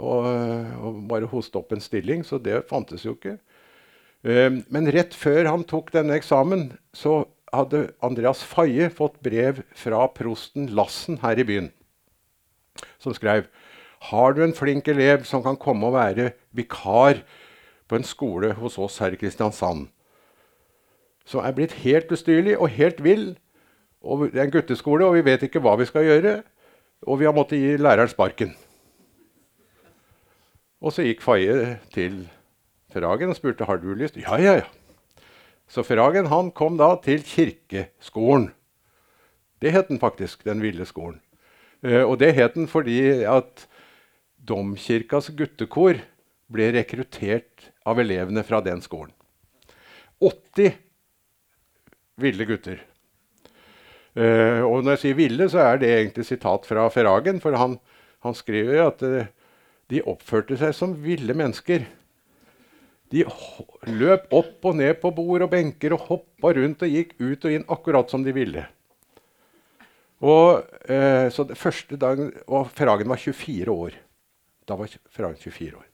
å, 0.00 0.14
bare 1.10 1.28
hoste 1.30 1.60
opp 1.60 1.74
en 1.74 1.82
stilling, 1.82 2.24
så 2.26 2.40
det 2.42 2.64
fantes 2.70 3.04
jo 3.06 3.14
ikke. 3.14 3.36
Ehm, 4.26 4.62
men 4.72 4.90
rett 4.92 5.14
før 5.16 5.46
han 5.46 5.64
tok 5.68 5.92
denne 5.94 6.16
eksamen, 6.18 6.70
så 6.96 7.22
hadde 7.54 7.90
Andreas 8.04 8.42
Faye 8.46 8.90
fått 8.94 9.20
brev 9.24 9.62
fra 9.78 10.04
prosten 10.14 10.70
Lassen 10.74 11.20
her 11.22 11.38
i 11.40 11.46
byen, 11.46 11.70
som 13.02 13.14
skrev 13.16 13.48
har 14.10 14.32
du 14.32 14.42
en 14.44 14.56
flink 14.56 14.88
elev 14.88 15.26
som 15.28 15.42
kan 15.44 15.58
komme 15.60 15.90
og 15.90 15.98
være 15.98 16.30
vikar 16.56 17.20
på 17.90 17.98
en 17.98 18.06
skole 18.06 18.54
hos 18.56 18.78
oss 18.80 18.96
her 19.02 19.12
i 19.12 19.18
Kristiansand, 19.20 19.90
som 21.28 21.44
er 21.44 21.54
blitt 21.56 21.76
helt 21.84 22.10
ustyrlig 22.12 22.56
og 22.58 22.72
helt 22.74 23.02
vill. 23.04 23.28
Og 24.00 24.30
det 24.30 24.40
er 24.40 24.48
en 24.48 24.54
gutteskole, 24.54 25.04
og 25.04 25.18
vi 25.18 25.24
vet 25.26 25.44
ikke 25.46 25.62
hva 25.62 25.76
vi 25.80 25.86
skal 25.88 26.06
gjøre. 26.06 26.40
Og 27.08 27.20
vi 27.20 27.28
har 27.28 27.36
måttet 27.36 27.60
gi 27.60 27.76
læreren 27.80 28.10
sparken. 28.10 28.54
Og 30.80 30.94
så 30.96 31.04
gikk 31.04 31.20
Faye 31.24 31.76
til 31.92 32.22
Ferragen 32.92 33.32
og 33.32 33.36
spurte 33.36 33.66
har 33.68 33.80
du 33.80 33.92
lyst. 33.94 34.16
Ja, 34.16 34.38
ja, 34.40 34.60
ja. 34.62 34.68
Så 35.70 35.84
Ferragen 35.86 36.30
han 36.32 36.50
kom 36.56 36.78
da 36.80 36.94
til 37.04 37.22
kirkeskolen. 37.22 38.50
Det 39.60 39.74
het 39.74 39.90
den 39.92 40.00
faktisk, 40.00 40.44
den 40.44 40.62
ville 40.64 40.86
skolen. 40.88 41.20
Uh, 41.84 42.04
og 42.08 42.18
det 42.20 42.34
het 42.36 42.56
den 42.56 42.68
fordi 42.68 43.24
at 43.28 43.66
Domkirkas 44.40 45.30
guttekor 45.36 46.00
ble 46.50 46.70
rekruttert 46.74 47.70
av 47.86 48.00
elevene 48.00 48.42
fra 48.44 48.62
den 48.64 48.80
skolen. 48.84 49.12
80 50.20 50.74
ville 52.22 52.46
gutter. 52.48 52.80
Uh, 54.18 54.66
og 54.66 54.82
når 54.82 54.96
jeg 54.96 55.02
sier 55.04 55.18
ville, 55.20 55.46
så 55.50 55.62
er 55.62 55.78
det 55.78 55.90
egentlig 55.92 56.26
sitat 56.26 56.66
fra 56.66 56.88
Ferragen. 56.90 57.38
For 57.42 57.54
han, 57.58 57.78
han 58.26 58.36
skriver 58.36 58.82
at 58.88 59.04
uh, 59.06 59.30
de 59.90 60.02
oppførte 60.10 60.58
seg 60.58 60.74
som 60.76 60.96
ville 61.04 61.36
mennesker. 61.36 61.86
De 63.10 63.24
løp 63.90 64.28
opp 64.34 64.66
og 64.70 64.76
ned 64.78 64.98
på 65.02 65.12
bord 65.14 65.46
og 65.46 65.52
benker 65.52 65.94
og 65.96 66.06
hoppa 66.10 66.52
rundt 66.58 66.84
og 66.86 66.92
gikk 66.92 67.16
ut 67.18 67.46
og 67.46 67.54
inn 67.54 67.66
akkurat 67.70 68.10
som 68.12 68.26
de 68.26 68.34
ville. 68.34 68.66
Og, 70.20 70.66
uh, 70.90 71.26
så 71.32 71.46
det 71.46 71.58
første 71.58 71.98
dagen, 71.98 72.34
og 72.50 72.70
Ferragen 72.74 73.10
var 73.10 73.22
24 73.22 73.72
år. 73.72 73.96
Da 74.66 74.76
var 74.78 74.90
Ferragen 75.10 75.40
24 75.40 75.78
år. 75.78 75.86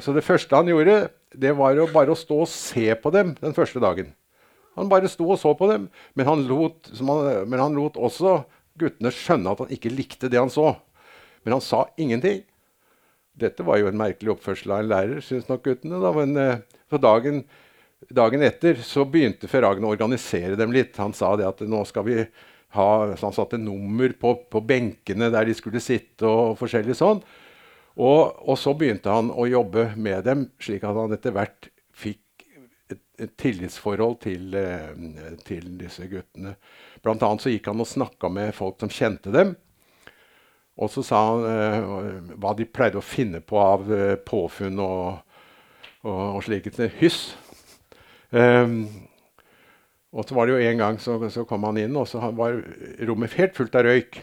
så 0.00 0.12
det 0.16 0.24
første 0.24 0.56
han 0.56 0.68
gjorde, 0.68 1.10
det 1.36 1.50
var 1.52 1.76
å 1.76 1.84
bare 1.92 2.14
å 2.14 2.16
stå 2.16 2.38
og 2.40 2.48
se 2.48 2.86
på 2.96 3.10
dem 3.12 3.34
den 3.36 3.52
første 3.52 3.80
dagen. 3.80 4.14
Han 4.78 4.90
bare 4.90 5.10
sto 5.10 5.26
og 5.30 5.38
så 5.40 5.54
på 5.58 5.68
dem, 5.70 5.88
men 6.18 6.26
han, 6.28 6.46
lot, 6.50 6.90
han, 6.98 7.48
men 7.50 7.62
han 7.62 7.76
lot 7.78 7.98
også 8.00 8.40
guttene 8.80 9.12
skjønne 9.14 9.52
at 9.52 9.62
han 9.62 9.74
ikke 9.74 9.92
likte 9.92 10.30
det 10.30 10.40
han 10.40 10.52
så. 10.52 10.72
Men 11.44 11.58
han 11.58 11.64
sa 11.64 11.84
ingenting. 12.00 12.42
Dette 13.34 13.66
var 13.66 13.80
jo 13.80 13.90
en 13.90 13.98
merkelig 13.98 14.34
oppførsel 14.34 14.72
av 14.72 14.82
en 14.82 14.90
lærer, 14.90 15.22
syns 15.22 15.46
nok 15.50 15.64
guttene. 15.66 16.00
Da. 16.02 16.10
Men 16.14 16.40
eh, 16.40 16.64
så 16.90 17.00
dagen, 17.02 17.44
dagen, 18.10 18.42
etter 18.46 18.80
så 18.86 19.06
begynte 19.06 19.50
Ferragen 19.50 19.86
å 19.86 19.92
organisere 19.94 20.58
dem 20.58 20.74
litt. 20.74 20.98
Han 21.02 21.14
sa 21.16 21.34
det 21.38 21.48
at 21.48 21.62
nå 21.66 21.84
skal 21.88 22.06
vi 22.08 22.18
ha 22.74 23.14
så 23.14 23.28
Han 23.28 23.34
satte 23.36 23.58
nummer 23.60 24.10
på, 24.18 24.32
på 24.50 24.60
benkene 24.66 25.28
der 25.30 25.46
de 25.46 25.54
skulle 25.54 25.82
sitte, 25.82 26.26
og 26.26 26.56
forskjellig 26.58 26.96
sånn. 26.98 27.20
Og, 27.94 28.34
og 28.42 28.58
så 28.58 28.72
begynte 28.74 29.12
han 29.14 29.30
å 29.30 29.46
jobbe 29.46 29.92
med 29.94 30.24
dem, 30.26 30.48
slik 30.58 30.82
at 30.82 30.98
han 30.98 31.14
etter 31.14 31.36
hvert 31.36 31.68
et 32.92 33.36
tillitsforhold 33.40 34.18
til, 34.24 34.54
eh, 34.58 35.36
til, 35.46 35.68
disse 35.80 36.06
guttene. 36.10 36.56
Blant 37.02 37.22
annet 37.22 37.44
så 37.44 37.52
gikk 37.52 37.70
han 37.70 37.82
og 37.82 37.88
snakka 37.88 38.30
med 38.32 38.54
folk 38.56 38.80
som 38.82 38.92
kjente 38.92 39.32
dem. 39.34 39.54
Og 40.74 40.90
så 40.90 41.04
sa 41.06 41.20
han 41.28 41.44
uh, 41.46 42.34
hva 42.42 42.50
de 42.58 42.66
pleide 42.66 42.98
å 42.98 43.04
finne 43.04 43.38
på 43.46 43.60
av 43.62 43.86
uh, 43.86 44.16
påfunn 44.26 44.80
og, 44.82 45.36
og, 46.02 46.22
og 46.34 46.40
slike 46.42 46.88
hyss. 46.98 47.36
Um, 48.34 48.88
og 50.10 50.26
så 50.26 50.34
var 50.34 50.46
det 50.46 50.56
jo 50.56 50.66
en 50.66 50.82
gang 50.82 50.98
så, 50.98 51.20
så 51.30 51.44
kom 51.46 51.62
han 51.68 51.78
inn, 51.78 51.94
og 51.94 52.08
så 52.10 52.18
var 52.34 52.58
rommet 53.06 53.38
helt 53.38 53.54
fullt 53.54 53.78
av 53.78 53.86
røyk. 53.86 54.18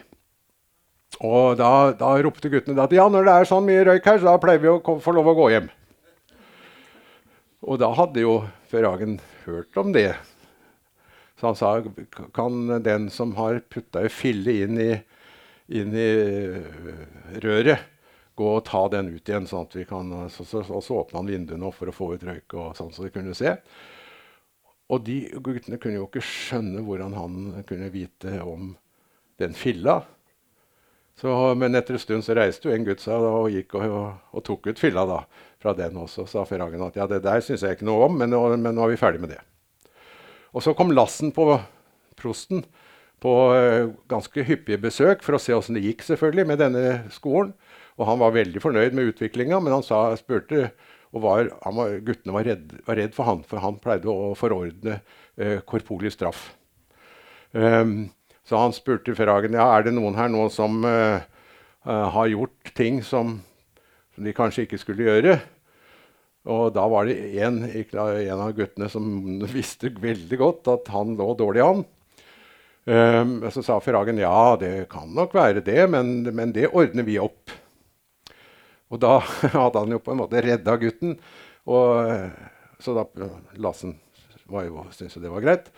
Og 1.24 1.56
da, 1.56 1.92
da 1.96 2.12
ropte 2.24 2.52
guttene 2.52 2.84
at 2.84 2.92
ja, 2.92 3.08
når 3.08 3.28
det 3.28 3.32
er 3.38 3.48
sånn 3.48 3.66
mye 3.66 3.88
røyk 3.88 4.08
her, 4.08 4.20
så 4.20 4.28
da 4.30 4.40
pleier 4.40 4.60
vi 4.60 4.72
å 4.72 5.00
få 5.00 5.16
lov 5.16 5.32
å 5.32 5.36
gå 5.40 5.48
hjem. 5.52 5.72
Og 7.62 7.78
da 7.78 7.92
hadde 7.94 8.24
jo 8.24 8.42
Ferragen 8.70 9.20
hørt 9.44 9.76
om 9.78 9.92
det. 9.94 10.10
Så 11.38 11.46
han 11.50 11.58
sa 11.58 11.70
kan 12.34 12.82
den 12.82 13.08
som 13.10 13.36
har 13.38 13.60
putta 13.70 14.02
ei 14.02 14.10
fille 14.10 14.54
inn 14.64 14.78
i, 14.82 14.90
inn 15.74 15.94
i 15.94 16.08
øh, 16.10 17.00
røret, 17.42 17.88
gå 18.38 18.48
og 18.56 18.64
ta 18.66 18.84
den 18.92 19.12
ut 19.14 19.28
igjen. 19.28 19.46
sånn 19.46 19.66
at 19.68 19.76
vi 19.76 19.86
kan, 19.86 20.10
så, 20.30 20.44
så, 20.44 20.62
så, 20.66 20.80
så 20.82 21.00
åpna 21.02 21.20
han 21.20 21.30
vinduene 21.30 21.72
for 21.74 21.90
å 21.90 21.94
få 21.94 22.12
ut 22.14 22.26
røyk, 22.26 22.54
og 22.54 22.76
sånn 22.78 22.94
så 22.94 23.06
de 23.06 23.12
kunne 23.14 23.34
se. 23.38 23.56
Og 24.92 25.04
de 25.06 25.18
guttene 25.38 25.78
kunne 25.80 26.00
jo 26.00 26.08
ikke 26.08 26.24
skjønne 26.26 26.82
hvordan 26.86 27.14
han 27.16 27.36
kunne 27.68 27.92
vite 27.94 28.40
om 28.42 28.74
den 29.40 29.54
filla. 29.56 30.02
Så, 31.18 31.30
men 31.58 31.76
etter 31.76 31.96
en 31.96 32.02
stund 32.02 32.24
så 32.26 32.34
reiste 32.36 32.68
jo 32.68 32.74
en 32.74 32.86
gutt 32.86 33.02
seg 33.04 33.22
og 33.22 33.50
gikk 33.52 33.76
og, 33.78 33.84
og, 33.86 34.28
og 34.32 34.44
tok 34.46 34.70
ut 34.72 34.80
filla 34.80 35.04
da, 35.08 35.18
fra 35.62 35.74
den 35.78 35.96
også. 36.02 36.26
Sa 36.28 36.44
Ferragen 36.48 36.82
at 36.84 36.98
ja, 36.98 37.08
det 37.10 37.22
der 37.24 37.42
syns 37.44 37.64
jeg 37.64 37.78
ikke 37.78 37.88
noe 37.88 38.08
om, 38.08 38.18
men, 38.20 38.34
men, 38.58 38.74
nå 38.76 38.84
er 38.84 38.92
vi 38.92 39.00
ferdig 39.00 39.22
med 39.22 39.34
det. 39.34 39.40
Og 40.52 40.64
så 40.64 40.74
kom 40.76 40.92
Lassen 40.92 41.32
på 41.34 41.46
prosten 42.18 42.64
på 43.22 43.32
uh, 43.54 43.92
ganske 44.10 44.44
hyppige 44.44 44.80
besøk 44.82 45.22
for 45.22 45.38
å 45.38 45.40
se 45.40 45.54
åssen 45.54 45.78
det 45.78 45.84
gikk 45.84 46.02
selvfølgelig 46.04 46.48
med 46.50 46.60
denne 46.60 46.86
skolen. 47.14 47.52
Og 48.00 48.08
han 48.08 48.18
var 48.20 48.34
veldig 48.34 48.60
fornøyd 48.62 48.96
med 48.96 49.12
utviklinga, 49.12 49.60
men 49.62 49.76
han 49.76 49.84
sa, 49.86 50.08
spurte 50.18 50.72
og 51.12 51.22
var, 51.26 51.50
var, 51.76 51.98
guttene 52.04 52.34
var 52.34 52.46
redd, 52.48 52.72
var 52.86 52.98
redd, 52.98 53.12
for 53.14 53.28
han, 53.28 53.42
for 53.46 53.60
han 53.62 53.78
pleide 53.82 54.08
å 54.10 54.32
forordne 54.38 54.98
uh, 54.98 55.58
korporlig 55.68 56.14
straff. 56.14 56.50
Um, 57.52 58.10
så 58.48 58.58
han 58.58 58.72
spurte 58.74 59.14
Ferragen 59.14 59.54
ja, 59.56 59.66
er 59.76 59.84
det 59.86 59.94
noen 59.94 60.16
her 60.16 60.30
nå 60.32 60.46
som 60.52 60.80
uh, 60.88 61.20
uh, 61.86 62.06
har 62.16 62.30
gjort 62.32 62.72
ting 62.78 63.02
som, 63.04 63.36
som, 64.14 64.24
de 64.24 64.34
kanskje 64.36 64.66
ikke 64.66 64.80
skulle 64.80 65.06
gjøre. 65.06 65.36
Og 66.50 66.72
da 66.74 66.84
var 66.90 67.06
det 67.06 67.16
en, 67.44 67.60
en, 67.70 68.40
av 68.40 68.54
guttene 68.56 68.88
som 68.90 69.04
visste 69.52 69.92
veldig 70.02 70.38
godt 70.40 70.70
at 70.72 70.88
han 70.90 71.14
lå 71.18 71.28
dårlig 71.38 71.62
an. 71.62 71.84
Um, 72.82 73.36
så 73.54 73.62
sa 73.62 73.76
Ferragen 73.78 74.18
ja, 74.18 74.56
det 74.58 74.88
kan 74.90 75.12
nok 75.14 75.36
være 75.38 75.62
det, 75.62 75.84
men, 75.92 76.24
men 76.34 76.54
det 76.54 76.72
ordner 76.72 77.06
vi 77.06 77.20
opp. 77.22 77.52
Og 78.90 78.98
da 79.02 79.20
hadde 79.54 79.84
han 79.84 79.94
jo 79.94 80.00
på 80.02 80.14
en 80.14 80.22
måte 80.24 80.42
redda 80.42 80.74
gutten. 80.82 81.14
Og, 81.70 82.32
så 82.82 82.96
da 82.96 83.06
Lassen 83.62 83.94
syntes 84.90 85.14
jo 85.16 85.22
det 85.22 85.30
var 85.32 85.44
greit. 85.44 85.70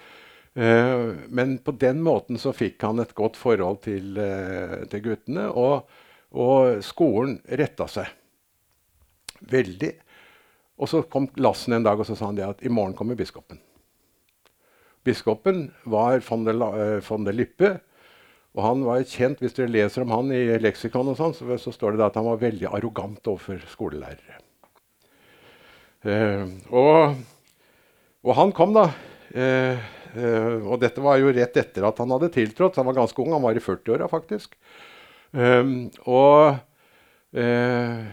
Uh, 0.54 1.12
men 1.34 1.58
på 1.58 1.74
den 1.76 2.00
måten 2.06 2.38
så 2.38 2.54
fikk 2.54 2.82
han 2.86 3.02
et 3.02 3.12
godt 3.18 3.36
forhold 3.36 3.82
til, 3.84 4.14
uh, 4.16 4.84
til 4.88 5.02
guttene, 5.02 5.48
og, 5.50 5.90
og, 6.30 6.78
skolen 6.86 7.40
retta 7.58 7.88
seg 7.90 8.08
veldig. 9.50 9.90
Og 10.80 10.90
så 10.90 11.04
kom 11.06 11.28
Lassen 11.38 11.76
en 11.76 11.86
dag 11.86 12.00
og 12.00 12.06
så 12.08 12.16
sa 12.18 12.28
han 12.30 12.38
det 12.38 12.46
at 12.46 12.64
i 12.66 12.72
morgen 12.72 12.96
kommer 12.98 13.18
biskopen. 13.18 13.60
Biskopen 15.04 15.68
var 15.84 16.22
von 16.24 16.46
der, 16.46 16.56
uh, 16.56 17.00
von 17.04 17.26
der 17.26 17.36
Lippe. 17.36 17.76
Og 18.54 18.62
han 18.62 18.84
var 18.86 19.02
kjent, 19.02 19.40
Hvis 19.42 19.56
dere 19.56 19.72
leser 19.72 20.04
om 20.04 20.12
han 20.14 20.30
i 20.32 20.58
leksikon, 20.62 21.10
og 21.10 21.18
sånn, 21.18 21.34
så, 21.34 21.58
så, 21.58 21.72
står 21.74 21.98
det 21.98 22.06
at 22.06 22.18
han 22.20 22.28
var 22.28 22.42
veldig 22.42 22.68
arrogant 22.70 23.26
overfor 23.26 23.58
skolelærere. 23.66 24.38
og, 26.70 27.16
og, 28.22 28.32
han 28.38 28.52
kom, 28.54 28.76
da. 28.76 28.88
Uh, 29.34 29.90
og 30.70 30.78
dette 30.78 31.02
var 31.02 31.18
jo 31.18 31.32
rett 31.34 31.56
etter 31.58 31.86
at 31.88 31.98
han 31.98 32.12
hadde 32.14 32.30
tiltrådt. 32.36 32.78
Han 32.78 32.86
var 32.86 33.00
ganske 33.00 33.18
ung, 33.24 33.32
han 33.34 33.42
var 33.42 33.58
i 33.58 33.64
40-åra 33.64 34.06
faktisk. 34.12 34.54
Um, 35.34 35.90
og, 36.06 36.60
uh, 37.34 38.04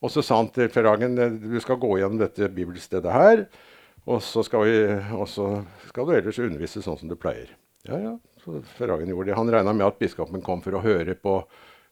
og, 0.00 0.10
så 0.12 0.24
sa 0.24 0.40
han 0.40 0.48
til 0.54 0.70
Ferragen 0.72 1.16
du 1.16 1.58
skal 1.60 1.78
gå 1.80 1.98
gjennom 2.00 2.20
dette 2.22 2.48
bibelstedet 2.52 3.12
her. 3.12 3.44
Og 4.08 4.22
så 4.24 4.42
skal, 4.46 4.64
vi, 4.64 4.76
skal 5.90 6.06
du 6.08 6.14
ellers 6.16 6.40
undervise 6.40 6.82
sånn 6.84 6.96
som 7.00 7.10
du 7.10 7.18
pleier. 7.20 7.52
Ja, 7.88 7.98
ja. 8.00 8.14
Så 8.40 8.62
Ferragen 8.78 9.10
gjorde 9.12 9.30
det. 9.30 9.36
Han 9.36 9.50
regna 9.52 9.74
med 9.76 9.86
at 9.86 9.98
biskopen 10.00 10.42
kom 10.44 10.62
for 10.64 10.76
å 10.76 10.84
høre 10.84 11.16
på 11.20 11.42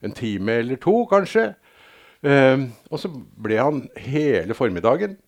en 0.05 0.15
time 0.17 0.61
eller 0.63 0.81
to, 0.81 1.03
kanskje. 1.11 1.51
Um, 2.25 2.71
og 2.91 3.03
så 3.03 3.11
ble 3.13 3.59
han 3.61 3.85
hele 4.09 4.57
formiddagen. 4.57 5.19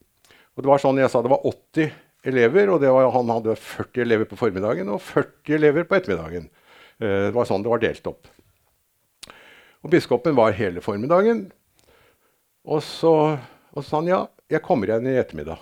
Og 0.56 0.64
det 0.64 0.70
var 0.72 0.82
sånn 0.82 0.98
jeg 1.00 1.12
sa, 1.12 1.22
det 1.22 1.32
var 1.32 1.46
80 1.46 1.92
elever, 2.30 2.72
og 2.72 2.82
var, 2.82 3.12
han 3.14 3.32
hadde 3.32 3.56
40 3.56 4.04
elever 4.04 4.28
på 4.28 4.38
formiddagen 4.40 4.90
og 4.92 5.00
40 5.04 5.56
elever 5.56 5.86
på 5.88 5.96
ettermiddagen. 5.98 6.50
Uh, 7.00 7.28
det 7.28 7.36
var 7.36 7.48
sånn 7.48 7.64
det 7.64 7.72
var 7.72 7.84
delt 7.84 8.10
opp. 8.10 8.28
Og 9.80 9.92
biskopen 9.92 10.36
var 10.36 10.56
hele 10.56 10.82
formiddagen. 10.84 11.46
Og 12.68 12.82
så, 12.84 13.14
og 13.72 13.84
sa 13.86 14.00
han 14.00 14.10
ja, 14.10 14.20
jeg 14.50 14.64
kommer 14.64 14.90
igjen 14.90 15.08
i 15.08 15.18
ettermiddag. 15.20 15.60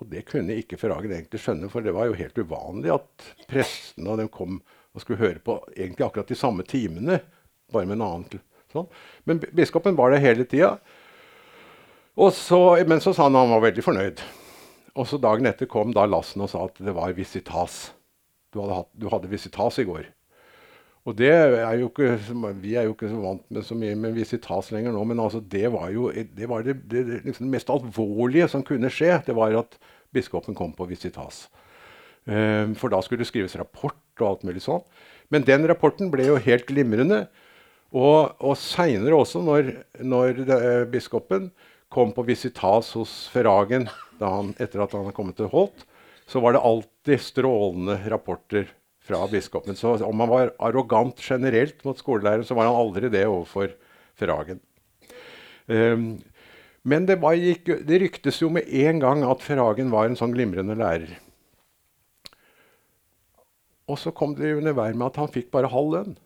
Og 0.00 0.08
det 0.08 0.24
kunne 0.30 0.56
ikke 0.56 0.78
Ferragen 0.80 1.12
egentlig 1.12 1.42
skjønne, 1.42 1.68
for 1.68 1.84
det 1.84 1.92
var 1.92 2.08
jo 2.08 2.16
helt 2.16 2.38
uvanlig 2.40 2.92
at 2.94 3.26
prestene 3.50 4.08
og 4.08 4.22
dem 4.22 4.30
kom 4.32 4.60
og 4.94 5.02
skulle 5.02 5.20
høre 5.20 5.42
på 5.44 5.58
egentlig 5.74 6.06
akkurat 6.06 6.30
de 6.30 6.38
samme 6.38 6.64
timene, 6.66 7.20
bare 7.70 7.86
med 7.86 7.98
en 7.98 8.06
annen 8.06 8.40
sånn. 8.72 8.88
Men 9.28 9.42
biskopen 9.54 9.98
var 9.98 10.14
der 10.14 10.24
hele 10.24 10.46
tida. 10.48 10.78
Men 12.16 12.32
så 12.32 13.12
sa 13.12 13.26
han 13.26 13.38
han 13.38 13.52
var 13.52 13.66
veldig 13.68 13.84
fornøyd. 13.84 14.22
Og 14.98 15.06
så 15.06 15.20
Dagen 15.22 15.46
etter 15.46 15.68
kom 15.70 15.92
da 15.94 16.06
Lassen 16.08 16.42
og 16.42 16.50
sa 16.50 16.64
at 16.66 16.80
det 16.82 16.94
var 16.96 17.14
visitas. 17.14 17.92
Du 18.50 18.58
hadde, 18.62 18.80
hatt, 18.80 18.90
du 18.98 19.06
hadde 19.12 19.30
visitas 19.30 19.78
i 19.78 19.86
går. 19.86 20.08
Og 21.08 21.16
det 21.16 21.30
er 21.32 21.78
jo 21.80 21.88
ikke, 21.88 22.18
Vi 22.60 22.74
er 22.76 22.84
jo 22.84 22.92
ikke 22.92 23.08
så 23.08 23.20
vant 23.22 23.44
med 23.48 23.64
så 23.64 23.76
mye 23.78 23.96
med 23.96 24.12
visitas 24.18 24.68
lenger 24.74 24.92
nå, 24.92 25.04
men 25.08 25.20
altså 25.22 25.40
det 25.40 25.70
var 25.72 25.88
jo 25.94 26.10
det, 26.12 26.48
var 26.48 26.62
det, 26.66 26.76
det 26.90 27.22
liksom 27.24 27.48
mest 27.50 27.70
alvorlige 27.72 28.48
som 28.52 28.64
kunne 28.66 28.90
skje. 28.92 29.16
Det 29.26 29.36
var 29.36 29.56
at 29.62 29.78
biskopen 30.12 30.54
kom 30.54 30.74
på 30.76 30.88
visitas. 30.90 31.48
Um, 32.28 32.74
for 32.76 32.92
da 32.92 33.00
skulle 33.00 33.24
det 33.24 33.30
skrives 33.30 33.56
rapport 33.56 33.96
og 34.20 34.26
alt 34.28 34.44
mulig 34.44 34.60
sånn. 34.66 34.84
Men 35.32 35.46
den 35.46 35.64
rapporten 35.70 36.10
ble 36.12 36.26
jo 36.28 36.40
helt 36.42 36.66
glimrende. 36.68 37.24
Og, 37.90 38.36
og 38.38 38.58
seinere 38.60 39.16
også, 39.16 39.40
når, 39.42 39.72
når 39.98 40.44
det, 40.44 40.56
eh, 40.62 40.82
biskopen 40.90 41.48
kom 41.90 42.12
på 42.14 42.22
visitas 42.28 42.92
hos 42.94 43.24
Ferragen 43.32 43.88
etter 44.20 44.84
at 44.84 44.92
han 44.94 45.08
hadde 45.08 45.16
kommet 45.16 45.38
til 45.40 45.50
Holt, 45.50 45.86
så 46.30 46.42
var 46.42 46.54
det 46.54 46.62
alltid 46.62 47.24
strålende 47.24 47.96
rapporter 48.12 48.68
fra 49.10 49.26
biskopen. 49.30 49.76
Så 49.76 49.96
om 50.06 50.22
han 50.22 50.30
var 50.30 50.52
arrogant 50.62 51.20
generelt 51.22 51.82
mot 51.84 51.98
skolelæreren, 51.98 52.46
så 52.46 52.56
var 52.56 52.70
han 52.70 52.78
aldri 52.78 53.10
det 53.12 53.26
overfor 53.26 53.72
Ferragen. 54.18 54.60
Um, 55.66 56.20
men 56.82 57.06
det, 57.08 57.18
gikk, 57.20 57.68
det, 57.86 58.00
ryktes 58.02 58.40
jo 58.40 58.48
med 58.52 58.68
en 58.68 59.02
gang 59.02 59.24
at 59.26 59.42
Ferragen 59.44 59.92
var 59.92 60.08
en 60.08 60.16
sånn 60.18 60.32
glimrende 60.34 60.78
lærer. 60.78 61.18
Og 63.90 63.98
så 63.98 64.12
kom 64.14 64.36
det 64.38 64.54
under 64.56 64.76
vær 64.76 64.94
med 64.94 65.10
at 65.10 65.18
han 65.20 65.32
fikk 65.32 65.50
bare 65.52 65.70
halv 65.70 65.92
lønn. 65.96 66.16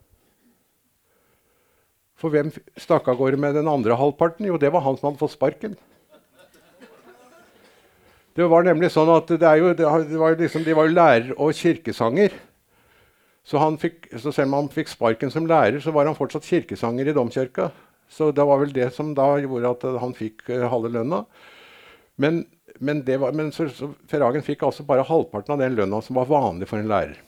For 2.21 2.31
hvem 2.31 2.53
stakk 2.79 3.09
av 3.11 3.19
gårde 3.19 3.41
med 3.41 3.57
den 3.59 3.69
andre 3.69 3.97
halvparten? 3.99 4.47
Jo, 4.47 4.61
det 4.61 4.71
var 4.73 4.85
han 4.85 4.97
som 5.01 5.11
hadde 5.11 5.23
fått 5.23 5.35
sparken. 5.35 5.75
Det 8.35 8.47
var 8.51 8.67
nemlig 8.67 8.91
sånn 8.91 9.11
at 9.15 9.31
jo, 9.31 9.71
det 9.79 9.87
var 10.19 10.35
liksom, 10.39 10.65
De 10.67 10.75
var 10.75 10.89
jo 10.89 10.95
lærer 10.95 11.35
og 11.39 11.55
kirkesanger. 11.55 12.35
Så, 13.45 13.61
fikk, 13.81 14.09
så, 14.17 14.33
selv 14.33 14.49
om 14.49 14.57
han 14.63 14.71
fikk 14.73 14.89
sparken 14.89 15.33
som 15.33 15.49
lærer, 15.49 15.77
så 15.85 15.93
var 15.93 16.09
han 16.09 16.17
fortsatt 16.17 16.47
kirkesanger 16.49 17.11
i 17.11 17.17
domkirka. 17.17 17.69
Så 18.09 18.31
det 18.33 18.45
var 18.47 18.61
vel 18.63 18.73
det 18.73 18.89
som 18.97 19.13
da 19.17 19.35
gjorde 19.43 19.73
at 19.75 19.85
han 20.01 20.15
fikk 20.17 20.47
uh, 20.49 20.65
halve 20.73 20.93
lønna. 20.95 21.25
Men, 22.21 22.45
men, 22.79 23.03
var, 23.21 23.35
men 23.37 23.53
så, 23.53 23.69
så 23.69 23.91
Ferragen 24.09 24.45
fikk 24.45 24.65
altså 24.65 24.87
bare 24.89 25.05
halvparten 25.05 25.57
av 25.57 25.61
den 25.61 25.77
lønna 25.77 26.01
som 26.05 26.17
var 26.17 26.31
vanlig 26.31 26.71
for 26.71 26.81
en 26.81 26.89
lærer. 26.89 27.21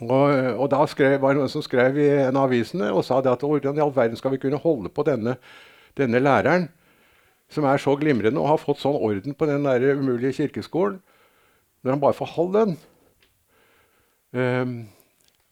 Og, 0.00 0.30
og 0.54 0.68
da 0.72 0.84
skrev, 0.88 1.16
var 1.20 1.34
det 1.34 1.42
noen 1.42 1.50
som 1.52 1.64
skrev 1.64 1.98
i 1.98 2.06
en 2.22 2.38
av 2.38 2.46
avisene 2.46 2.92
og 2.94 3.02
sa 3.04 3.18
det 3.20 3.32
at 3.32 3.42
hvordan 3.44 3.76
i 3.76 3.82
all 3.84 3.92
verden 3.92 4.16
skal 4.16 4.32
vi 4.32 4.40
kunne 4.40 4.60
holde 4.62 4.92
på 4.94 5.04
denne, 5.04 5.34
denne 5.98 6.22
læreren, 6.22 6.68
som 7.50 7.66
er 7.66 7.82
så 7.82 7.96
glimrende 7.98 8.40
og 8.40 8.52
har 8.52 8.62
fått 8.62 8.80
sånn 8.80 8.96
orden 8.96 9.34
på 9.34 9.48
den 9.50 9.66
der 9.66 9.98
umulige 9.98 10.38
kirkeskolen, 10.38 11.00
når 11.82 11.96
han 11.96 12.02
bare 12.04 12.16
får 12.16 12.32
halv 12.36 12.56
lønn? 12.56 12.78
Um, 14.30 14.74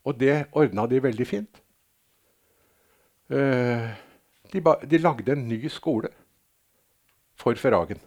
og 0.09 0.17
det 0.17 0.47
ordna 0.57 0.87
de 0.89 1.03
veldig 1.05 1.27
fint. 1.29 1.61
Uh, 3.29 3.93
de, 4.53 4.63
de, 4.89 5.01
lagde 5.05 5.35
en 5.35 5.45
ny 5.51 5.69
skole 5.69 6.09
for 7.37 7.59
Ferragen. 7.61 8.01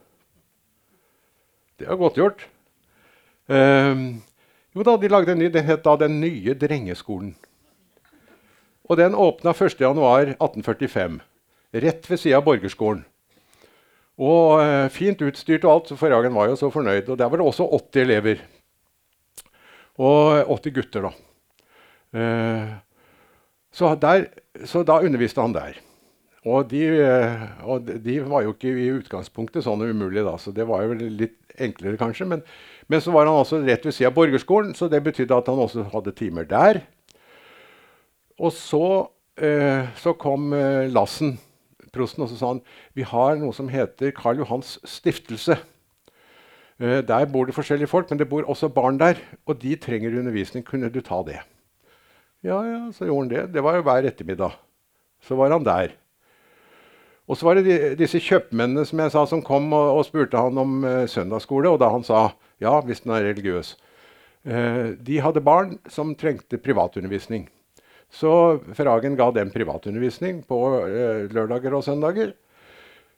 Det 1.78 1.86
er 1.86 2.00
godt 2.00 2.18
gjort. 2.18 2.48
Uh, 3.46 4.18
jo 4.74 4.88
da, 4.88 4.98
de 4.98 5.12
lagde 5.12 5.36
en 5.36 5.44
ny, 5.44 5.52
Den 5.54 5.68
het 5.68 5.86
da 5.86 5.96
Den 6.00 6.20
nye 6.24 6.58
drengeskolen. 6.58 7.36
Og 8.90 8.98
den 8.98 9.14
åpna 9.16 9.54
1.1.1845, 9.54 11.22
rett 11.86 12.10
ved 12.10 12.20
sida 12.20 12.42
av 12.42 12.48
borgerskolen. 12.50 13.06
Og 14.18 14.58
uh, 14.60 14.90
Fint 14.90 15.22
utstyrt 15.22 15.66
og 15.66 15.74
alt, 15.74 15.92
så 15.92 16.00
Ferragen 16.02 16.34
var 16.34 16.50
jo 16.50 16.58
så 16.58 16.70
fornøyd. 16.74 17.10
Og 17.10 17.18
Der 17.18 17.30
var 17.30 17.38
det 17.38 17.46
også 17.46 17.70
80 17.78 18.02
elever. 18.02 18.42
Og 20.02 20.50
80 20.50 20.74
gutter, 20.74 21.06
da. 21.06 21.31
Eh, 22.12 22.72
så, 23.72 23.96
der, 23.96 24.28
så, 24.66 24.84
da 24.84 25.00
underviste 25.00 25.42
han 25.42 25.56
der. 25.56 25.80
Og 26.46 26.66
de, 26.72 26.82
eh, 27.00 27.44
og 27.64 27.88
de, 27.88 28.18
var 28.26 28.44
jo 28.44 28.56
ikke 28.56 28.74
i 28.74 28.90
utgangspunktet 28.98 29.64
sånn 29.66 29.84
umulig, 29.86 30.24
da, 30.26 30.36
så 30.42 30.54
det 30.56 30.66
var 30.68 30.84
jo 30.88 30.98
litt 30.98 31.38
enklere, 31.62 32.00
kanskje. 32.02 32.28
Men, 32.28 32.44
men 32.92 33.04
så 33.04 33.14
var 33.16 33.30
han 33.30 33.38
altså 33.38 33.62
rett 33.62 33.86
ved 33.86 33.96
siden 33.96 34.12
av 34.12 34.18
borgerskolen, 34.18 34.74
så 34.76 34.90
det 34.92 35.04
betydde 35.06 35.38
at 35.38 35.52
han 35.52 35.62
også 35.62 35.88
hadde 35.94 36.16
timer 36.18 36.50
der. 36.50 36.82
Og 38.42 38.52
så, 38.58 38.86
eh, 39.40 39.88
så 40.02 40.16
kom 40.18 40.52
Lassen, 40.92 41.38
prosten, 41.94 42.26
og 42.26 42.32
så 42.32 42.40
sa 42.40 42.54
han 42.56 42.64
vi 42.98 43.06
har 43.08 43.38
noe 43.40 43.54
som 43.56 43.70
heter 43.72 44.12
Karl 44.18 44.42
Johans 44.42 44.80
stiftelse. 44.88 45.60
Der 46.82 47.28
bor 47.30 47.46
det 47.46 47.54
forskjellige 47.54 47.92
folk, 47.92 48.10
men 48.10 48.18
det 48.18 48.26
bor 48.32 48.48
også 48.50 48.72
barn 48.74 48.98
der. 48.98 49.20
Og 49.46 49.60
de 49.62 49.76
trenger 49.78 50.16
undervisning. 50.18 50.66
Kunne 50.66 50.90
du 50.90 50.98
ta 51.06 51.20
det? 51.28 51.38
Ja, 52.42 52.58
ja, 52.66 52.92
så 52.94 53.06
gjorde 53.06 53.22
han 53.22 53.30
det. 53.30 53.42
Det 53.54 53.62
var 53.62 53.78
jo 53.78 53.86
hver 53.86 54.08
ettermiddag. 54.10 54.56
Så 55.22 55.38
var 55.38 55.54
han 55.54 55.66
der. 55.66 55.94
Og 57.30 57.38
så 57.38 57.46
var 57.46 57.60
det 57.60 57.68
de, 57.68 57.78
disse 58.00 58.20
kjøpmennene 58.20 58.84
som 58.88 59.00
jeg 59.04 59.14
sa, 59.14 59.26
som 59.30 59.44
kom 59.46 59.70
og, 59.78 60.00
og 60.00 60.06
spurte 60.08 60.42
han 60.42 60.58
om 60.58 60.82
uh, 60.82 61.06
søndagsskole. 61.10 61.70
Og 61.70 61.78
da 61.82 61.92
han 61.94 62.06
sa 62.06 62.32
ja, 62.62 62.74
hvis 62.86 63.06
den 63.06 63.14
er 63.16 63.28
religiøs. 63.30 63.76
Uh, 64.42 64.98
de 64.98 65.22
hadde 65.22 65.44
barn 65.46 65.78
som 65.90 66.16
trengte 66.18 66.60
privatundervisning. 66.62 67.46
Så 68.12 68.34
Ferhagen 68.76 69.14
ga 69.16 69.30
dem 69.38 69.54
privatundervisning 69.54 70.42
på 70.50 70.60
uh, 70.82 71.30
lørdager 71.30 71.78
og 71.78 71.86
søndager. 71.88 72.34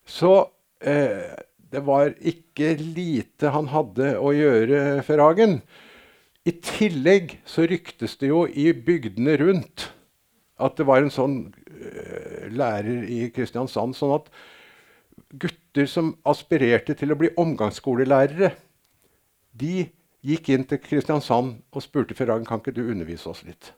Så 0.04 0.42
det 0.84 1.80
var 1.88 2.10
ikke 2.20 2.74
lite 2.76 3.54
han 3.56 3.70
hadde 3.72 4.10
å 4.20 4.34
gjøre, 4.36 4.98
Ferhagen. 5.08 5.62
I 6.44 6.52
tillegg 6.60 7.38
så 7.48 7.64
ryktes 7.70 8.18
det 8.20 8.30
jo 8.34 8.44
i 8.48 8.72
bygdene 8.76 9.38
rundt 9.40 9.88
at 10.64 10.76
det 10.78 10.86
var 10.88 11.04
en 11.04 11.14
sånn 11.14 11.38
uh, 11.48 12.48
lærer 12.52 13.06
i 13.08 13.30
Kristiansand 13.34 13.96
sånn 13.96 14.18
at 14.18 14.28
gutter 15.40 15.88
som 15.90 16.14
aspirerte 16.30 16.96
til 16.98 17.14
å 17.14 17.18
bli 17.18 17.32
omgangsskolelærere, 17.40 18.52
de 19.54 19.88
gikk 20.24 20.50
inn 20.54 20.66
til 20.68 20.82
Kristiansand 20.84 21.56
og 21.74 21.86
spurte 21.86 22.16
Ferragen 22.18 22.48
kan 22.48 22.62
ikke 22.62 22.76
du 22.76 22.84
undervise 22.86 23.30
oss 23.32 23.44
litt. 23.48 23.72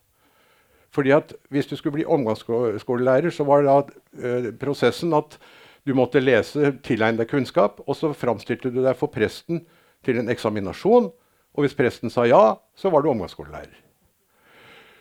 Fordi 0.95 1.11
at 1.11 1.33
Hvis 1.49 1.67
du 1.67 1.75
skulle 1.75 1.97
bli 1.99 2.05
omgangsskolelærer, 2.07 3.29
så 3.29 3.43
var 3.43 3.65
da 3.65 3.77
uh, 3.83 4.49
prosessen 4.57 5.13
at 5.13 5.37
du 5.85 5.93
måtte 5.93 6.23
lese, 6.23 6.73
tilegne 6.81 7.21
deg 7.21 7.29
kunnskap, 7.29 7.81
og 7.85 7.93
så 7.95 8.09
framstilte 8.13 8.71
du 8.73 8.81
deg 8.81 8.97
for 8.97 9.11
presten 9.13 9.61
til 10.05 10.17
en 10.17 10.31
eksaminasjon. 10.33 11.11
Og 11.55 11.63
hvis 11.63 11.77
presten 11.77 12.11
sa 12.11 12.27
ja, 12.27 12.57
så 12.75 12.91
var 12.91 13.03
du 13.03 13.09
omgangsskolelærer. 13.11 13.81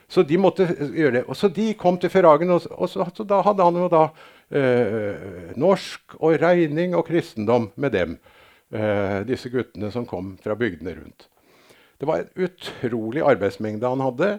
Så 0.08 0.22
de 0.22 0.38
måtte 0.38 0.66
gjøre 0.68 1.18
det. 1.18 1.24
Og 1.26 1.36
så 1.38 1.50
de 1.50 1.72
kom 1.78 1.98
til 1.98 2.12
Ferragen, 2.12 2.52
og, 2.54 2.66
og 2.70 2.90
så, 2.90 3.06
så 3.16 3.26
da 3.26 3.40
hadde 3.42 3.66
han 3.66 3.78
jo 3.80 3.90
da 3.90 4.04
eh, 4.54 5.54
norsk 5.58 6.16
og 6.20 6.36
regning 6.42 6.94
og 6.94 7.06
kristendom 7.08 7.70
med 7.80 7.96
dem. 7.96 8.18
Eh, 8.74 9.20
disse 9.28 9.50
guttene 9.52 9.90
som 9.94 10.06
kom 10.06 10.34
fra 10.42 10.56
bygdene 10.58 10.96
rundt. 10.98 11.28
Det 11.98 12.08
var 12.10 12.22
en 12.22 12.46
utrolig 12.46 13.24
arbeidsmengde 13.24 13.90
han 13.90 14.02
hadde. 14.04 14.30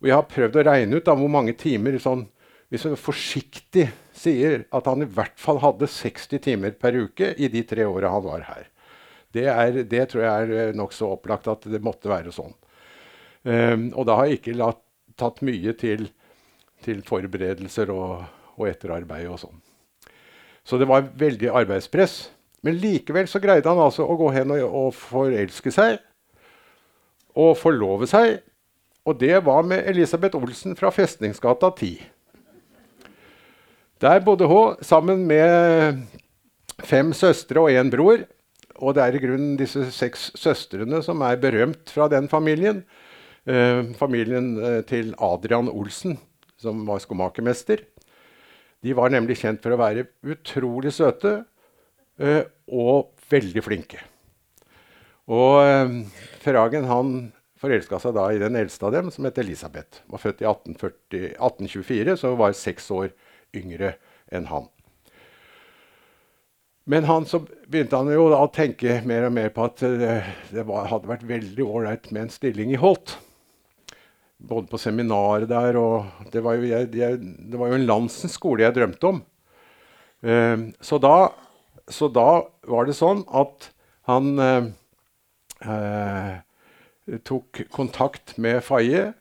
Og 0.00 0.08
jeg 0.08 0.16
har 0.16 0.28
prøvd 0.30 0.58
å 0.60 0.66
regne 0.70 1.00
ut 1.00 1.06
da, 1.06 1.16
hvor 1.16 1.32
mange 1.32 1.56
timer 1.58 1.98
sånn, 2.00 2.28
Hvis 2.70 2.84
jeg 2.86 2.98
forsiktig 3.02 3.88
sier 4.14 4.60
at 4.70 4.86
han 4.86 5.02
i 5.02 5.06
hvert 5.10 5.34
fall 5.42 5.58
hadde 5.58 5.88
60 5.90 6.38
timer 6.38 6.76
per 6.78 6.94
uke 6.94 7.32
i 7.34 7.48
de 7.50 7.64
tre 7.66 7.82
åra 7.82 8.12
han 8.12 8.22
var 8.22 8.44
her. 8.46 8.68
Det, 9.34 9.46
er, 9.46 9.82
det 9.86 10.06
tror 10.10 10.24
jeg 10.24 10.46
er 10.46 10.52
eh, 10.58 10.76
nokså 10.76 11.12
opplagt 11.14 11.48
at 11.50 11.66
det 11.70 11.82
måtte 11.84 12.10
være 12.10 12.34
sånn. 12.34 12.54
Um, 13.40 13.86
og 13.96 14.04
da 14.08 14.18
har 14.18 14.28
jeg 14.28 14.40
ikke 14.40 14.58
latt, 14.58 14.82
tatt 15.20 15.38
mye 15.46 15.72
til, 15.78 16.08
til 16.84 17.00
forberedelser 17.06 17.92
og, 17.94 18.26
og, 18.56 18.66
etterarbeid 18.68 19.30
og 19.30 19.40
sånn. 19.40 19.62
Så 20.66 20.76
det 20.80 20.88
var 20.90 21.08
veldig 21.18 21.48
arbeidspress. 21.62 22.18
Men 22.66 22.76
likevel 22.82 23.30
så 23.30 23.40
greide 23.40 23.70
han 23.70 23.80
altså 23.80 24.04
å 24.04 24.18
gå 24.20 24.28
hen 24.34 24.52
og, 24.58 24.64
og 24.66 24.90
forelske 24.98 25.72
seg 25.72 26.00
og 27.38 27.54
forlove 27.56 28.08
seg. 28.10 28.40
Og 29.08 29.16
det 29.20 29.38
var 29.46 29.64
med 29.64 29.86
Elisabeth 29.88 30.36
Olsen 30.36 30.76
fra 30.76 30.90
Festningsgata 30.92 31.70
10. 31.72 32.02
Der 34.00 34.20
bodde 34.24 34.48
hun 34.48 34.76
sammen 34.84 35.26
med 35.28 36.02
fem 36.84 37.12
søstre 37.16 37.60
og 37.60 37.72
én 37.72 37.90
bror. 37.92 38.24
Og 38.80 38.96
det 38.96 39.04
er 39.04 39.16
i 39.16 39.22
grunnen 39.22 39.58
disse 39.60 39.84
seks 39.92 40.30
søstrene 40.40 41.02
som 41.04 41.20
er 41.26 41.40
berømt 41.40 41.92
fra 41.92 42.08
den 42.12 42.28
familien. 42.32 42.82
Eh, 43.44 43.92
familien 43.98 44.54
eh, 44.56 44.80
til 44.88 45.12
Adrian 45.20 45.68
Olsen, 45.68 46.16
som 46.60 46.84
var 46.88 47.02
skomakermester. 47.04 47.84
De 48.80 48.96
var 48.96 49.12
nemlig 49.12 49.38
kjent 49.42 49.60
for 49.60 49.76
å 49.76 49.80
være 49.80 50.06
utrolig 50.24 50.92
søte 50.96 51.42
eh, 52.20 52.44
og 52.72 53.12
veldig 53.32 53.64
flinke. 53.64 54.00
Og 55.30 55.60
eh, 55.62 55.94
Ferragen 56.40 56.88
han 56.88 57.14
forelska 57.60 58.00
seg 58.00 58.16
da 58.16 58.30
i 58.32 58.40
den 58.40 58.56
eldste 58.56 58.88
av 58.88 58.96
dem, 58.96 59.10
som 59.12 59.26
het 59.28 59.38
Elisabeth. 59.42 60.00
Var 60.08 60.22
født 60.22 60.40
i 60.40 60.48
1840, 60.48 61.26
1824, 61.36 62.16
så 62.16 62.32
hun 62.32 62.40
var 62.40 62.56
seks 62.56 62.88
år 62.96 63.10
yngre 63.56 63.94
enn 64.32 64.48
han. 64.48 64.70
Men 66.90 67.04
han, 67.06 67.26
så 67.28 67.38
begynte 67.70 67.98
han 68.00 68.10
jo 68.10 68.24
da 68.32 68.40
å 68.42 68.50
tenke 68.50 68.96
mer 69.06 69.28
og 69.28 69.34
mer 69.36 69.52
på 69.54 69.62
at 69.68 69.82
det, 70.00 70.14
det 70.50 70.64
var, 70.66 70.88
hadde 70.90 71.10
vært 71.10 71.26
veldig 71.28 71.66
ålreit 71.66 72.08
med 72.10 72.24
en 72.24 72.32
stilling 72.34 72.72
i 72.74 72.80
Holt. 72.80 73.14
Både 74.40 74.66
på 74.72 74.80
seminaret 74.80 75.50
der 75.50 75.76
og 75.76 76.30
Det 76.32 76.40
var 76.42 76.56
jo, 76.56 76.64
jeg, 76.66 76.88
jeg, 76.96 77.18
det 77.20 77.60
var 77.60 77.70
jo 77.70 77.76
en 77.76 77.86
landsens 77.86 78.34
skole 78.34 78.64
jeg 78.64 78.74
drømte 78.74 79.12
om. 79.12 79.20
Eh, 80.24 80.56
så, 80.82 80.98
da, 80.98 81.30
så, 81.86 82.08
da, 82.10 82.28
var 82.66 82.88
det 82.88 82.98
sånn 82.98 83.22
at 83.38 83.70
han 84.10 84.32
eh, 84.42 84.68
eh, 85.62 87.20
tok 87.28 87.62
kontakt 87.70 88.34
med 88.40 88.64
Faye 88.66 89.12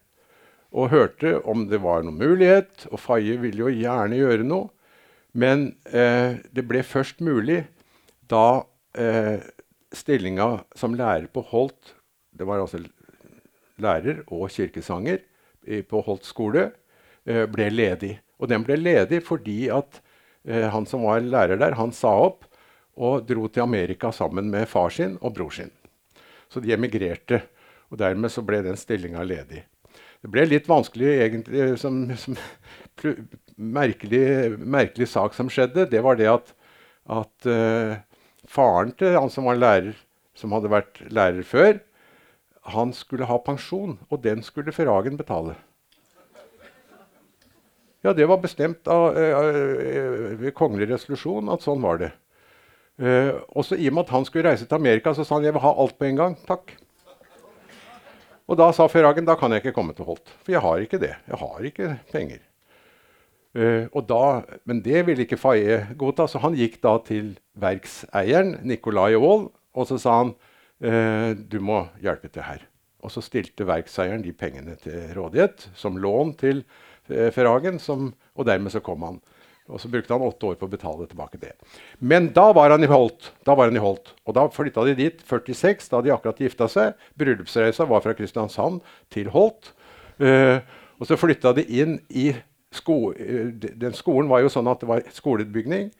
og 0.70 0.90
hørte 0.94 1.38
om 1.46 1.68
det 1.70 1.84
var 1.86 2.02
noen 2.02 2.18
mulighet. 2.18 2.88
Og 2.90 2.98
Faye 3.04 3.38
ville 3.44 3.68
jo 3.68 3.78
gjerne 3.78 4.18
gjøre 4.24 4.48
noe. 4.48 4.72
Men 5.32 5.76
eh, 5.86 6.40
det 6.52 6.66
ble 6.68 6.82
først 6.86 7.22
mulig 7.22 7.64
da 8.30 8.66
eh, 8.98 9.42
stillinga 9.94 10.66
som 10.78 10.96
lærer 10.98 11.30
på 11.34 11.44
Holt 11.52 11.96
Det 12.32 12.46
var 12.48 12.62
altså 12.62 12.82
lærer 13.80 14.24
og 14.28 14.50
kirkesanger 14.54 15.22
i, 15.66 15.82
på 15.82 16.02
Holt 16.06 16.26
skole 16.28 16.70
eh, 17.26 17.46
ble 17.50 17.70
ledig. 17.72 18.18
Og 18.40 18.50
den 18.52 18.64
ble 18.66 18.78
ledig 18.80 19.22
fordi 19.28 19.70
at 19.74 20.02
eh, 20.48 20.68
han 20.72 20.88
som 20.90 21.06
var 21.08 21.22
lærer 21.22 21.60
der, 21.60 21.78
han 21.78 21.94
sa 21.96 22.12
opp 22.30 22.48
og 23.00 23.28
dro 23.28 23.48
til 23.48 23.64
Amerika 23.64 24.12
sammen 24.12 24.50
med 24.52 24.68
far 24.68 24.92
sin 24.92 25.18
og 25.22 25.36
bror 25.38 25.54
sin. 25.56 25.72
Så 26.50 26.60
de 26.60 26.74
emigrerte. 26.74 27.44
Og 27.90 27.98
dermed 27.98 28.30
så 28.30 28.44
ble 28.46 28.60
den 28.62 28.78
stillinga 28.78 29.24
ledig. 29.26 29.64
Det 30.20 30.32
ble 30.34 30.44
litt 30.50 30.68
vanskelig 30.68 31.12
egentlig 31.24 31.68
som, 31.80 32.02
som 32.20 32.36
merkelig, 33.56 34.58
merkelig, 34.60 35.08
sak 35.08 35.36
som 35.36 35.52
skjedde, 35.52 35.88
det 35.92 36.02
var 36.04 36.20
det 36.20 36.28
at, 36.32 36.52
at 37.08 37.48
uh, 37.48 37.96
faren 38.50 38.92
til 39.00 39.16
han 39.16 39.32
som 39.32 39.48
var 39.48 39.60
lærer, 39.60 39.96
som 40.36 40.52
hadde 40.56 40.72
vært 40.72 41.00
lærer 41.08 41.48
før, 41.48 41.80
han 42.70 42.92
skulle 42.94 43.28
ha 43.30 43.40
pensjon, 43.42 43.96
og 44.12 44.22
den 44.24 44.44
skulle 44.46 44.76
Ferragen 44.76 45.18
betale. 45.18 45.56
Ja, 48.04 48.14
det 48.16 48.28
var 48.32 48.40
bestemt 48.40 48.88
av, 48.88 49.16
ved 50.40 50.54
kongelig 50.56 50.88
resolusjon 50.94 51.50
at 51.52 51.66
sånn 51.66 51.82
var 51.84 52.00
det. 52.00 52.14
Uh, 53.00 53.40
også 53.56 53.80
i 53.80 53.88
og 53.88 53.96
med 53.96 54.08
at 54.08 54.14
han 54.16 54.28
skulle 54.28 54.52
reise 54.52 54.68
til 54.68 54.76
Amerika, 54.76 55.16
så 55.16 55.24
sa 55.24 55.38
han 55.38 55.48
jeg 55.48 55.56
vil 55.56 55.64
ha 55.64 55.72
alt 55.84 55.96
på 56.00 56.08
en 56.08 56.20
gang. 56.20 56.38
Takk. 56.48 56.76
Og 58.50 58.58
da 58.58 58.72
sa 58.74 58.88
Ferragen 58.90 59.28
da 59.28 59.36
kan 59.38 59.54
jeg 59.54 59.62
ikke 59.62 59.76
komme 59.76 59.94
til 59.94 60.08
Holt. 60.08 60.32
For 60.42 60.56
jeg 60.56 60.64
har 60.66 60.82
ikke 60.82 61.00
det. 61.02 61.14
Jeg 61.30 61.38
har 61.38 61.66
ikke 61.70 61.90
penger. 62.10 62.42
Uh, 63.54 64.02
da, 64.06 64.24
men 64.70 64.82
det 64.86 65.04
ville 65.08 65.26
ikke 65.26 65.40
Faye 65.42 65.84
godta, 65.98 66.28
så 66.30 66.42
han 66.42 66.58
gikk 66.58 66.78
da 66.84 66.96
til 67.06 67.32
verkseieren, 67.58 68.60
Nicolai 68.70 69.16
Aall, 69.18 69.48
og 69.74 69.88
så 69.90 69.98
sa 70.02 70.20
han 70.20 70.36
uh, 70.86 71.34
du 71.34 71.58
må 71.66 71.84
hjelpe 72.02 72.30
til 72.30 72.46
her. 72.46 72.66
Og 73.02 73.14
så 73.14 73.24
stilte 73.26 73.66
verkseieren 73.70 74.26
de 74.26 74.34
pengene 74.38 74.76
til 74.82 75.14
rådighet 75.18 75.70
som 75.78 75.98
lån 75.98 76.36
til 76.42 76.62
uh, 77.10 77.30
Ferragen, 77.34 77.82
som, 77.82 78.12
og 78.38 78.50
dermed 78.50 78.74
så 78.74 78.82
kom 78.86 79.06
han. 79.06 79.22
Og 79.70 79.82
så 79.82 79.90
brukte 79.92 80.16
han 80.16 80.26
åtte 80.26 80.50
år 80.50 80.58
på 80.60 80.66
å 80.66 80.72
betale 80.72 81.08
tilbake 81.10 81.40
det. 81.42 81.54
Men 82.02 82.32
da 82.34 82.48
var 82.58 82.74
han 82.74 82.84
i 82.84 82.90
Holt. 82.90 83.32
Da 83.46 83.56
var 83.56 83.70
han 83.70 83.78
i 83.78 83.84
Holt. 83.84 84.16
Og 84.26 84.36
da 84.38 84.48
flytta 84.54 84.88
de 84.88 84.98
dit 84.98 85.22
46, 85.22 85.92
da 85.94 86.02
de 86.02 86.14
akkurat 86.16 86.42
gifta 86.42 86.68
seg. 86.72 86.98
Bryllupsreisa 87.20 87.86
var 87.90 88.02
fra 88.06 88.16
Kristiansand 88.18 88.82
til 89.14 89.30
Holt. 89.36 89.74
og 90.20 91.08
så 91.08 91.16
flytta 91.16 91.54
de 91.56 91.64
inn 91.80 92.00
i 92.10 92.34
sko, 92.76 93.14
eh, 93.14 93.54
den 93.56 93.94
skolen 93.96 94.30
var 94.30 94.42
jo 94.44 94.50
sånn 94.52 94.68
at 94.68 94.82
det 94.82 94.90
var 94.90 95.06
skolebygning 95.16 95.92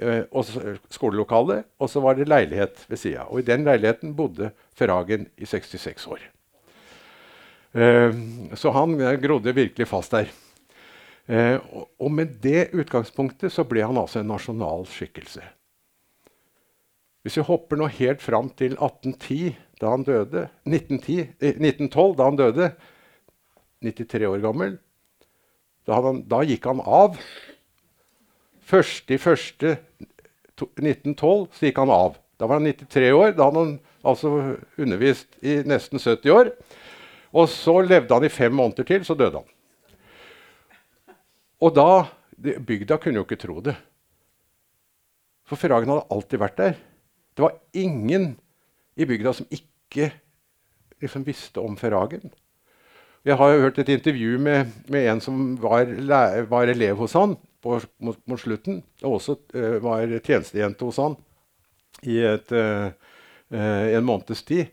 Uh, 0.00 0.24
og 0.32 0.46
skolelokale, 0.88 1.58
og 1.76 1.90
så 1.92 2.00
var 2.00 2.14
det 2.16 2.24
leilighet 2.24 2.86
ved 2.88 2.96
sida. 2.96 3.26
Og 3.28 3.42
i 3.42 3.44
den 3.44 3.66
leiligheten 3.68 4.14
bodde 4.16 4.48
Ferragen 4.72 5.26
i 5.36 5.44
66 5.44 6.06
år. 6.08 6.22
Eh, 7.76 8.14
så 8.56 8.72
han 8.72 8.96
grodde 9.20 9.52
virkelig 9.54 9.86
fast 9.90 10.16
der. 10.16 10.32
Og 11.30 12.10
med 12.10 12.26
det 12.42 12.72
utgangspunktet 12.74 13.52
så 13.54 13.62
ble 13.68 13.84
han 13.86 13.98
altså 14.00 14.18
en 14.20 14.32
nasjonal 14.32 14.82
skikkelse. 14.90 15.42
Hvis 17.22 17.36
vi 17.36 17.42
hopper 17.46 17.76
nå 17.78 17.86
helt 18.00 18.22
fram 18.24 18.48
til 18.56 18.72
1810, 18.72 19.54
da 19.80 19.86
han 19.92 20.04
døde, 20.04 20.48
1910, 20.66 21.20
1912, 21.38 22.16
da 22.16 22.24
han 22.24 22.36
døde, 22.40 22.70
93 23.84 24.26
år 24.28 24.38
gammel, 24.42 24.78
da, 25.88 25.94
han, 26.00 26.22
da 26.28 26.42
gikk 26.48 26.64
han 26.68 26.80
av. 26.84 27.16
1.1.1912 28.70 31.46
så 31.56 31.66
gikk 31.66 31.78
han 31.82 31.90
av. 31.94 32.12
Da 32.40 32.44
var 32.48 32.56
han 32.60 32.68
93 32.68 33.12
år. 33.12 33.30
Da 33.36 33.44
hadde 33.48 33.62
han 33.64 33.74
altså 34.06 34.28
undervist 34.80 35.28
i 35.44 35.52
nesten 35.68 35.98
70 36.00 36.30
år. 36.34 36.46
Og 37.36 37.48
så 37.52 37.74
levde 37.84 38.14
han 38.14 38.26
i 38.26 38.32
fem 38.32 38.54
måneder 38.56 38.84
til, 38.88 39.04
så 39.04 39.14
døde 39.18 39.36
han. 39.42 39.50
Og 41.60 41.74
da 41.76 41.90
Bygda 42.40 42.96
kunne 42.96 43.20
jo 43.20 43.26
ikke 43.26 43.40
tro 43.40 43.58
det. 43.60 43.74
For 45.44 45.60
Ferragen 45.60 45.90
hadde 45.92 46.08
alltid 46.14 46.40
vært 46.40 46.60
der. 46.60 46.78
Det 47.36 47.44
var 47.44 47.58
ingen 47.76 48.32
i 48.96 49.06
bygda 49.08 49.32
som 49.36 49.48
ikke 49.52 50.10
liksom 51.02 51.24
visste 51.26 51.62
om 51.62 51.76
Ferragen. 51.80 52.30
Jeg 53.24 53.36
har 53.36 53.52
jo 53.52 53.60
hørt 53.66 53.78
et 53.82 53.90
intervju 53.92 54.38
med, 54.40 54.70
med 54.88 55.08
en 55.10 55.20
som 55.20 55.56
var, 55.60 55.90
var, 56.48 56.70
elev 56.72 56.96
hos 57.02 57.12
han 57.18 57.34
på, 57.60 57.76
mot, 58.00 58.16
mot, 58.24 58.40
slutten, 58.40 58.80
og 59.02 59.18
også 59.18 59.36
uh, 59.52 59.76
var 59.84 60.08
tjenestejente 60.24 60.86
hos 60.86 61.00
han 61.02 61.18
i 62.08 62.16
et, 62.24 62.54
uh, 62.56 62.88
uh, 63.52 63.86
en 63.92 64.06
måneds 64.06 64.44
tid. 64.48 64.70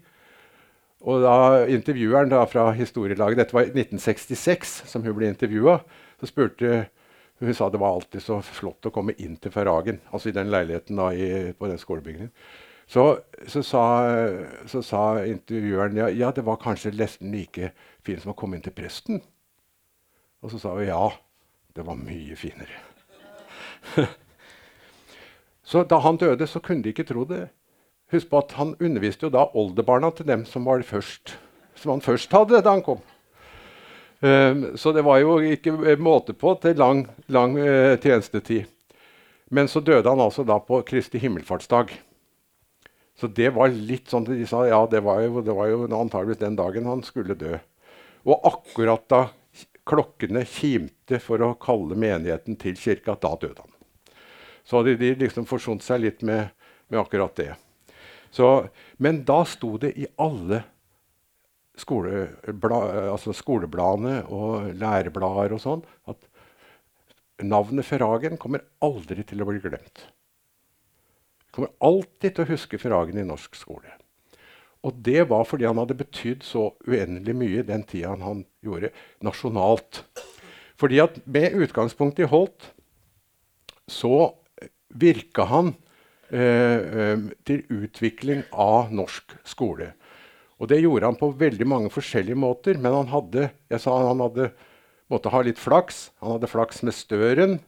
Og 1.04 1.26
da 1.26 1.66
intervjueren 1.68 2.32
da 2.32 2.46
fra 2.48 2.70
historielaget 2.76 3.42
Dette 3.42 3.56
var 3.56 3.68
i 3.68 3.74
1966, 3.76 4.78
som 4.88 5.04
hun 5.04 5.18
ble 5.18 5.34
intervjua. 5.34 5.82
Så 6.20 6.30
spurte 6.30 6.88
hun 7.40 7.54
sa 7.54 7.70
det 7.70 7.78
var 7.78 7.94
alltid 7.94 8.24
så 8.24 8.40
flott 8.42 8.88
å 8.90 8.92
komme 8.94 9.14
inn 9.22 9.36
til 9.38 9.54
Ferragen, 9.54 10.00
altså 10.10 10.32
i 10.32 10.34
den 10.34 10.50
leiligheten 10.50 10.98
da, 10.98 11.12
i, 11.14 11.52
på 11.54 11.70
den 11.70 11.78
skolebygningen. 11.78 12.32
Så, 12.88 13.04
så, 13.46 13.62
sa, 13.68 13.84
så, 14.66 14.82
sa, 14.82 15.02
intervjueren 15.28 16.00
ja, 16.00 16.08
ja, 16.10 16.32
det 16.32 16.46
var 16.48 16.58
kanskje 16.62 16.96
nesten 16.96 17.34
like 17.36 17.74
fint 18.06 18.24
som 18.24 18.32
å 18.32 18.38
komme 18.38 18.58
inn 18.58 18.64
til 18.66 18.74
presten. 18.74 19.20
Og 20.42 20.54
så 20.54 20.62
sa 20.62 20.74
hun 20.78 20.88
ja, 20.88 21.02
det 21.76 21.86
var 21.86 22.00
mye 22.00 22.38
finere. 22.40 22.80
så 25.70 25.84
da 25.84 26.00
han 26.02 26.18
døde, 26.18 26.48
så 26.48 26.64
kunne 26.64 26.86
de 26.86 26.96
ikke 26.96 27.06
tro 27.12 27.28
det. 27.28 27.50
Husk 28.16 28.32
på 28.32 28.40
at 28.40 28.56
Han 28.56 28.72
underviste 28.80 29.28
jo 29.28 29.34
da 29.36 29.50
oldebarna 29.52 30.14
til 30.16 30.30
dem 30.30 30.46
som, 30.48 30.64
først, 30.64 31.36
som 31.76 31.92
han 31.92 32.02
først 32.02 32.32
hadde 32.32 32.64
da 32.64 32.72
han 32.72 32.86
kom. 32.86 33.04
Um, 34.20 34.64
så 34.78 34.92
det 34.96 35.04
var 35.06 35.20
jo 35.22 35.38
ikke 35.46 35.96
måte 36.02 36.34
på 36.34 36.56
til 36.62 36.80
lang, 36.80 37.06
lang 37.30 37.54
uh, 37.60 37.94
tjenestetid. 38.02 38.66
Men 39.54 39.70
så 39.72 39.80
døde 39.80 40.10
han 40.10 40.22
altså 40.22 40.44
da 40.44 40.58
på 40.60 40.82
Kristi 40.88 41.22
himmelfartsdag. 41.22 41.94
Så 43.18 43.30
det 43.34 43.50
var 43.56 43.72
litt 43.74 44.12
sånn 44.12 44.28
De 44.28 44.46
sa 44.50 44.66
ja, 44.68 44.82
det 44.90 45.02
var 45.06 45.22
jo, 45.24 45.42
det 45.42 45.54
var 45.56 45.70
jo 45.72 45.86
antageligvis 45.88 46.42
den 46.42 46.58
dagen 46.58 46.90
han 46.90 47.04
skulle 47.06 47.38
dø. 47.38 47.56
Og 48.28 48.50
akkurat 48.50 49.06
da 49.10 49.22
klokkene 49.88 50.44
kimte 50.46 51.22
for 51.24 51.42
å 51.42 51.54
kalle 51.62 51.96
menigheten 51.96 52.58
til 52.60 52.76
kirka, 52.78 53.16
da 53.16 53.34
døde 53.40 53.64
han. 53.64 53.74
Så 54.68 54.82
hadde 54.82 54.98
de 55.00 55.14
liksom 55.22 55.48
forsont 55.48 55.86
seg 55.86 56.04
litt 56.04 56.26
med, 56.28 56.52
med 56.92 57.00
akkurat 57.00 57.38
det. 57.40 57.54
Så, 58.36 58.68
men 59.00 59.22
da 59.26 59.46
sto 59.48 59.78
det 59.80 59.94
i 59.96 60.10
alle 60.20 60.66
skolebla, 61.78 62.82
altså 63.14 63.36
skolebladene 63.38 64.24
og 64.34 64.74
læreblader 64.78 65.56
og 65.56 65.64
sånn 65.64 65.84
at 66.10 66.30
navnet 67.46 67.86
Ferragen 67.86 68.40
kommer 68.42 68.66
aldri 68.82 69.22
til 69.28 69.44
å 69.44 69.50
bli 69.50 69.62
glemt 69.62 70.08
kommer 71.58 71.74
alltid 71.82 72.36
til 72.36 72.46
å 72.46 72.52
huske 72.52 72.78
Ferragen 72.78 73.18
i 73.18 73.26
norsk 73.26 73.58
skole. 73.58 73.90
Og 74.86 75.00
det 75.04 75.26
var 75.32 75.48
fordi 75.50 75.66
han 75.66 75.80
hadde 75.82 75.98
betydd 75.98 76.46
så 76.46 76.70
uendelig 76.86 77.34
mye 77.36 77.66
den 77.66 77.84
tida 77.90 78.14
han 78.22 78.44
gjorde 78.64 78.94
nasjonalt. 79.26 80.04
Fordi 80.78 81.02
at 81.02 81.18
med 81.26 81.58
utgangspunkt 81.66 82.22
i 82.22 82.30
Holt 82.30 82.70
så 83.90 84.36
virka 84.94 85.48
han 85.50 85.74
eh, 86.30 86.78
eh, 86.78 87.26
til 87.48 87.66
utvikling 87.74 88.46
av 88.54 88.94
norsk 88.94 89.34
skole. 89.48 89.96
Og 90.58 90.70
det 90.72 90.82
gjorde 90.82 91.06
han 91.06 91.20
på 91.20 91.30
veldig 91.38 91.68
mange 91.70 91.92
forskjellige 91.94 92.40
måter. 92.40 92.80
Men 92.82 92.96
han 92.96 93.12
hadde 93.12 93.50
jeg 93.70 93.84
sa 93.84 93.96
han 94.08 94.24
hadde, 94.24 94.52
måtte 95.12 95.32
ha 95.34 95.44
litt 95.46 95.62
flaks. 95.62 96.10
Han 96.24 96.38
hadde 96.38 96.50
flaks 96.52 96.84
med 96.88 96.98
Støren, 96.98 97.60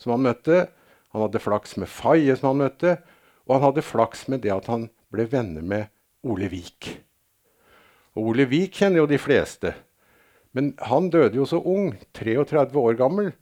som 0.00 0.16
han 0.16 0.26
møtte. 0.26 0.66
Han 1.14 1.26
hadde 1.26 1.42
flaks 1.42 1.76
med 1.80 1.90
Faye, 1.90 2.34
som 2.36 2.52
han 2.52 2.64
møtte. 2.66 2.98
Og 3.46 3.56
han 3.56 3.68
hadde 3.68 3.86
flaks 3.86 4.26
med 4.32 4.42
det 4.44 4.54
at 4.54 4.70
han 4.72 4.88
ble 5.14 5.28
venner 5.30 5.64
med 5.64 5.90
Ole 6.26 6.50
Vik. 6.50 6.96
Og 8.16 8.32
Ole 8.32 8.46
Vik 8.50 8.80
kjenner 8.80 9.04
jo 9.04 9.10
de 9.10 9.20
fleste. 9.20 9.74
Men 10.56 10.72
han 10.88 11.10
døde 11.12 11.36
jo 11.36 11.46
så 11.48 11.60
ung, 11.60 11.92
33 12.16 12.72
år 12.80 12.96
gammel. 12.98 13.34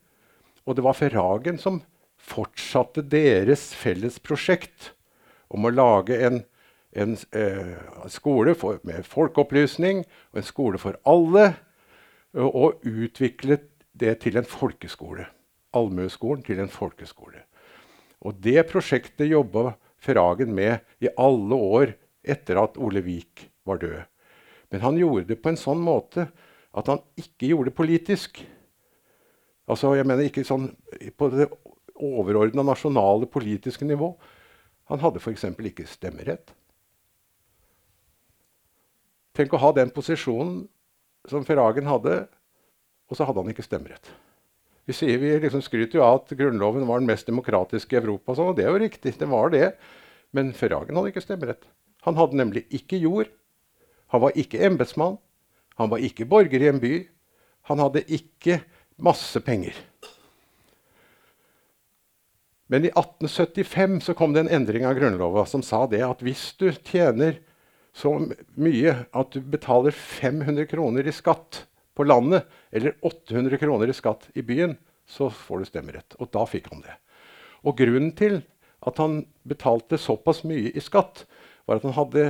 Og 0.67 0.77
det 0.77 0.85
var 0.85 0.97
Ferragen 0.99 1.61
som 1.63 1.81
fortsatte 2.25 3.05
deres 3.07 3.69
felles 3.77 4.17
prosjekt 4.23 4.93
om 5.53 5.67
å 5.69 5.73
lage 5.73 6.17
en, 6.27 6.41
en 6.95 7.17
eh, 7.35 7.75
skole 8.13 8.55
for, 8.59 8.81
med 8.87 9.07
folkeopplysning 9.09 10.05
og 10.33 10.41
en 10.41 10.47
skole 10.47 10.81
for 10.81 10.99
alle. 11.09 11.53
Og, 12.35 12.81
utviklet 12.83 13.69
det 13.95 14.17
til 14.25 14.41
en 14.41 14.47
folkeskole. 14.49 15.29
Allmueskolen 15.75 16.43
til 16.43 16.59
en 16.59 16.71
folkeskole. 16.71 17.45
Og 18.27 18.41
det 18.43 18.65
prosjektet 18.71 19.31
jobba 19.31 19.77
Ferragen 20.03 20.51
med 20.55 20.83
i 20.99 21.13
alle 21.15 21.55
år 21.55 21.93
etter 22.27 22.59
at 22.61 22.75
Ole 22.83 23.05
Vik 23.05 23.47
var 23.65 23.79
død. 23.79 24.03
Men 24.75 24.83
han 24.83 24.99
gjorde 24.99 25.29
det 25.29 25.39
på 25.45 25.53
en 25.53 25.61
sånn 25.61 25.79
måte 25.79 26.27
at 26.75 26.91
han 26.91 27.01
ikke 27.21 27.53
gjorde 27.53 27.71
det 27.71 27.79
politisk. 27.79 28.43
Altså, 29.71 29.95
jeg 29.95 30.09
mener 30.09 30.27
ikke 30.27 30.43
sånn 30.47 30.73
på 31.15 31.31
det 31.33 31.47
overordna 31.95 32.65
nasjonale 32.67 33.31
politiske 33.31 33.87
nivå. 33.87 34.11
Han 34.91 35.01
hadde 35.01 35.23
f.eks. 35.23 35.47
ikke 35.55 35.87
stemmerett. 35.89 36.51
Tenk 39.35 39.55
å 39.55 39.61
ha 39.63 39.73
den 39.75 39.91
posisjonen 39.95 40.63
som 41.31 41.45
Ferragen 41.47 41.89
hadde, 41.91 42.25
og 43.11 43.19
så 43.19 43.27
hadde 43.27 43.43
han 43.43 43.51
ikke 43.51 43.67
stemmerett. 43.67 44.13
Vi, 44.85 44.95
sier, 44.95 45.17
vi 45.19 45.33
liksom 45.41 45.63
skryter 45.65 45.99
jo 45.99 46.05
av 46.05 46.21
at 46.21 46.35
Grunnloven 46.37 46.85
var 46.87 47.01
den 47.01 47.09
mest 47.09 47.27
demokratiske 47.27 47.97
i 47.97 48.01
Europa, 48.03 48.37
og 48.37 48.59
det 48.59 48.67
er 48.67 48.75
jo 48.75 48.83
riktig. 48.83 49.17
det 49.19 49.31
var 49.31 49.51
det. 49.51 49.73
Men 50.35 50.53
Ferragen 50.53 50.97
hadde 50.99 51.11
ikke 51.13 51.25
stemmerett. 51.25 51.65
Han 52.05 52.19
hadde 52.19 52.37
nemlig 52.37 52.67
ikke 52.75 53.01
jord. 53.01 53.31
Han 54.13 54.23
var 54.27 54.37
ikke 54.39 54.61
embetsmann. 54.67 55.17
Han 55.81 55.91
var 55.91 56.05
ikke 56.05 56.29
borger 56.29 56.63
i 56.63 56.69
en 56.69 56.83
by. 56.83 56.95
Han 57.71 57.81
hadde 57.81 58.05
ikke 58.13 58.61
masse 59.01 59.41
penger. 59.41 59.75
Men 62.69 62.85
i 62.85 62.93
1875 62.93 64.01
så 64.05 64.15
kom 64.17 64.35
det 64.35 64.45
en 64.45 64.53
endring 64.61 64.87
av 64.87 64.97
Grunnlova 64.99 65.45
som 65.49 65.63
sa 65.65 65.85
det 65.91 66.03
at 66.05 66.23
hvis 66.25 66.53
du 66.61 66.69
tjener 66.85 67.41
så 67.95 68.11
mye 68.59 68.95
at 69.15 69.35
du 69.35 69.41
betaler 69.55 69.95
500 69.95 70.67
kroner 70.71 71.07
i 71.07 71.15
skatt 71.15 71.65
på 71.95 72.07
landet, 72.07 72.49
eller 72.75 72.97
800 73.07 73.61
kroner 73.63 73.91
i 73.91 73.95
skatt 73.95 74.27
i 74.35 74.43
byen, 74.43 74.75
så 75.07 75.29
får 75.31 75.63
du 75.63 75.69
stemmerett. 75.69 76.17
Og 76.19 76.33
da 76.35 76.43
fikk 76.49 76.73
han 76.73 76.83
det. 76.83 76.97
Og 77.63 77.77
grunnen 77.79 78.11
til 78.19 78.41
at 78.85 78.99
han 79.01 79.23
betalte 79.47 80.01
såpass 80.01 80.43
mye 80.49 80.73
i 80.75 80.83
skatt, 80.83 81.23
var 81.65 81.79
at 81.79 81.87
han 81.87 81.97
hadde 81.97 82.27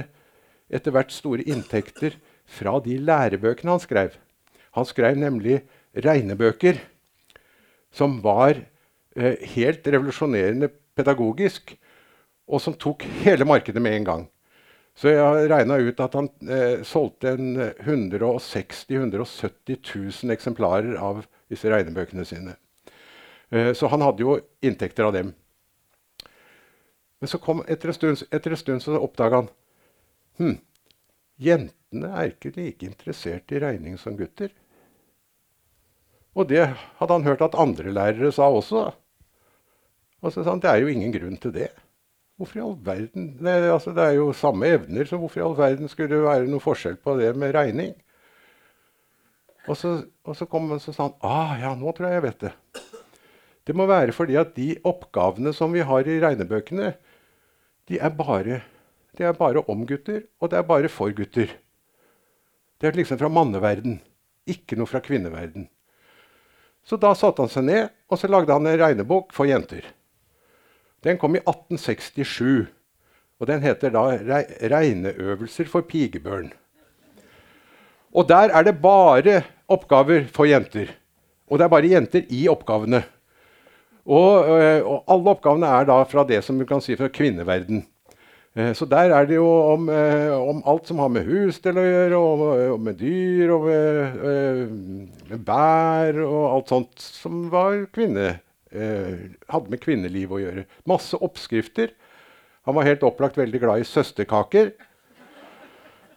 etter 0.75 0.95
hvert 0.95 1.15
store 1.15 1.47
inntekter 1.49 2.19
fra 2.45 2.77
de 2.85 2.99
lærebøkene 3.01 3.73
han 3.73 3.83
skrev. 3.83 4.19
Han 4.77 4.87
skrev 4.89 5.17
nemlig 5.19 5.63
regnebøker 5.95 6.81
som 7.95 8.19
var 8.25 8.59
eh, 8.59 9.41
helt 9.55 9.87
revolusjonerende 9.87 10.71
pedagogisk, 10.99 11.77
og 12.45 12.61
som 12.61 12.77
tok 12.77 13.07
hele 13.23 13.47
markedet 13.49 13.81
med 13.83 13.97
en 13.97 14.09
gang. 14.09 14.25
Så 14.95 15.11
jeg 15.11 15.23
har 15.23 15.49
regna 15.51 15.77
ut 15.83 16.01
at 16.01 16.15
han 16.15 16.29
eh, 16.47 16.83
solgte 16.87 17.33
160 17.35 18.85
000-170 18.95 19.81
000 20.23 20.35
eksemplarer 20.35 20.95
av 21.03 21.25
disse 21.51 21.71
regnebøkene 21.71 22.27
sine. 22.29 22.55
Eh, 23.51 23.73
så 23.75 23.91
han 23.91 24.05
hadde 24.07 24.23
jo 24.23 24.39
inntekter 24.63 25.09
av 25.09 25.17
dem. 25.17 25.33
Men 27.19 27.31
så 27.33 27.41
kom, 27.43 27.65
etter 27.67 27.91
en 27.91 27.97
stund, 27.97 28.23
etter 28.31 28.55
en 28.55 28.61
stund 28.61 28.85
så 28.85 29.01
oppdaga 29.01 29.43
han 29.43 29.51
hm, 30.39 30.59
jentene 31.43 32.11
er 32.15 32.31
ikke 32.31 32.55
like 32.55 32.87
interessert 32.87 33.51
i 33.55 33.63
regning 33.63 33.99
som 33.99 34.19
gutter. 34.19 34.53
Og 36.35 36.51
det 36.51 36.67
hadde 36.99 37.15
han 37.15 37.27
hørt 37.27 37.43
at 37.47 37.59
andre 37.59 37.95
lærere 37.95 38.31
sa 38.35 38.47
også. 38.51 38.89
Og 40.25 40.33
så 40.33 40.43
sa 40.43 40.55
han 40.55 40.63
det 40.63 40.71
er 40.71 40.83
jo 40.83 40.91
ingen 40.91 41.15
grunn 41.15 41.39
til 41.39 41.55
det. 41.55 41.71
Hvorfor 42.35 42.59
i 42.59 42.65
all 42.65 42.75
verden? 42.83 43.29
Det, 43.39 43.53
altså, 43.71 43.93
det 43.95 44.05
er 44.05 44.17
jo 44.19 44.33
samme 44.35 44.67
evner, 44.67 45.07
så 45.07 45.19
hvorfor 45.21 45.41
i 45.41 45.45
all 45.45 45.55
verden 45.59 45.91
skulle 45.91 46.11
det 46.11 46.25
være 46.25 46.51
noe 46.51 46.63
forskjell 46.63 46.97
på 46.99 47.15
det 47.21 47.31
med 47.39 47.55
regning? 47.55 47.93
Og 49.71 49.79
så, 49.79 49.95
og 50.27 50.37
så 50.37 50.47
kom 50.51 50.67
han 50.69 50.81
og 50.81 50.97
sa 50.97 51.09
ah, 51.25 51.55
ja, 51.61 51.73
nå 51.79 51.95
tror 51.95 52.11
jeg 52.11 52.19
jeg 52.19 52.27
vet 52.27 52.43
det. 52.43 52.53
Det 53.65 53.77
må 53.77 53.87
være 53.89 54.13
fordi 54.13 54.37
at 54.37 54.53
de 54.59 54.75
oppgavene 54.85 55.55
som 55.57 55.73
vi 55.73 55.85
har 55.87 56.09
i 56.11 56.19
regnebøkene, 56.21 56.91
de 57.89 58.01
er 58.01 58.13
bare, 58.17 58.61
de 59.17 59.25
er 59.25 59.39
bare 59.39 59.63
om 59.71 59.87
gutter, 59.89 60.27
og 60.41 60.51
det 60.51 60.59
er 60.59 60.69
bare 60.69 60.91
for 60.93 61.15
gutter. 61.17 61.55
Det 62.81 62.91
er 62.91 62.99
liksom 62.99 63.21
fra 63.21 63.31
manneverden, 63.33 64.01
ikke 64.45 64.77
noe 64.77 64.91
fra 64.91 65.01
kvinneverden. 65.01 65.71
Så 66.85 66.99
da 67.01 67.15
satte 67.17 67.41
han 67.41 67.53
seg 67.53 67.65
ned 67.65 67.85
og 68.11 68.21
så 68.21 68.29
lagde 68.29 68.53
han 68.53 68.67
en 68.69 68.81
regnebok 68.81 69.33
for 69.33 69.49
jenter. 69.49 69.87
Den 71.05 71.19
kom 71.21 71.37
i 71.37 71.43
1867, 71.45 72.67
og 73.41 73.47
den 73.47 73.63
heter 73.63 73.91
da 73.93 74.05
'Regneøvelser 74.17 75.69
for 75.69 75.81
pigebørn'. 75.85 76.53
Og 78.15 78.29
der 78.29 78.55
er 78.55 78.63
det 78.63 78.83
bare 78.83 79.43
oppgaver 79.69 80.25
for 80.31 80.45
jenter. 80.45 80.87
Og 81.51 81.59
det 81.59 81.65
er 81.65 81.69
bare 81.69 81.91
jenter 81.91 82.23
i 82.31 82.47
oppgavene. 82.49 83.03
Og, 84.05 84.61
eh, 84.61 84.85
og, 84.85 85.03
alle 85.09 85.33
oppgavene 85.33 85.67
er 85.67 85.89
da 85.89 86.03
fra 86.05 86.25
det 86.29 86.43
som 86.45 86.59
du 86.61 86.67
kan 86.69 86.83
si 86.85 86.97
fra 86.97 87.09
kvinneverden. 87.09 87.85
Eh, 88.55 88.73
så 88.77 88.87
der 88.87 89.15
er 89.17 89.27
det 89.27 89.39
jo 89.39 89.49
om, 89.49 89.89
eh, 89.89 90.31
om, 90.31 90.63
alt 90.67 90.87
som 90.87 90.99
har 90.99 91.09
med 91.09 91.25
hus 91.25 91.59
til 91.59 91.81
å 91.81 91.85
gjøre, 91.85 92.17
og, 92.21 92.81
med 92.81 92.99
dyr 93.01 93.55
og 93.57 93.65
med, 93.67 94.21
med, 95.31 95.45
bær 95.45 96.21
og 96.23 96.45
alt 96.53 96.69
sånt 96.75 97.01
som 97.01 97.49
var 97.51 97.87
kvinne, 97.93 98.39
hadde 98.75 99.71
med 99.71 99.83
kvinneliv 99.83 100.33
å 100.35 100.41
gjøre. 100.43 100.65
Masse 100.89 101.19
oppskrifter. 101.23 101.93
Han 102.67 102.77
var 102.79 102.89
helt 102.89 103.05
opplagt 103.07 103.39
veldig 103.39 103.61
glad 103.63 103.83
i 103.83 103.87
søsterkaker. 103.89 104.73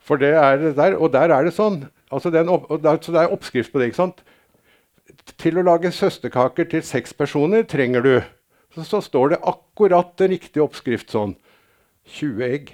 For 0.02 0.20
det 0.20 0.32
er 0.40 0.58
det 0.62 0.74
der, 0.78 0.96
og 0.96 1.12
der 1.12 1.34
er 1.34 1.46
det 1.46 1.54
sånn. 1.56 1.82
Altså 2.08 2.32
opp, 2.32 2.70
så 3.04 3.12
det 3.12 3.22
er 3.22 3.34
oppskrift 3.34 3.72
på 3.72 3.80
det. 3.80 3.90
ikke 3.90 4.02
sant? 4.02 4.24
til 5.38 5.58
å 5.60 5.64
lage 5.66 5.90
søsterkaker 5.92 6.68
til 6.70 6.82
seks 6.86 7.14
personer 7.16 7.64
trenger 7.68 8.04
du 8.04 8.12
så, 8.74 8.84
så, 8.84 9.00
står 9.04 9.32
det 9.32 9.40
akkurat 9.48 10.10
den 10.20 10.34
riktige 10.34 10.62
oppskrift 10.62 11.10
sånn 11.10 11.32
20 12.18 12.44
egg. 12.44 12.70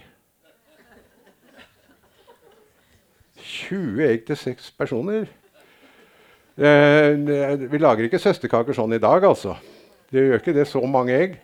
20 3.39 4.03
egg 4.09 4.25
til 4.29 4.39
seks 4.39 4.69
personer. 4.75 5.29
Eh, 6.55 7.15
vi 7.71 7.81
lager 7.81 8.07
ikke 8.07 8.21
søsterkaker 8.23 8.77
sånn 8.77 8.95
i 8.95 9.03
dag, 9.03 9.27
altså. 9.27 9.57
Det 10.15 10.23
gjør 10.23 10.41
ikke 10.41 10.55
det 10.55 10.69
så 10.71 10.83
mange 10.87 11.17
egg. 11.17 11.35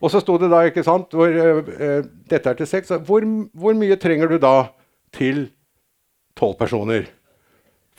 Og 0.00 0.12
så 0.12 0.20
sto 0.22 0.36
det 0.40 0.48
da, 0.52 0.62
ikke 0.68 0.84
sant, 0.84 1.12
hvor, 1.16 1.28
eh, 1.28 2.04
dette 2.30 2.52
er 2.52 2.56
til 2.56 2.68
seks. 2.68 2.92
Hvor, 3.04 3.24
hvor 3.56 3.76
mye 3.76 3.96
trenger 4.00 4.28
du 4.28 4.38
da 4.40 4.70
til 5.16 5.48
tolv 6.36 6.56
personer? 6.60 7.08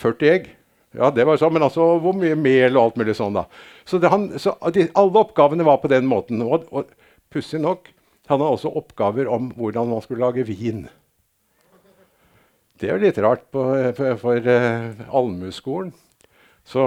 40 0.01 0.31
egg. 0.31 0.49
Ja, 0.97 1.11
det 1.13 1.23
var 1.27 1.37
sånn, 1.39 1.53
Men 1.55 1.67
altså, 1.69 1.85
hvor 2.03 2.15
mye 2.17 2.35
mel 2.35 2.75
og 2.75 2.89
alt 2.89 2.97
mulig 2.99 3.15
sånn, 3.15 3.37
da. 3.37 3.45
Så, 3.85 3.99
det, 4.01 4.09
han, 4.11 4.27
så 4.41 4.55
de, 4.75 4.89
alle 4.97 5.21
oppgavene 5.23 5.65
var 5.67 5.79
på 5.83 5.91
den 5.91 6.09
måten. 6.09 6.41
Og, 6.43 6.65
og 6.73 6.89
pussig 7.31 7.61
nok 7.63 7.91
hadde 8.31 8.49
også 8.55 8.71
oppgaver 8.81 9.29
om 9.31 9.51
hvordan 9.57 9.91
man 9.91 10.03
skulle 10.03 10.25
lage 10.25 10.45
vin. 10.47 10.87
Det 12.81 12.89
er 12.89 12.97
jo 12.97 13.05
litt 13.05 13.19
rart 13.21 13.45
på, 13.53 13.61
for, 13.97 14.17
for 14.17 14.47
uh, 14.47 15.05
allmueskolen. 15.13 15.93
Så, 16.67 16.83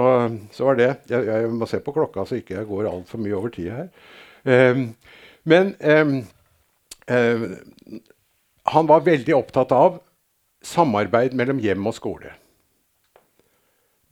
så 0.55 0.69
var 0.69 0.79
det. 0.79 0.89
Jeg, 1.11 1.27
jeg, 1.27 1.51
må 1.51 1.67
se 1.69 1.81
på 1.83 1.93
klokka 1.95 2.25
så 2.25 2.39
ikke 2.39 2.57
jeg 2.59 2.69
går 2.69 2.89
altfor 2.89 3.21
mye 3.21 3.35
over 3.37 3.53
tida 3.53 3.83
her. 3.83 3.91
Um, 4.45 4.87
men 5.45 5.73
um, 5.81 6.15
um, 7.09 7.45
han 8.75 8.89
var 8.89 9.05
veldig 9.05 9.35
opptatt 9.37 9.73
av 9.75 9.99
samarbeid 10.65 11.35
mellom 11.37 11.59
hjem 11.61 11.85
og 11.85 11.97
skole. 11.97 12.33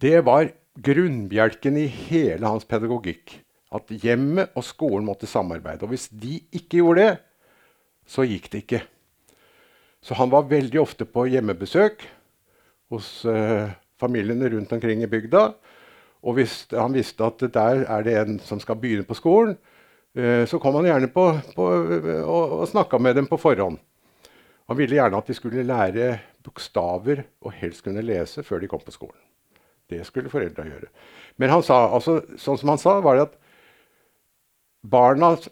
Det 0.04 0.20
var 0.28 0.52
grunnbjelken 0.84 1.78
i 1.80 1.88
hele 1.88 2.50
hans 2.50 2.68
pedagogikk. 2.70 3.40
At 3.74 3.90
hjemmet 3.90 4.54
og 4.54 4.66
skolen 4.68 5.06
måtte 5.08 5.30
samarbeide. 5.30 5.86
Og 5.86 5.94
hvis 5.96 6.10
de 6.12 6.38
ikke 6.54 6.84
gjorde 6.84 7.06
det, 7.08 7.14
så 8.06 8.26
gikk 8.28 8.52
det 8.54 8.66
ikke. 8.66 8.82
Så 10.04 10.18
han 10.20 10.30
var 10.30 10.50
veldig 10.52 10.82
ofte 10.82 11.08
på 11.08 11.26
hjemmebesøk 11.32 12.04
hos 12.94 13.08
uh, 13.26 13.72
familiene 14.04 14.52
rundt 14.54 14.76
omkring 14.76 15.04
i 15.04 15.10
bygda. 15.10 15.48
Og 16.24 16.38
hvis 16.38 16.62
han 16.72 16.96
visste 16.96 17.26
at 17.28 17.42
der 17.56 17.84
er 17.88 18.06
det 18.06 18.18
en 18.20 18.38
som 18.44 18.62
skal 18.64 18.80
begynne 18.80 19.08
på 19.08 19.18
skolen, 19.18 19.58
uh, 20.20 20.44
så 20.48 20.60
kom 20.62 20.78
han 20.80 20.92
gjerne 20.92 21.12
på, 21.12 21.26
på, 21.56 21.72
og, 22.22 22.60
og 22.62 22.70
snakka 22.72 23.00
med 23.02 23.20
dem 23.20 23.28
på 23.32 23.40
forhånd. 23.42 23.80
Han 24.72 24.80
ville 24.80 24.96
gjerne 24.96 25.20
at 25.20 25.28
de 25.28 25.36
skulle 25.36 25.66
lære 25.68 26.14
bokstaver 26.44 27.26
og 27.44 27.56
helst 27.60 27.84
kunne 27.84 28.04
lese 28.04 28.44
før 28.48 28.64
de 28.64 28.70
kom 28.72 28.84
på 28.84 28.96
skolen. 28.96 29.20
Det 29.92 30.06
skulle 30.08 30.32
foreldra 30.32 30.66
gjøre. 30.68 30.88
Men 31.38 31.52
han 31.52 31.64
sa, 31.66 31.86
altså, 31.92 32.22
sånn 32.40 32.60
som 32.60 32.72
han 32.72 32.82
sa, 32.82 32.98
var 33.04 33.18
det 33.18 33.26
at 33.28 33.36
barnas 34.84 35.50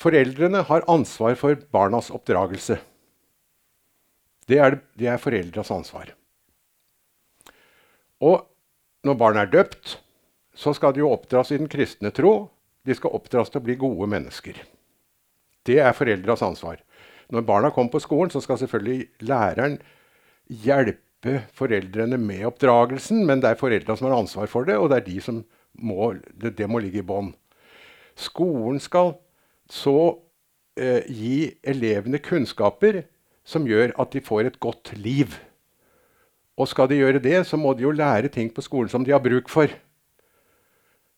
foreldrene 0.00 0.64
har 0.68 0.86
ansvar 0.90 1.36
for 1.38 1.60
barnas 1.72 2.08
oppdragelse. 2.14 2.78
Det 4.48 4.58
er, 4.58 4.80
det 4.98 5.10
er 5.12 5.20
foreldras 5.20 5.70
ansvar. 5.74 6.14
Og 8.20 8.44
når 9.06 9.16
barn 9.20 9.40
er 9.40 9.50
døpt, 9.50 9.96
så 10.54 10.74
skal 10.76 10.94
de 10.94 11.02
jo 11.02 11.12
oppdras 11.12 11.52
i 11.54 11.58
den 11.60 11.70
kristne 11.72 12.12
tro. 12.12 12.50
De 12.84 12.96
skal 12.96 13.14
oppdras 13.16 13.52
til 13.52 13.60
å 13.60 13.64
bli 13.64 13.78
gode 13.80 14.08
mennesker. 14.12 14.58
Det 15.68 15.78
er 15.80 15.96
foreldras 15.96 16.42
ansvar. 16.44 16.80
Når 17.30 17.46
barna 17.46 17.70
kommer 17.70 17.92
på 17.94 18.02
skolen, 18.02 18.32
så 18.32 18.42
skal 18.42 18.58
selvfølgelig 18.60 19.06
læreren 19.28 19.78
hjelpe 20.50 21.44
foreldrene 21.56 22.18
med 22.18 22.46
oppdragelsen, 22.48 23.22
men 23.28 23.42
det 23.42 23.52
er 23.52 23.60
foreldra 23.60 23.96
som 23.96 24.08
har 24.08 24.18
ansvar 24.18 24.50
for 24.50 24.66
det, 24.66 24.78
og 24.80 24.90
det 24.90 25.00
er 25.00 25.06
de 25.06 25.20
som 25.24 25.42
må, 25.78 26.14
det, 26.34 26.56
det 26.58 26.68
må 26.68 26.80
ligge 26.82 27.04
i 27.04 27.06
bånn. 27.06 27.30
Skolen 28.18 28.80
skal 28.82 29.14
så 29.70 30.18
eh, 30.80 31.06
gi 31.06 31.52
elevene 31.62 32.18
kunnskaper 32.24 33.04
som 33.46 33.68
gjør 33.68 33.94
at 34.00 34.12
de 34.12 34.24
får 34.24 34.48
et 34.48 34.58
godt 34.60 34.92
liv. 34.98 35.36
Og 36.60 36.68
skal 36.68 36.90
de 36.90 36.98
gjøre 37.00 37.22
det, 37.24 37.38
så 37.48 37.56
må 37.56 37.72
de 37.72 37.86
jo 37.86 37.94
lære 37.94 38.28
ting 38.32 38.50
på 38.52 38.64
skolen 38.64 38.92
som 38.92 39.04
de 39.06 39.14
har 39.14 39.22
bruk 39.24 39.48
for. 39.48 39.72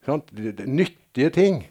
Sånn? 0.06 0.22
Nyttige 0.70 1.32
ting. 1.34 1.62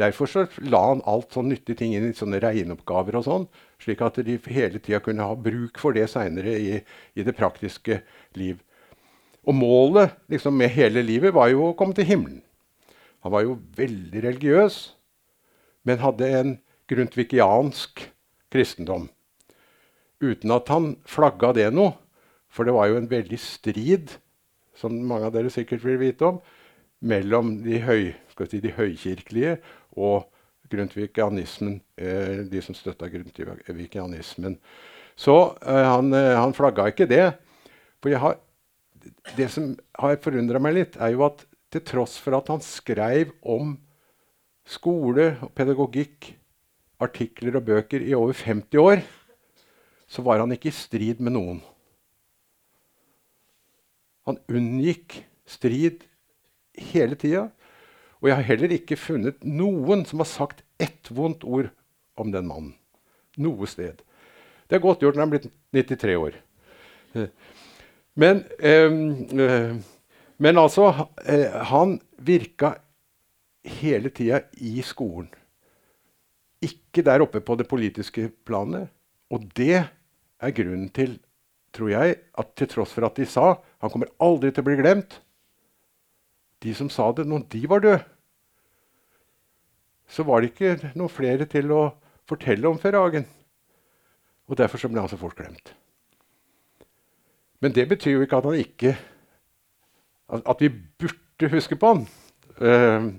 Derfor 0.00 0.26
så 0.26 0.46
la 0.64 0.80
han 0.88 1.02
alt 1.06 1.34
sånn 1.36 1.50
nyttige 1.52 1.78
ting 1.78 1.92
inn 1.94 2.08
i 2.08 2.16
sånne 2.16 2.40
regneoppgaver, 2.42 3.20
og 3.20 3.26
sånn, 3.28 3.44
slik 3.82 4.00
at 4.02 4.18
de 4.26 4.38
hele 4.50 4.80
tida 4.82 4.98
kunne 5.04 5.26
ha 5.28 5.36
bruk 5.38 5.78
for 5.78 5.94
det 5.94 6.08
seinere 6.10 6.56
i, 6.58 6.80
i, 7.14 7.22
det 7.22 7.36
praktiske 7.38 8.00
liv. 8.34 8.58
Og 9.46 9.54
målet 9.54 10.16
liksom, 10.32 10.56
med 10.58 10.72
hele 10.74 11.04
livet 11.04 11.36
var 11.36 11.52
jo 11.52 11.68
å 11.68 11.76
komme 11.78 11.94
til 11.94 12.08
himmelen. 12.08 12.40
Han 13.22 13.32
var 13.36 13.44
jo 13.44 13.60
veldig 13.76 14.24
religiøs, 14.24 14.78
men 15.86 16.02
hadde 16.02 16.30
en 16.40 16.56
grundtvigiansk 16.90 18.08
kristendom. 18.52 19.06
Uten 20.24 20.52
at 20.56 20.72
han 20.72 20.94
flagga 21.08 21.52
det 21.54 21.70
noe, 21.76 21.94
for 22.54 22.66
det 22.66 22.74
var 22.76 22.90
jo 22.90 23.00
en 23.00 23.10
veldig 23.10 23.38
strid, 23.40 24.14
som 24.78 24.94
mange 25.08 25.26
av 25.28 25.34
dere 25.34 25.50
sikkert 25.52 25.82
vil 25.86 25.98
vite 26.00 26.28
om, 26.28 26.38
mellom 27.04 27.56
de, 27.64 27.80
høy, 27.82 28.12
si, 28.46 28.60
de 28.62 28.72
høykirkelige 28.74 29.58
og 29.98 30.28
grundtvigianismen, 30.72 31.80
eh, 31.98 32.44
de 32.48 32.62
som 32.64 32.76
støtta 32.76 33.10
grundtvigianismen. 33.12 34.56
Så 35.18 35.34
eh, 35.62 35.86
han, 35.86 36.12
eh, 36.14 36.34
han 36.38 36.54
flagga 36.56 36.88
ikke 36.90 37.08
det. 37.10 37.26
For 38.02 38.14
har, 38.22 38.38
det 39.36 39.50
som 39.52 39.74
har 40.00 40.22
forundra 40.22 40.62
meg 40.62 40.78
litt, 40.78 40.96
er 40.96 41.14
jo 41.14 41.26
at 41.26 41.44
til 41.74 41.82
tross 41.86 42.16
for 42.22 42.38
at 42.38 42.50
han 42.52 42.62
skrev 42.62 43.34
om 43.42 43.74
skole 44.64 45.34
og 45.42 45.52
pedagogikk, 45.58 46.32
artikler 47.02 47.58
og 47.58 47.66
bøker 47.66 48.02
i 48.06 48.14
over 48.16 48.36
50 48.38 48.80
år, 48.80 49.02
så 50.06 50.22
var 50.24 50.40
han 50.40 50.54
ikke 50.54 50.70
i 50.70 50.76
strid 50.76 51.20
med 51.24 51.34
noen. 51.34 51.58
Han 54.28 54.40
unngikk 54.48 55.20
strid 55.48 56.06
hele 56.92 57.18
tida. 57.20 57.48
Og 58.22 58.30
jeg 58.30 58.38
har 58.38 58.48
heller 58.48 58.72
ikke 58.72 58.96
funnet 58.96 59.42
noen 59.44 60.06
som 60.08 60.22
har 60.22 60.30
sagt 60.30 60.64
ett 60.80 61.10
vondt 61.12 61.44
ord 61.44 61.68
om 62.16 62.30
den 62.32 62.48
mannen. 62.48 62.72
Noe 63.36 63.68
sted. 63.68 64.00
Det 64.68 64.78
er 64.78 64.84
godt 64.84 65.02
gjort 65.04 65.18
når 65.18 65.26
han 65.26 65.34
er 65.34 65.36
blitt 65.36 65.50
93 65.92 66.16
år. 66.16 66.38
Men, 68.14 68.44
eh, 68.58 69.74
men 70.38 70.58
altså 70.58 71.08
eh, 71.26 71.50
Han 71.70 71.98
virka 72.18 72.76
hele 73.64 74.10
tida 74.14 74.40
i 74.62 74.82
skolen. 74.86 75.28
Ikke 76.62 77.02
der 77.04 77.24
oppe 77.24 77.40
på 77.40 77.56
det 77.58 77.68
politiske 77.68 78.30
planet. 78.46 78.88
Og 79.30 79.44
det 79.56 79.82
er 79.84 80.54
grunnen 80.54 80.88
til, 80.94 81.18
tror 81.74 81.90
jeg, 81.90 82.16
at 82.38 82.50
til 82.56 82.70
tross 82.70 82.94
for 82.94 83.06
at 83.06 83.16
de 83.18 83.26
sa 83.28 83.54
han 83.82 83.92
kommer 83.92 84.12
aldri 84.22 84.52
til 84.52 84.64
å 84.64 84.68
bli 84.68 84.78
glemt 84.78 85.18
De 86.64 86.72
som 86.74 86.88
sa 86.88 87.10
det 87.12 87.26
når 87.28 87.42
de 87.52 87.60
var 87.68 87.82
døde, 87.84 88.00
så 90.08 90.24
var 90.24 90.40
det 90.40 90.52
ikke 90.52 90.92
noen 90.94 91.12
flere 91.12 91.44
til 91.50 91.72
å 91.74 91.82
fortelle 92.28 92.70
om 92.70 92.78
Ferragen. 92.80 93.26
Og 94.48 94.56
derfor 94.56 94.80
så 94.80 94.88
ble 94.88 95.02
han 95.02 95.10
så 95.10 95.18
fort 95.20 95.36
glemt. 95.36 95.74
Men 97.60 97.74
det 97.76 97.84
betyr 97.90 98.16
jo 98.16 98.24
ikke 98.24 98.40
at 98.40 98.48
han 98.48 98.60
ikke 98.60 98.94
At 100.34 100.60
vi 100.60 100.70
burde 100.72 101.50
huske 101.52 101.76
på 101.76 101.90
han. 101.92 102.06
Uh, 102.56 103.12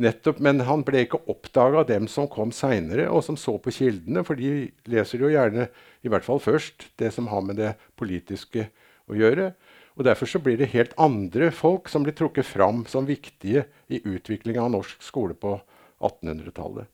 nettopp, 0.00 0.40
Men 0.42 0.60
han 0.66 0.82
ble 0.86 1.04
ikke 1.04 1.22
oppdaga 1.30 1.82
av 1.82 1.88
dem 1.88 2.08
som 2.10 2.28
kom 2.30 2.52
seinere, 2.52 3.06
og 3.10 3.22
som 3.24 3.36
så 3.38 3.56
på 3.58 3.72
kildene. 3.74 4.24
For 4.26 4.34
de 4.38 4.70
leser 4.90 5.22
jo 5.22 5.30
gjerne, 5.30 5.68
i 6.02 6.10
hvert 6.10 6.26
fall 6.26 6.42
først, 6.42 6.90
det 6.98 7.12
som 7.14 7.30
har 7.30 7.44
med 7.46 7.60
det 7.62 7.74
politiske 7.96 8.68
å 9.10 9.18
gjøre. 9.18 9.52
Og 9.94 10.04
Derfor 10.04 10.26
så 10.26 10.40
blir 10.42 10.58
det 10.58 10.72
helt 10.74 10.94
andre 10.98 11.52
folk 11.54 11.88
som 11.88 12.02
blir 12.02 12.16
trukket 12.18 12.46
fram 12.46 12.82
som 12.90 13.06
viktige 13.06 13.66
i 13.88 14.02
utviklinga 14.02 14.64
av 14.64 14.72
norsk 14.74 15.02
skole 15.02 15.36
på 15.38 15.54
1800-tallet. 16.02 16.90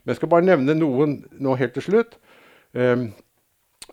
Men 0.00 0.14
jeg 0.14 0.20
skal 0.20 0.32
bare 0.32 0.46
nevne 0.48 0.78
noen 0.78 1.18
nå 1.36 1.56
helt 1.60 1.74
til 1.76 1.84
slutt. 1.84 2.16
Um, 2.72 3.10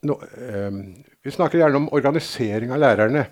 no, 0.07 0.15
um, 0.15 0.79
vi 1.23 1.33
snakker 1.35 1.59
gjerne 1.59 1.81
om 1.81 1.89
organisering 1.91 2.71
av 2.71 2.79
lærerne. 2.79 3.25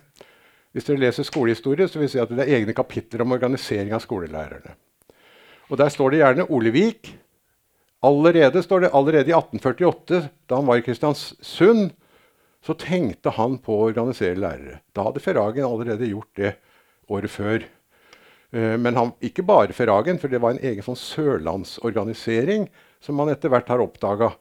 Hvis 0.75 0.89
dere 0.89 1.05
leser 1.05 1.23
skolehistorie, 1.23 1.87
så 1.87 2.01
vil 2.01 2.09
jeg 2.09 2.17
si 2.17 2.19
at 2.19 2.33
det 2.35 2.43
er 2.43 2.57
egne 2.57 2.75
kapitler 2.75 3.23
om 3.23 3.31
organisering 3.31 3.95
av 3.95 4.03
skolelærerne. 4.03 4.75
Og 5.69 5.77
Der 5.77 5.89
står 5.89 6.11
det 6.11 6.21
gjerne 6.21 6.49
Olevik. 6.49 7.15
Allerede, 8.05 8.61
står 8.61 8.85
det, 8.85 8.89
allerede 8.93 9.31
i 9.31 9.33
1848, 9.33 10.27
da 10.49 10.59
han 10.59 10.67
var 10.67 10.77
i 10.77 10.83
Kristiansund, 10.85 11.95
så 12.61 12.73
tenkte 12.77 13.33
han 13.33 13.57
på 13.61 13.73
å 13.73 13.87
organisere 13.87 14.37
lærere. 14.37 14.79
Da 14.93 15.07
hadde 15.07 15.23
Ferragen 15.23 15.65
allerede 15.65 16.09
gjort 16.09 16.37
det 16.37 16.51
året 17.09 17.33
før. 17.33 17.65
Eh, 18.51 18.75
men 18.81 18.97
han, 18.97 19.13
ikke 19.25 19.45
bare 19.45 19.73
Ferragen, 19.73 20.19
for 20.21 20.29
det 20.29 20.41
var 20.43 20.53
en 20.53 20.61
egen 20.61 20.85
sånn 20.85 20.99
sørlandsorganisering 20.99 22.67
som 23.01 23.17
man 23.17 23.31
etter 23.33 23.53
hvert 23.53 23.69
har 23.73 23.81
oppdaga 23.81 24.31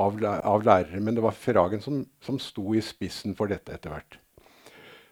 av, 0.00 0.16
av, 0.24 0.64
lærere. 0.64 1.00
Men 1.00 1.16
det 1.16 1.24
var 1.24 1.36
Ferragen 1.36 1.84
som, 1.84 2.02
som 2.24 2.40
sto 2.40 2.72
i 2.76 2.84
spissen 2.84 3.36
for 3.36 3.52
dette 3.52 3.76
etter 3.76 3.92
hvert. 3.92 4.16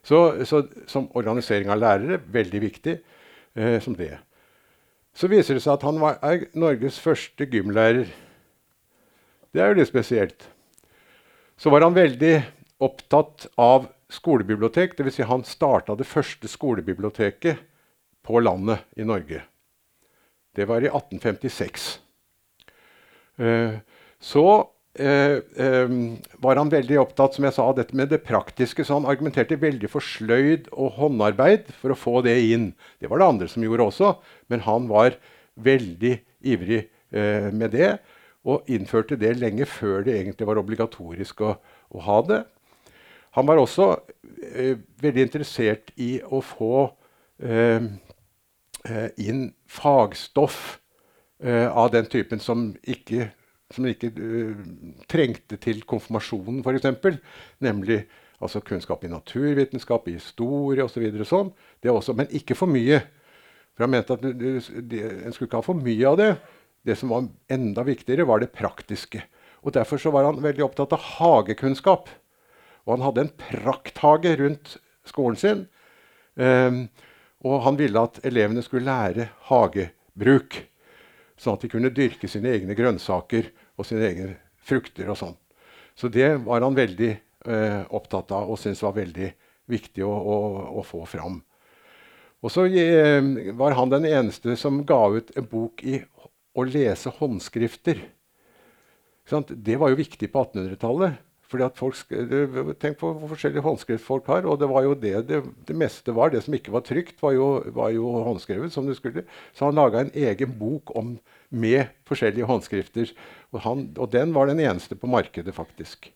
Så, 0.05 0.21
så, 0.49 0.62
som 0.89 1.11
organisering 1.19 1.69
av 1.73 1.81
lærere 1.83 2.21
veldig 2.33 2.64
viktig 2.64 2.97
eh, 2.97 3.77
som 3.85 3.97
det. 3.99 4.14
Så 5.19 5.27
viser 5.27 5.57
det 5.57 5.64
seg 5.64 5.75
at 5.75 5.87
han 5.87 5.99
var, 5.99 6.21
er 6.23 6.47
Norges 6.55 7.01
første 7.03 7.47
gymlærer. 7.51 8.07
Det 9.51 9.62
er 9.62 9.73
jo 9.73 9.81
litt 9.81 9.91
spesielt. 9.91 10.45
Så 11.59 11.73
var 11.75 11.83
han 11.83 11.97
veldig 11.97 12.37
opptatt 12.87 13.49
av 13.59 13.89
skolebibliotek. 14.14 14.95
Dvs. 14.95 15.16
Si 15.19 15.27
han 15.27 15.43
starta 15.43 15.97
det 15.99 16.07
første 16.07 16.47
skolebiblioteket 16.47 17.59
på 18.23 18.45
landet 18.45 18.87
i 18.95 19.07
Norge. 19.09 19.43
Det 20.55 20.69
var 20.71 20.87
i 20.87 20.93
1856. 20.93 21.89
Uh, 23.43 23.83
så 24.23 24.47
var 24.99 26.59
han 26.59 26.71
veldig 26.73 26.97
opptatt 26.99 27.37
som 27.37 27.47
jeg 27.47 27.55
sa, 27.55 27.69
av 27.71 27.77
dette 27.79 27.97
med 27.97 28.11
det 28.11 28.25
praktiske. 28.27 28.83
Så 28.85 28.97
han 28.97 29.07
argumenterte 29.07 29.59
veldig 29.61 29.91
for 29.93 30.05
sløyd 30.05 30.67
og 30.73 30.97
håndarbeid 30.99 31.71
for 31.79 31.95
å 31.95 31.99
få 31.99 32.21
det 32.27 32.35
inn. 32.51 32.73
Det 32.99 33.11
var 33.11 33.23
det 33.23 33.29
andre 33.31 33.49
som 33.53 33.63
gjorde 33.63 33.87
også, 33.93 34.13
men 34.51 34.65
han 34.67 34.89
var 34.91 35.19
veldig 35.55 36.15
ivrig 36.43 36.83
uh, 37.15 37.49
med 37.55 37.77
det. 37.77 37.93
Og 38.49 38.67
innførte 38.71 39.19
det 39.21 39.37
lenge 39.39 39.69
før 39.71 40.03
det 40.07 40.17
egentlig 40.17 40.49
var 40.49 40.59
obligatorisk 40.59 41.43
å, 41.47 41.55
å 41.95 42.05
ha 42.07 42.19
det. 42.27 42.43
Han 43.39 43.47
var 43.47 43.61
også 43.61 43.93
veldig 44.99 45.29
interessert 45.29 45.93
i 46.01 46.17
å 46.27 46.43
få 46.43 46.89
Eh, 48.89 49.09
inn 49.17 49.53
fagstoff 49.67 50.79
eh, 51.43 51.67
av 51.67 51.91
den 51.91 52.07
typen 52.07 52.41
som 52.41 52.71
ikke, 52.87 53.33
som 53.75 53.85
de 53.85 53.93
ikke 53.93 54.12
uh, 54.16 54.62
trengte 55.11 55.59
til 55.61 55.83
konfirmasjonen, 55.89 56.62
f.eks. 56.64 57.19
Nemlig 57.64 58.03
altså 58.39 58.62
kunnskap 58.64 59.05
i 59.05 59.12
naturvitenskap, 59.12 60.09
i 60.09 60.16
historie 60.16 60.85
osv. 60.85 61.09
Så 61.25 61.43
sånn. 62.07 62.19
Men 62.19 62.31
ikke 62.35 62.57
for 62.59 62.71
mye. 62.71 63.03
For 63.75 63.87
han 63.87 63.95
mente 63.95 64.14
at 64.16 64.23
du, 64.25 64.33
du, 64.35 64.97
En 64.99 65.35
skulle 65.35 65.49
ikke 65.51 65.61
ha 65.61 65.66
for 65.66 65.79
mye 65.79 66.07
av 66.09 66.16
det. 66.21 66.31
Det 66.87 66.97
som 66.99 67.12
var 67.12 67.29
enda 67.53 67.85
viktigere, 67.87 68.27
var 68.29 68.41
det 68.43 68.55
praktiske. 68.55 69.23
Og 69.66 69.75
Derfor 69.75 70.01
så 70.01 70.12
var 70.14 70.29
han 70.29 70.41
veldig 70.43 70.64
opptatt 70.64 70.95
av 70.95 71.05
hagekunnskap. 71.19 72.09
Og 72.87 72.95
han 72.95 73.05
hadde 73.05 73.27
en 73.27 73.35
prakthage 73.43 74.33
rundt 74.41 74.79
skolen 75.09 75.39
sin. 75.39 75.66
Um, 76.39 76.87
og 77.47 77.62
han 77.66 77.79
ville 77.79 78.03
at 78.03 78.21
elevene 78.27 78.62
skulle 78.64 78.89
lære 78.89 79.29
hagebruk. 79.51 80.62
Sånn 81.39 81.55
at 81.55 81.64
de 81.64 81.70
kunne 81.70 81.93
dyrke 81.95 82.28
sine 82.30 82.51
egne 82.57 82.74
grønnsaker 82.78 83.51
og 83.78 83.86
sine 83.86 84.09
egne 84.09 84.36
frukter. 84.59 85.09
og 85.09 85.18
sånn. 85.18 85.36
Så 85.95 86.11
det 86.12 86.30
var 86.45 86.62
han 86.62 86.76
veldig 86.76 87.11
eh, 87.11 87.82
opptatt 87.91 88.32
av 88.34 88.51
og 88.51 88.59
syntes 88.59 88.82
var 88.82 88.97
veldig 88.99 89.32
viktig 89.70 90.05
å, 90.07 90.11
å, 90.11 90.36
å 90.80 90.84
få 90.86 91.05
fram. 91.07 91.41
Og 92.43 92.53
så 92.55 92.66
eh, 92.70 93.53
var 93.59 93.74
han 93.78 93.91
den 93.91 94.07
eneste 94.07 94.55
som 94.59 94.84
ga 94.86 95.01
ut 95.16 95.32
en 95.36 95.49
bok 95.51 95.82
i 95.82 96.01
å 96.55 96.66
lese 96.66 97.11
håndskrifter. 97.18 98.03
Det 99.28 99.76
var 99.76 99.93
jo 99.93 99.99
viktig 99.99 100.30
på 100.32 100.45
1800-tallet. 100.47 101.18
Fordi 101.49 101.65
at 101.65 101.79
folk, 101.81 101.97
Tenk 102.81 102.99
på 103.01 103.11
hvor 103.17 103.31
forskjellige 103.31 103.65
håndskrift 103.65 104.05
folk 104.05 104.27
har. 104.29 104.45
Og 104.45 104.59
det 104.61 104.69
var 104.69 104.85
jo 104.85 104.93
det 104.95 105.15
det, 105.29 105.41
det 105.69 105.77
meste 105.77 106.13
var. 106.15 106.29
Det 106.29 106.43
som 106.45 106.55
ikke 106.55 106.73
var 106.75 106.85
trygt, 106.85 107.17
var 107.23 107.33
jo, 107.33 107.47
var 107.73 107.89
jo 107.95 108.11
håndskrevet. 108.27 108.73
som 108.73 108.87
det 108.87 108.97
skulle. 108.97 109.25
Så 109.55 109.65
han 109.65 109.75
laga 109.75 110.01
en 110.01 110.13
egen 110.15 110.53
bok 110.59 110.93
om, 110.97 111.17
med 111.51 111.89
forskjellige 112.05 112.45
håndskrifter. 112.45 113.13
Og, 113.53 113.61
han, 113.61 113.95
og, 113.97 114.13
den 114.13 114.35
var 114.35 114.47
den 114.47 114.61
eneste 114.61 114.95
på 114.95 115.07
markedet, 115.07 115.55
faktisk. 115.55 116.13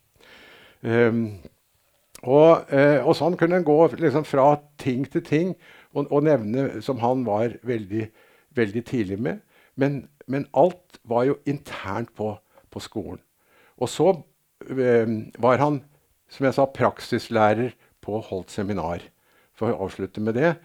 Um, 0.83 1.39
og, 2.23 2.69
uh, 2.69 3.01
og, 3.07 3.15
sånn 3.17 3.39
kunne 3.39 3.57
en 3.57 3.65
gå 3.65 3.77
liksom, 3.97 4.27
fra 4.29 4.59
ting 4.79 5.07
til 5.09 5.23
ting 5.25 5.55
og, 5.95 6.11
og, 6.11 6.25
nevne 6.27 6.83
som 6.83 6.99
han 6.99 7.23
var 7.25 7.55
veldig, 7.63 8.09
veldig 8.55 8.85
tidlig 8.85 9.19
med. 9.19 9.41
Men, 9.77 10.09
men 10.27 10.45
alt 10.53 11.01
var 11.09 11.25
jo 11.25 11.39
internt 11.47 12.13
på, 12.19 12.35
på 12.71 12.83
skolen. 12.83 13.23
Og 13.81 13.89
så 13.89 14.13
Eh, 14.13 14.32
var 15.43 15.63
han, 15.63 15.81
som 16.33 16.47
jeg 16.47 16.57
sa, 16.57 16.67
praksislærer 16.67 17.75
på 18.03 18.21
Holt 18.29 18.51
seminar. 18.51 19.05
For 19.59 19.73
å 19.73 19.87
avslutte 19.87 20.23
med 20.25 20.39
det. 20.39 20.57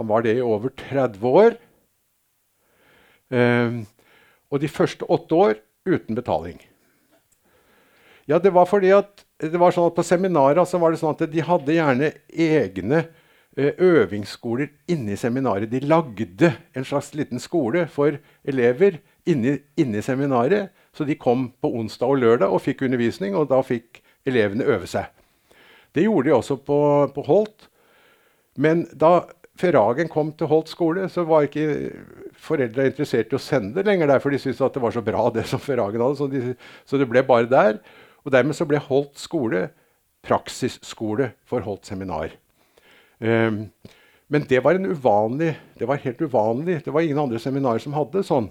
Han 0.00 0.08
var 0.08 0.24
det 0.24 0.36
i 0.38 0.44
over 0.44 0.72
30 0.76 1.22
år. 1.28 1.56
Um, 3.32 3.84
og 4.52 4.60
de 4.60 4.68
første 4.68 5.08
åtte 5.08 5.36
år 5.36 5.54
uten 5.88 6.16
betaling. 6.16 6.58
Ja, 8.28 8.38
det 8.38 8.52
var 8.54 8.68
fordi 8.68 8.92
at 8.94 9.24
det 9.42 9.58
var 9.58 9.72
sånn 9.74 9.88
at 9.88 9.96
På 9.96 10.04
seminaret 10.06 10.68
så 10.70 10.78
var 10.78 10.92
det 10.92 11.00
sånn 11.00 11.16
at 11.16 11.24
de 11.32 11.42
hadde 11.42 11.74
gjerne 11.74 12.12
egne 12.30 13.00
uh, 13.58 13.72
øvingsskoler 13.72 14.70
inni 14.92 15.16
seminaret. 15.18 15.72
De 15.72 15.80
lagde 15.80 16.52
en 16.76 16.86
slags 16.86 17.12
liten 17.18 17.42
skole 17.42 17.86
for 17.90 18.20
elever 18.44 19.00
inni, 19.26 19.58
inni 19.80 20.04
seminaret. 20.04 20.70
Så 20.92 21.06
de 21.08 21.16
kom 21.16 21.50
på 21.62 21.70
onsdag 21.78 22.10
og 22.10 22.20
lørdag 22.20 22.52
og 22.52 22.62
fikk 22.64 22.84
undervisning, 22.86 23.36
og 23.36 23.48
da 23.52 23.62
fikk 23.64 24.02
elevene 24.28 24.66
øve 24.68 24.88
seg. 24.90 25.08
Det 25.92 26.04
gjorde 26.04 26.28
de 26.28 26.34
også 26.36 26.58
på, 26.64 26.80
på 27.14 27.24
Holt. 27.28 27.68
Men 28.60 28.84
da 28.92 29.22
Ferragen 29.60 30.08
kom 30.12 30.32
til 30.36 30.48
Holt 30.48 30.70
skole, 30.72 31.08
så 31.12 31.24
var 31.28 31.46
ikke 31.46 31.92
foreldra 32.40 32.86
interessert 32.88 33.32
i 33.32 33.38
å 33.38 33.42
sende 33.42 33.76
det 33.78 33.86
lenger 33.88 34.08
der, 34.08 34.22
for 34.22 34.32
de 34.32 34.40
syntes 34.40 34.62
at 34.64 34.76
det 34.76 34.82
var 34.82 34.94
så 34.94 35.04
bra, 35.04 35.26
det 35.34 35.44
som 35.48 35.60
Ferragen 35.62 36.02
hadde. 36.02 36.18
Så, 36.18 36.28
de, 36.32 36.54
så, 36.88 37.00
det 37.00 37.08
ble 37.10 37.24
bare 37.26 37.50
der. 37.50 37.80
Og 38.24 38.32
dermed 38.32 38.56
så 38.56 38.68
ble 38.68 38.80
Holt 38.82 39.20
skole 39.20 39.68
praksisskole 40.22 41.32
for 41.48 41.64
Holt 41.66 41.88
seminar. 41.88 42.36
Um, 43.18 43.66
men 44.32 44.46
det 44.48 44.62
var, 44.64 44.78
uvanlig, 44.78 45.52
det 45.78 45.88
var 45.88 46.00
helt 46.00 46.20
uvanlig. 46.22 46.80
Det 46.84 46.92
var 46.94 47.04
ingen 47.04 47.20
andre 47.20 47.40
seminarer 47.42 47.82
som 47.82 47.96
hadde 47.96 48.24
sånn. 48.24 48.48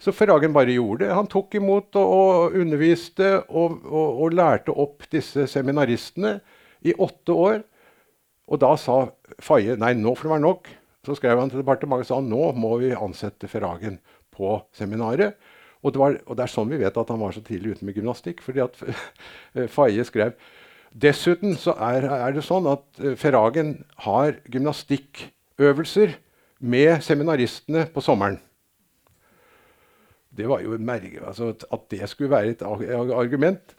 Så 0.00 0.14
Ferragen 0.16 0.54
bare 0.56 0.72
gjorde 0.72 1.04
det. 1.04 1.12
Han 1.12 1.28
tok 1.28 1.58
imot 1.58 1.96
og, 2.00 2.12
og 2.16 2.56
underviste 2.56 3.34
og, 3.48 3.82
og, 3.84 4.22
og, 4.24 4.32
lærte 4.32 4.72
opp 4.72 5.04
disse 5.12 5.44
seminaristene 5.50 6.38
i 6.88 6.94
åtte 6.96 7.36
år. 7.36 7.60
Og 8.50 8.62
da 8.62 8.72
sa 8.80 9.02
Faye 9.44 9.76
nei, 9.78 9.92
nå 9.98 10.14
får 10.16 10.26
det 10.26 10.34
være 10.34 10.46
nok. 10.46 10.72
Så 11.04 11.16
skrev 11.16 11.40
han 11.40 11.52
til 11.52 11.60
departementet 11.60 12.08
og 12.08 12.14
sa 12.14 12.20
nå 12.24 12.50
må 12.56 12.72
vi 12.80 12.94
ansette 12.96 13.48
Ferragen 13.48 14.00
på 14.32 14.56
seminaret. 14.76 15.36
Og 15.84 15.92
det, 15.92 16.00
var, 16.00 16.16
og 16.26 16.36
det, 16.36 16.44
er 16.44 16.52
sånn 16.52 16.72
vi 16.72 16.80
vet 16.80 16.96
at 17.00 17.12
han 17.12 17.20
var 17.20 17.36
så 17.36 17.44
tidlig 17.44 17.76
ute 17.76 17.88
med 17.88 18.00
gymnastikk. 18.00 18.40
fordi 18.44 18.64
at 18.64 18.80
Faye 19.76 20.08
skrev 20.08 20.34
Dessuten 20.90 21.54
så 21.54 21.76
er, 21.78 22.02
er, 22.02 22.32
det 22.34 22.42
sånn 22.42 22.66
at 22.66 22.82
Ferragen 23.20 23.84
har 24.08 24.40
gymnastikkøvelser 24.50 26.16
med 26.58 27.04
seminaristene 27.06 27.84
på 27.94 28.02
sommeren 28.02 28.40
det 30.36 30.46
var 30.46 30.62
jo 30.62 30.78
merke, 30.78 31.22
altså, 31.26 31.54
At 31.72 31.88
det 31.90 32.06
skulle 32.10 32.30
være 32.30 32.54
et 32.54 32.62
argument. 32.62 33.74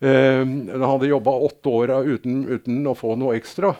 Uh, 0.00 0.44
han 0.44 0.86
hadde 0.86 1.10
jobba 1.10 1.34
åtte 1.48 1.68
år 1.68 1.92
uten, 2.08 2.44
uten, 2.48 2.80
å 2.88 2.96
få 2.96 3.16
noe 3.20 3.36
ekstra. 3.36 3.74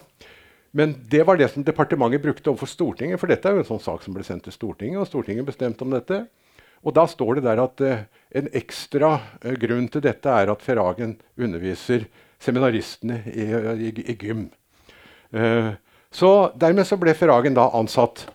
Men 0.71 0.93
det 1.11 1.25
var 1.27 1.39
det 1.39 1.49
som 1.51 1.65
departementet 1.67 2.21
brukte 2.23 2.51
overfor 2.51 2.69
Stortinget. 2.69 3.19
For 3.19 3.31
dette 3.31 3.49
er 3.49 3.57
jo 3.57 3.63
en 3.63 3.71
sånn 3.73 3.83
sak 3.83 4.05
som 4.05 4.15
ble 4.15 4.23
sendt 4.23 4.45
til 4.47 4.55
Stortinget, 4.55 5.01
og 5.01 5.09
Stortinget 5.09 5.49
bestemte 5.49 5.83
om 5.83 5.95
dette. 5.95 6.23
Og 6.81 6.95
da 6.95 7.05
står 7.09 7.37
det 7.37 7.45
der 7.49 7.61
at 7.61 7.83
uh, 7.85 8.03
en 8.37 8.51
ekstra 8.57 9.15
uh, 9.19 9.55
grunn 9.59 9.89
til 9.91 10.05
dette 10.05 10.29
er 10.29 10.53
at 10.53 10.65
Ferragen 10.65 11.17
underviser 11.37 12.07
seminaristene 12.41 13.21
i, 13.29 13.47
i, 13.89 13.91
i 14.13 14.17
gym. 14.17 14.47
Uh, 15.33 15.73
så 16.11 16.51
dermed 16.59 16.87
så 16.87 16.97
ble 16.99 17.15
Ferragen 17.15 17.55
da 17.57 17.69
ansatt 17.77 18.25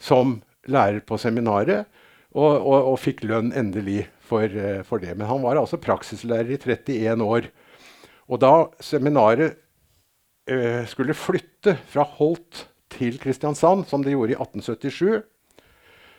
som 0.00 0.38
lærer 0.68 1.00
på 1.06 1.18
seminaret. 1.20 1.88
Og, 2.36 2.58
og, 2.60 2.92
og 2.92 2.98
fikk 3.00 3.22
lønn 3.24 3.54
endelig 3.56 4.02
for, 4.28 4.44
uh, 4.44 4.82
for, 4.84 5.00
det. 5.00 5.14
Men 5.16 5.30
han 5.30 5.40
var 5.42 5.56
altså 5.56 5.80
praksislærer 5.80 6.50
i 6.52 6.58
31 6.60 7.24
år. 7.24 7.48
Og 8.28 8.40
da 8.42 8.52
seminaret 8.84 9.56
eh, 10.48 10.84
skulle 10.88 11.16
flytte 11.16 11.78
fra 11.88 12.04
Holt 12.18 12.66
til 12.92 13.16
Kristiansand, 13.20 13.86
som 13.88 14.04
det 14.04 14.12
gjorde 14.12 14.34
i 14.34 14.36
1877, 14.36 15.22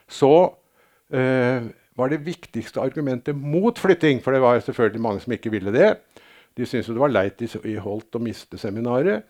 så 0.10 0.34
eh, 1.14 1.70
var 2.00 2.10
det 2.10 2.24
viktigste 2.26 2.82
argumentet 2.82 3.36
mot 3.38 3.78
flytting 3.78 4.24
For 4.24 4.34
det 4.34 4.42
var 4.42 4.60
selvfølgelig 4.64 5.02
mange 5.02 5.22
som 5.22 5.34
ikke 5.36 5.52
ville 5.54 5.74
det. 5.76 5.98
De 6.58 6.66
syntes 6.66 6.90
det 6.90 7.02
var 7.02 7.14
leit 7.14 7.42
i 7.44 7.78
Holt 7.78 8.16
å 8.16 8.24
miste 8.24 8.58
seminaret. 8.58 9.28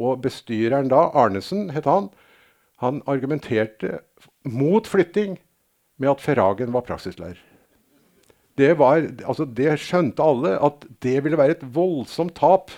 Og 0.00 0.22
bestyreren 0.22 0.88
da, 0.88 1.08
Arnesen 1.18 1.70
het 1.74 1.88
han, 1.88 2.08
han 2.80 3.02
argumenterte 3.10 4.00
mot 4.44 4.86
flytting 4.86 5.38
med 6.00 6.12
at 6.14 6.22
Ferragen 6.24 6.72
var 6.74 6.86
praksislærer. 6.86 7.38
Det, 8.58 8.72
var, 8.76 9.04
altså 9.24 9.46
det 9.46 9.76
skjønte 9.80 10.24
alle, 10.24 10.56
at 10.60 10.84
det 11.04 11.18
ville 11.24 11.38
være 11.38 11.56
et 11.58 11.66
voldsomt 11.74 12.34
tap 12.36 12.72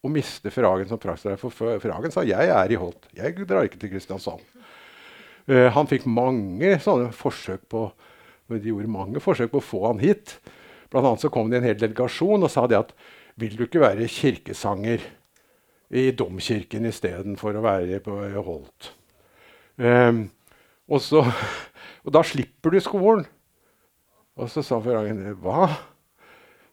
å 0.00 0.10
miste 0.12 0.52
Ferragen 0.52 0.88
som 0.90 1.00
praksislærer. 1.00 1.40
For 1.40 1.80
Ferragen 1.82 2.12
sa 2.12 2.24
jeg 2.26 2.52
er 2.52 2.72
i 2.72 2.80
Holt, 2.80 3.08
jeg 3.16 3.36
drar 3.44 3.68
ikke 3.68 3.80
til 3.80 3.92
Kristiansand. 3.94 4.44
Uh, 5.48 5.68
han 5.72 5.88
fikk 5.88 6.04
mange 6.08 6.76
sånne 6.84 7.12
forsøk 7.16 7.64
på 7.72 7.88
de 8.58 8.72
gjorde 8.72 8.90
mange 8.90 9.22
forsøk 9.22 9.52
på 9.52 9.60
å 9.60 9.64
få 9.64 9.80
han 9.86 10.02
hit. 10.02 10.38
Blant 10.90 11.06
annet 11.06 11.22
så 11.22 11.30
kom 11.32 11.50
det 11.50 11.60
en 11.60 11.68
hel 11.68 11.78
delegasjon 11.78 12.42
og 12.42 12.50
sa 12.50 12.66
det 12.66 12.80
at 12.80 12.94
vil 13.40 13.54
du 13.56 13.64
ikke 13.66 13.82
være 13.84 14.08
kirkesanger 14.10 15.04
i 15.94 16.08
domkirken 16.16 16.88
istedenfor 16.90 17.58
å 17.58 17.64
være 17.64 18.00
på 18.02 18.16
Holt? 18.46 18.90
Um, 19.78 20.26
og 20.90 21.02
så 21.04 21.22
og 22.04 22.14
da 22.16 22.22
slipper 22.26 22.72
du 22.72 22.80
skolen. 22.82 23.24
Og 24.40 24.50
så 24.50 24.62
sa 24.64 24.78
Ferrangen 24.82 25.34
hva? 25.42 25.68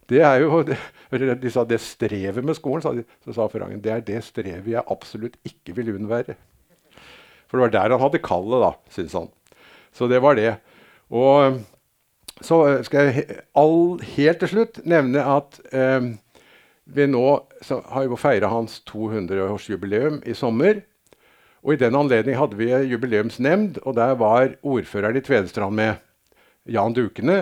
Det 0.07 0.21
er 0.23 0.39
jo, 0.39 0.61
De 0.63 1.51
sa 1.51 1.65
det 1.67 1.81
strevet 1.83 2.45
med 2.45 2.55
skolen. 2.55 2.83
Sa 2.83 2.93
de, 2.95 3.03
så 3.25 3.35
sa 3.35 3.47
Ferrangen 3.51 3.81
det 3.83 3.91
er 3.91 4.05
det 4.07 4.21
strevet 4.23 4.69
jeg 4.71 4.87
absolutt 4.87 5.35
ikke 5.47 5.75
vil 5.75 5.95
unnvære. 5.97 6.37
For 7.47 7.57
det 7.57 7.65
var 7.65 7.73
der 7.75 7.95
han 7.95 8.03
hadde 8.03 8.23
kallet, 8.23 8.63
da, 8.63 8.71
syntes 8.91 9.17
han. 9.17 9.27
Så 9.95 10.07
det 10.11 10.21
var 10.23 10.37
det. 10.39 10.53
Og 11.09 11.59
så 12.43 12.83
skal 12.85 13.09
jeg 13.09 13.37
all, 13.57 13.99
helt 14.15 14.41
til 14.43 14.51
slutt 14.51 14.81
nevne 14.87 15.23
at 15.23 15.59
eh, 15.71 16.11
vi 16.87 17.07
nå 17.09 17.23
har 17.91 18.05
jo 18.05 18.19
feira 18.19 18.51
hans 18.51 18.79
200-årsjubileum 18.87 20.21
i 20.27 20.35
sommer. 20.37 20.83
Og 21.67 21.75
I 21.75 21.81
den 21.81 21.97
anledning 21.99 22.37
hadde 22.39 22.55
vi 22.55 22.69
jubileumsnemnd, 22.71 23.81
og 23.83 23.97
der 23.97 24.13
var 24.15 24.53
ordføreren 24.63 25.19
i 25.19 25.23
Tvedestrand 25.23 25.75
med, 25.75 25.97
Jan 26.67 26.95
Dukene. 26.95 27.41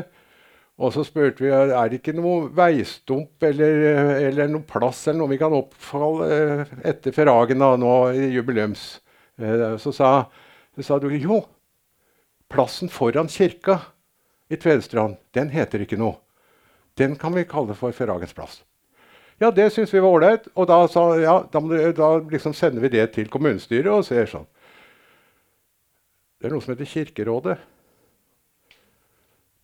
Og 0.82 0.92
så 0.96 1.06
spurte 1.06 1.46
vi 1.46 1.52
er 1.54 1.70
det 1.90 2.02
ikke 2.02 2.16
noe 2.18 2.50
veistump 2.58 3.46
eller, 3.46 3.86
eller 4.28 4.50
noen 4.52 4.66
plass 4.68 5.06
eller 5.08 5.22
noe 5.22 5.32
vi 5.32 5.40
kan 5.40 5.54
oppfalle 5.56 6.28
eh, 6.36 6.74
etter 6.92 7.16
Ferragen 7.16 7.62
nå 7.62 7.94
i 8.18 8.28
jubileums. 8.34 8.84
Eh, 9.40 9.78
så 9.80 9.94
sa, 9.96 10.10
så 10.76 10.88
sa 10.90 11.00
du 11.00 11.08
jo, 11.16 11.40
plassen 12.52 12.92
foran 12.92 13.32
kirka 13.32 13.80
i 14.50 14.58
Tvedestrand, 14.58 15.22
den 15.38 15.54
heter 15.54 15.86
ikke 15.86 16.02
noe. 16.02 16.18
Den 17.00 17.16
kan 17.20 17.38
vi 17.38 17.48
kalle 17.48 17.78
for 17.78 17.96
Ferragens 17.96 18.36
plass. 18.36 18.60
Ja, 19.42 19.52
det 19.52 19.68
syns 19.76 19.92
vi 19.94 20.00
var 20.00 20.16
ålreit. 20.16 20.50
Og 20.56 20.68
da 20.70 20.80
sa 20.92 21.08
ja, 21.20 21.38
da, 21.52 21.62
da 21.96 22.10
liksom 22.32 22.56
sender 22.56 22.84
vi 22.86 22.94
det 22.96 23.10
til 23.16 23.32
kommunestyret 23.32 23.92
og 23.92 24.06
ser 24.08 24.30
sånn. 24.32 24.48
Det 26.40 26.48
er 26.48 26.56
noe 26.56 26.64
som 26.64 26.76
heter 26.76 26.92
Kirkerådet. 26.92 27.58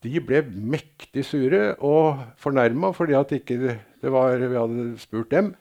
de 0.01 0.17
ble 0.25 0.39
mektig 0.49 1.21
sure 1.27 1.75
og 1.85 2.23
fornærma 2.41 2.89
fordi 2.97 3.13
at 3.13 3.33
ikke 3.37 3.57
det 4.01 4.11
var, 4.11 4.39
vi 4.41 4.57
hadde 4.57 4.85
spurt 4.97 5.29
dem. 5.29 5.51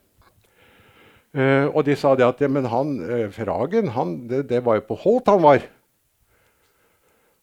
Eh, 1.36 1.66
og 1.68 1.84
de 1.84 1.94
sa 1.94 2.14
det 2.16 2.24
at 2.24 2.40
ja, 2.40 2.48
men 2.48 2.64
han, 2.72 2.94
eh, 3.04 3.28
Fragen, 3.30 3.92
han, 3.94 4.14
det, 4.30 4.48
det, 4.48 4.64
var 4.64 4.80
jo 4.80 4.86
på 4.88 4.96
Holt 5.02 5.28
han 5.28 5.42
var. 5.44 5.66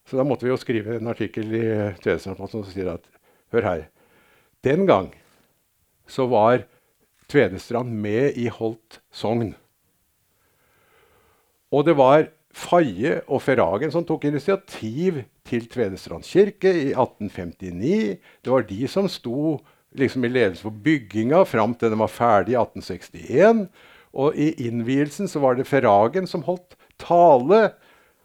Så 0.09 0.17
da 0.17 0.25
måtte 0.25 0.47
vi 0.47 0.51
jo 0.51 0.57
skrive 0.57 0.97
en 0.97 1.11
artikkel 1.11 1.53
i 1.53 1.63
Tvedestrandposten 2.01 2.65
som 2.65 2.73
sier 2.73 2.89
at 2.95 3.05
hør 3.53 3.63
her 3.67 3.85
Den 4.65 4.87
gang 4.87 5.11
så 6.07 6.27
var 6.31 6.65
Tvedestrand 7.27 7.91
med 7.91 8.37
i 8.39 8.47
Holt 8.47 9.01
sogn. 9.11 9.51
Og 11.75 11.83
det 11.87 11.97
var 11.99 12.29
Faye 12.57 13.19
og 13.27 13.41
Ferragen 13.43 13.91
som 13.93 14.05
tok 14.07 14.25
initiativ 14.29 15.21
til 15.47 15.67
Tvedestrand 15.69 16.25
kirke 16.25 16.71
i 16.71 16.93
1859. 16.93 18.17
Det 18.41 18.53
var 18.53 18.65
de 18.69 18.87
som 18.89 19.09
sto 19.11 19.57
liksom 19.97 20.25
i 20.25 20.31
ledelse 20.31 20.65
for 20.65 20.83
bygginga 20.83 21.43
fram 21.47 21.75
til 21.75 21.91
den 21.91 22.01
var 22.01 22.11
ferdig 22.11 22.55
i 22.55 22.59
1861. 22.61 23.67
Og 24.17 24.39
i 24.39 24.53
innvielsen 24.67 25.29
så 25.29 25.43
var 25.43 25.57
det 25.57 25.67
Ferragen 25.69 26.27
som 26.29 26.45
holdt 26.47 26.77
tale 27.01 27.73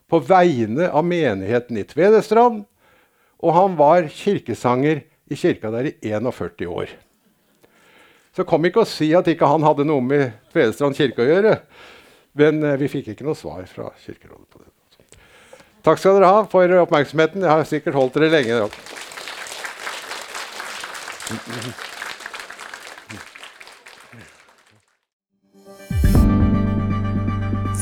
på 0.08 0.20
vegne 0.24 0.88
av 0.88 1.04
menigheten 1.04 1.80
i 1.80 1.86
Tvedestrand. 1.88 2.64
Og 3.42 3.56
han 3.56 3.76
var 3.76 4.08
kirkesanger 4.12 5.02
i 5.32 5.38
kirka 5.38 5.72
der 5.74 5.90
i 5.90 5.96
41 6.14 6.68
år. 6.70 6.92
Så 8.36 8.46
kom 8.48 8.64
ikke 8.64 8.82
og 8.84 8.88
si 8.88 9.10
at 9.16 9.28
ikke 9.28 9.48
han 9.48 9.64
hadde 9.66 9.84
noe 9.88 10.04
med 10.04 10.32
Tvedestrand 10.54 10.96
kirke 10.96 11.24
å 11.24 11.28
gjøre. 11.28 11.56
Men 12.40 12.62
eh, 12.64 12.78
vi 12.80 12.88
fikk 12.92 13.12
ikke 13.12 13.26
noe 13.28 13.36
svar 13.36 13.64
fra 13.68 13.90
Kirkerådet 14.04 14.48
på 14.48 14.62
det. 14.62 14.70
Takk 15.82 15.98
skal 15.98 16.16
dere 16.16 16.30
ha 16.30 16.42
for 16.48 16.78
oppmerksomheten. 16.84 17.42
Jeg 17.42 17.50
har 17.50 17.64
sikkert 17.68 17.98
holdt 17.98 18.16
dere 18.16 18.30
lenge. 18.32 18.60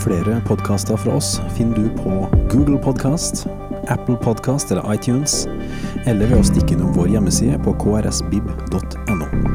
Flere 0.01 0.41
podkaster 0.49 0.97
fra 0.97 1.19
oss 1.21 1.35
finner 1.59 1.77
du 1.77 1.91
på 2.01 2.25
Google 2.51 2.79
Podkast, 2.81 3.47
Apple 3.89 4.17
Podkast 4.17 4.73
eller 4.73 4.95
iTunes, 4.95 5.45
eller 6.07 6.25
ved 6.25 6.41
å 6.41 6.49
stikke 6.51 6.79
innom 6.79 6.97
vår 6.97 7.13
hjemmeside 7.19 7.61
på 7.67 7.77
krsbib.no. 7.85 9.50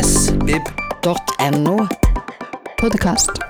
krsbib.no. 0.00 1.88
Podkast. 2.78 3.49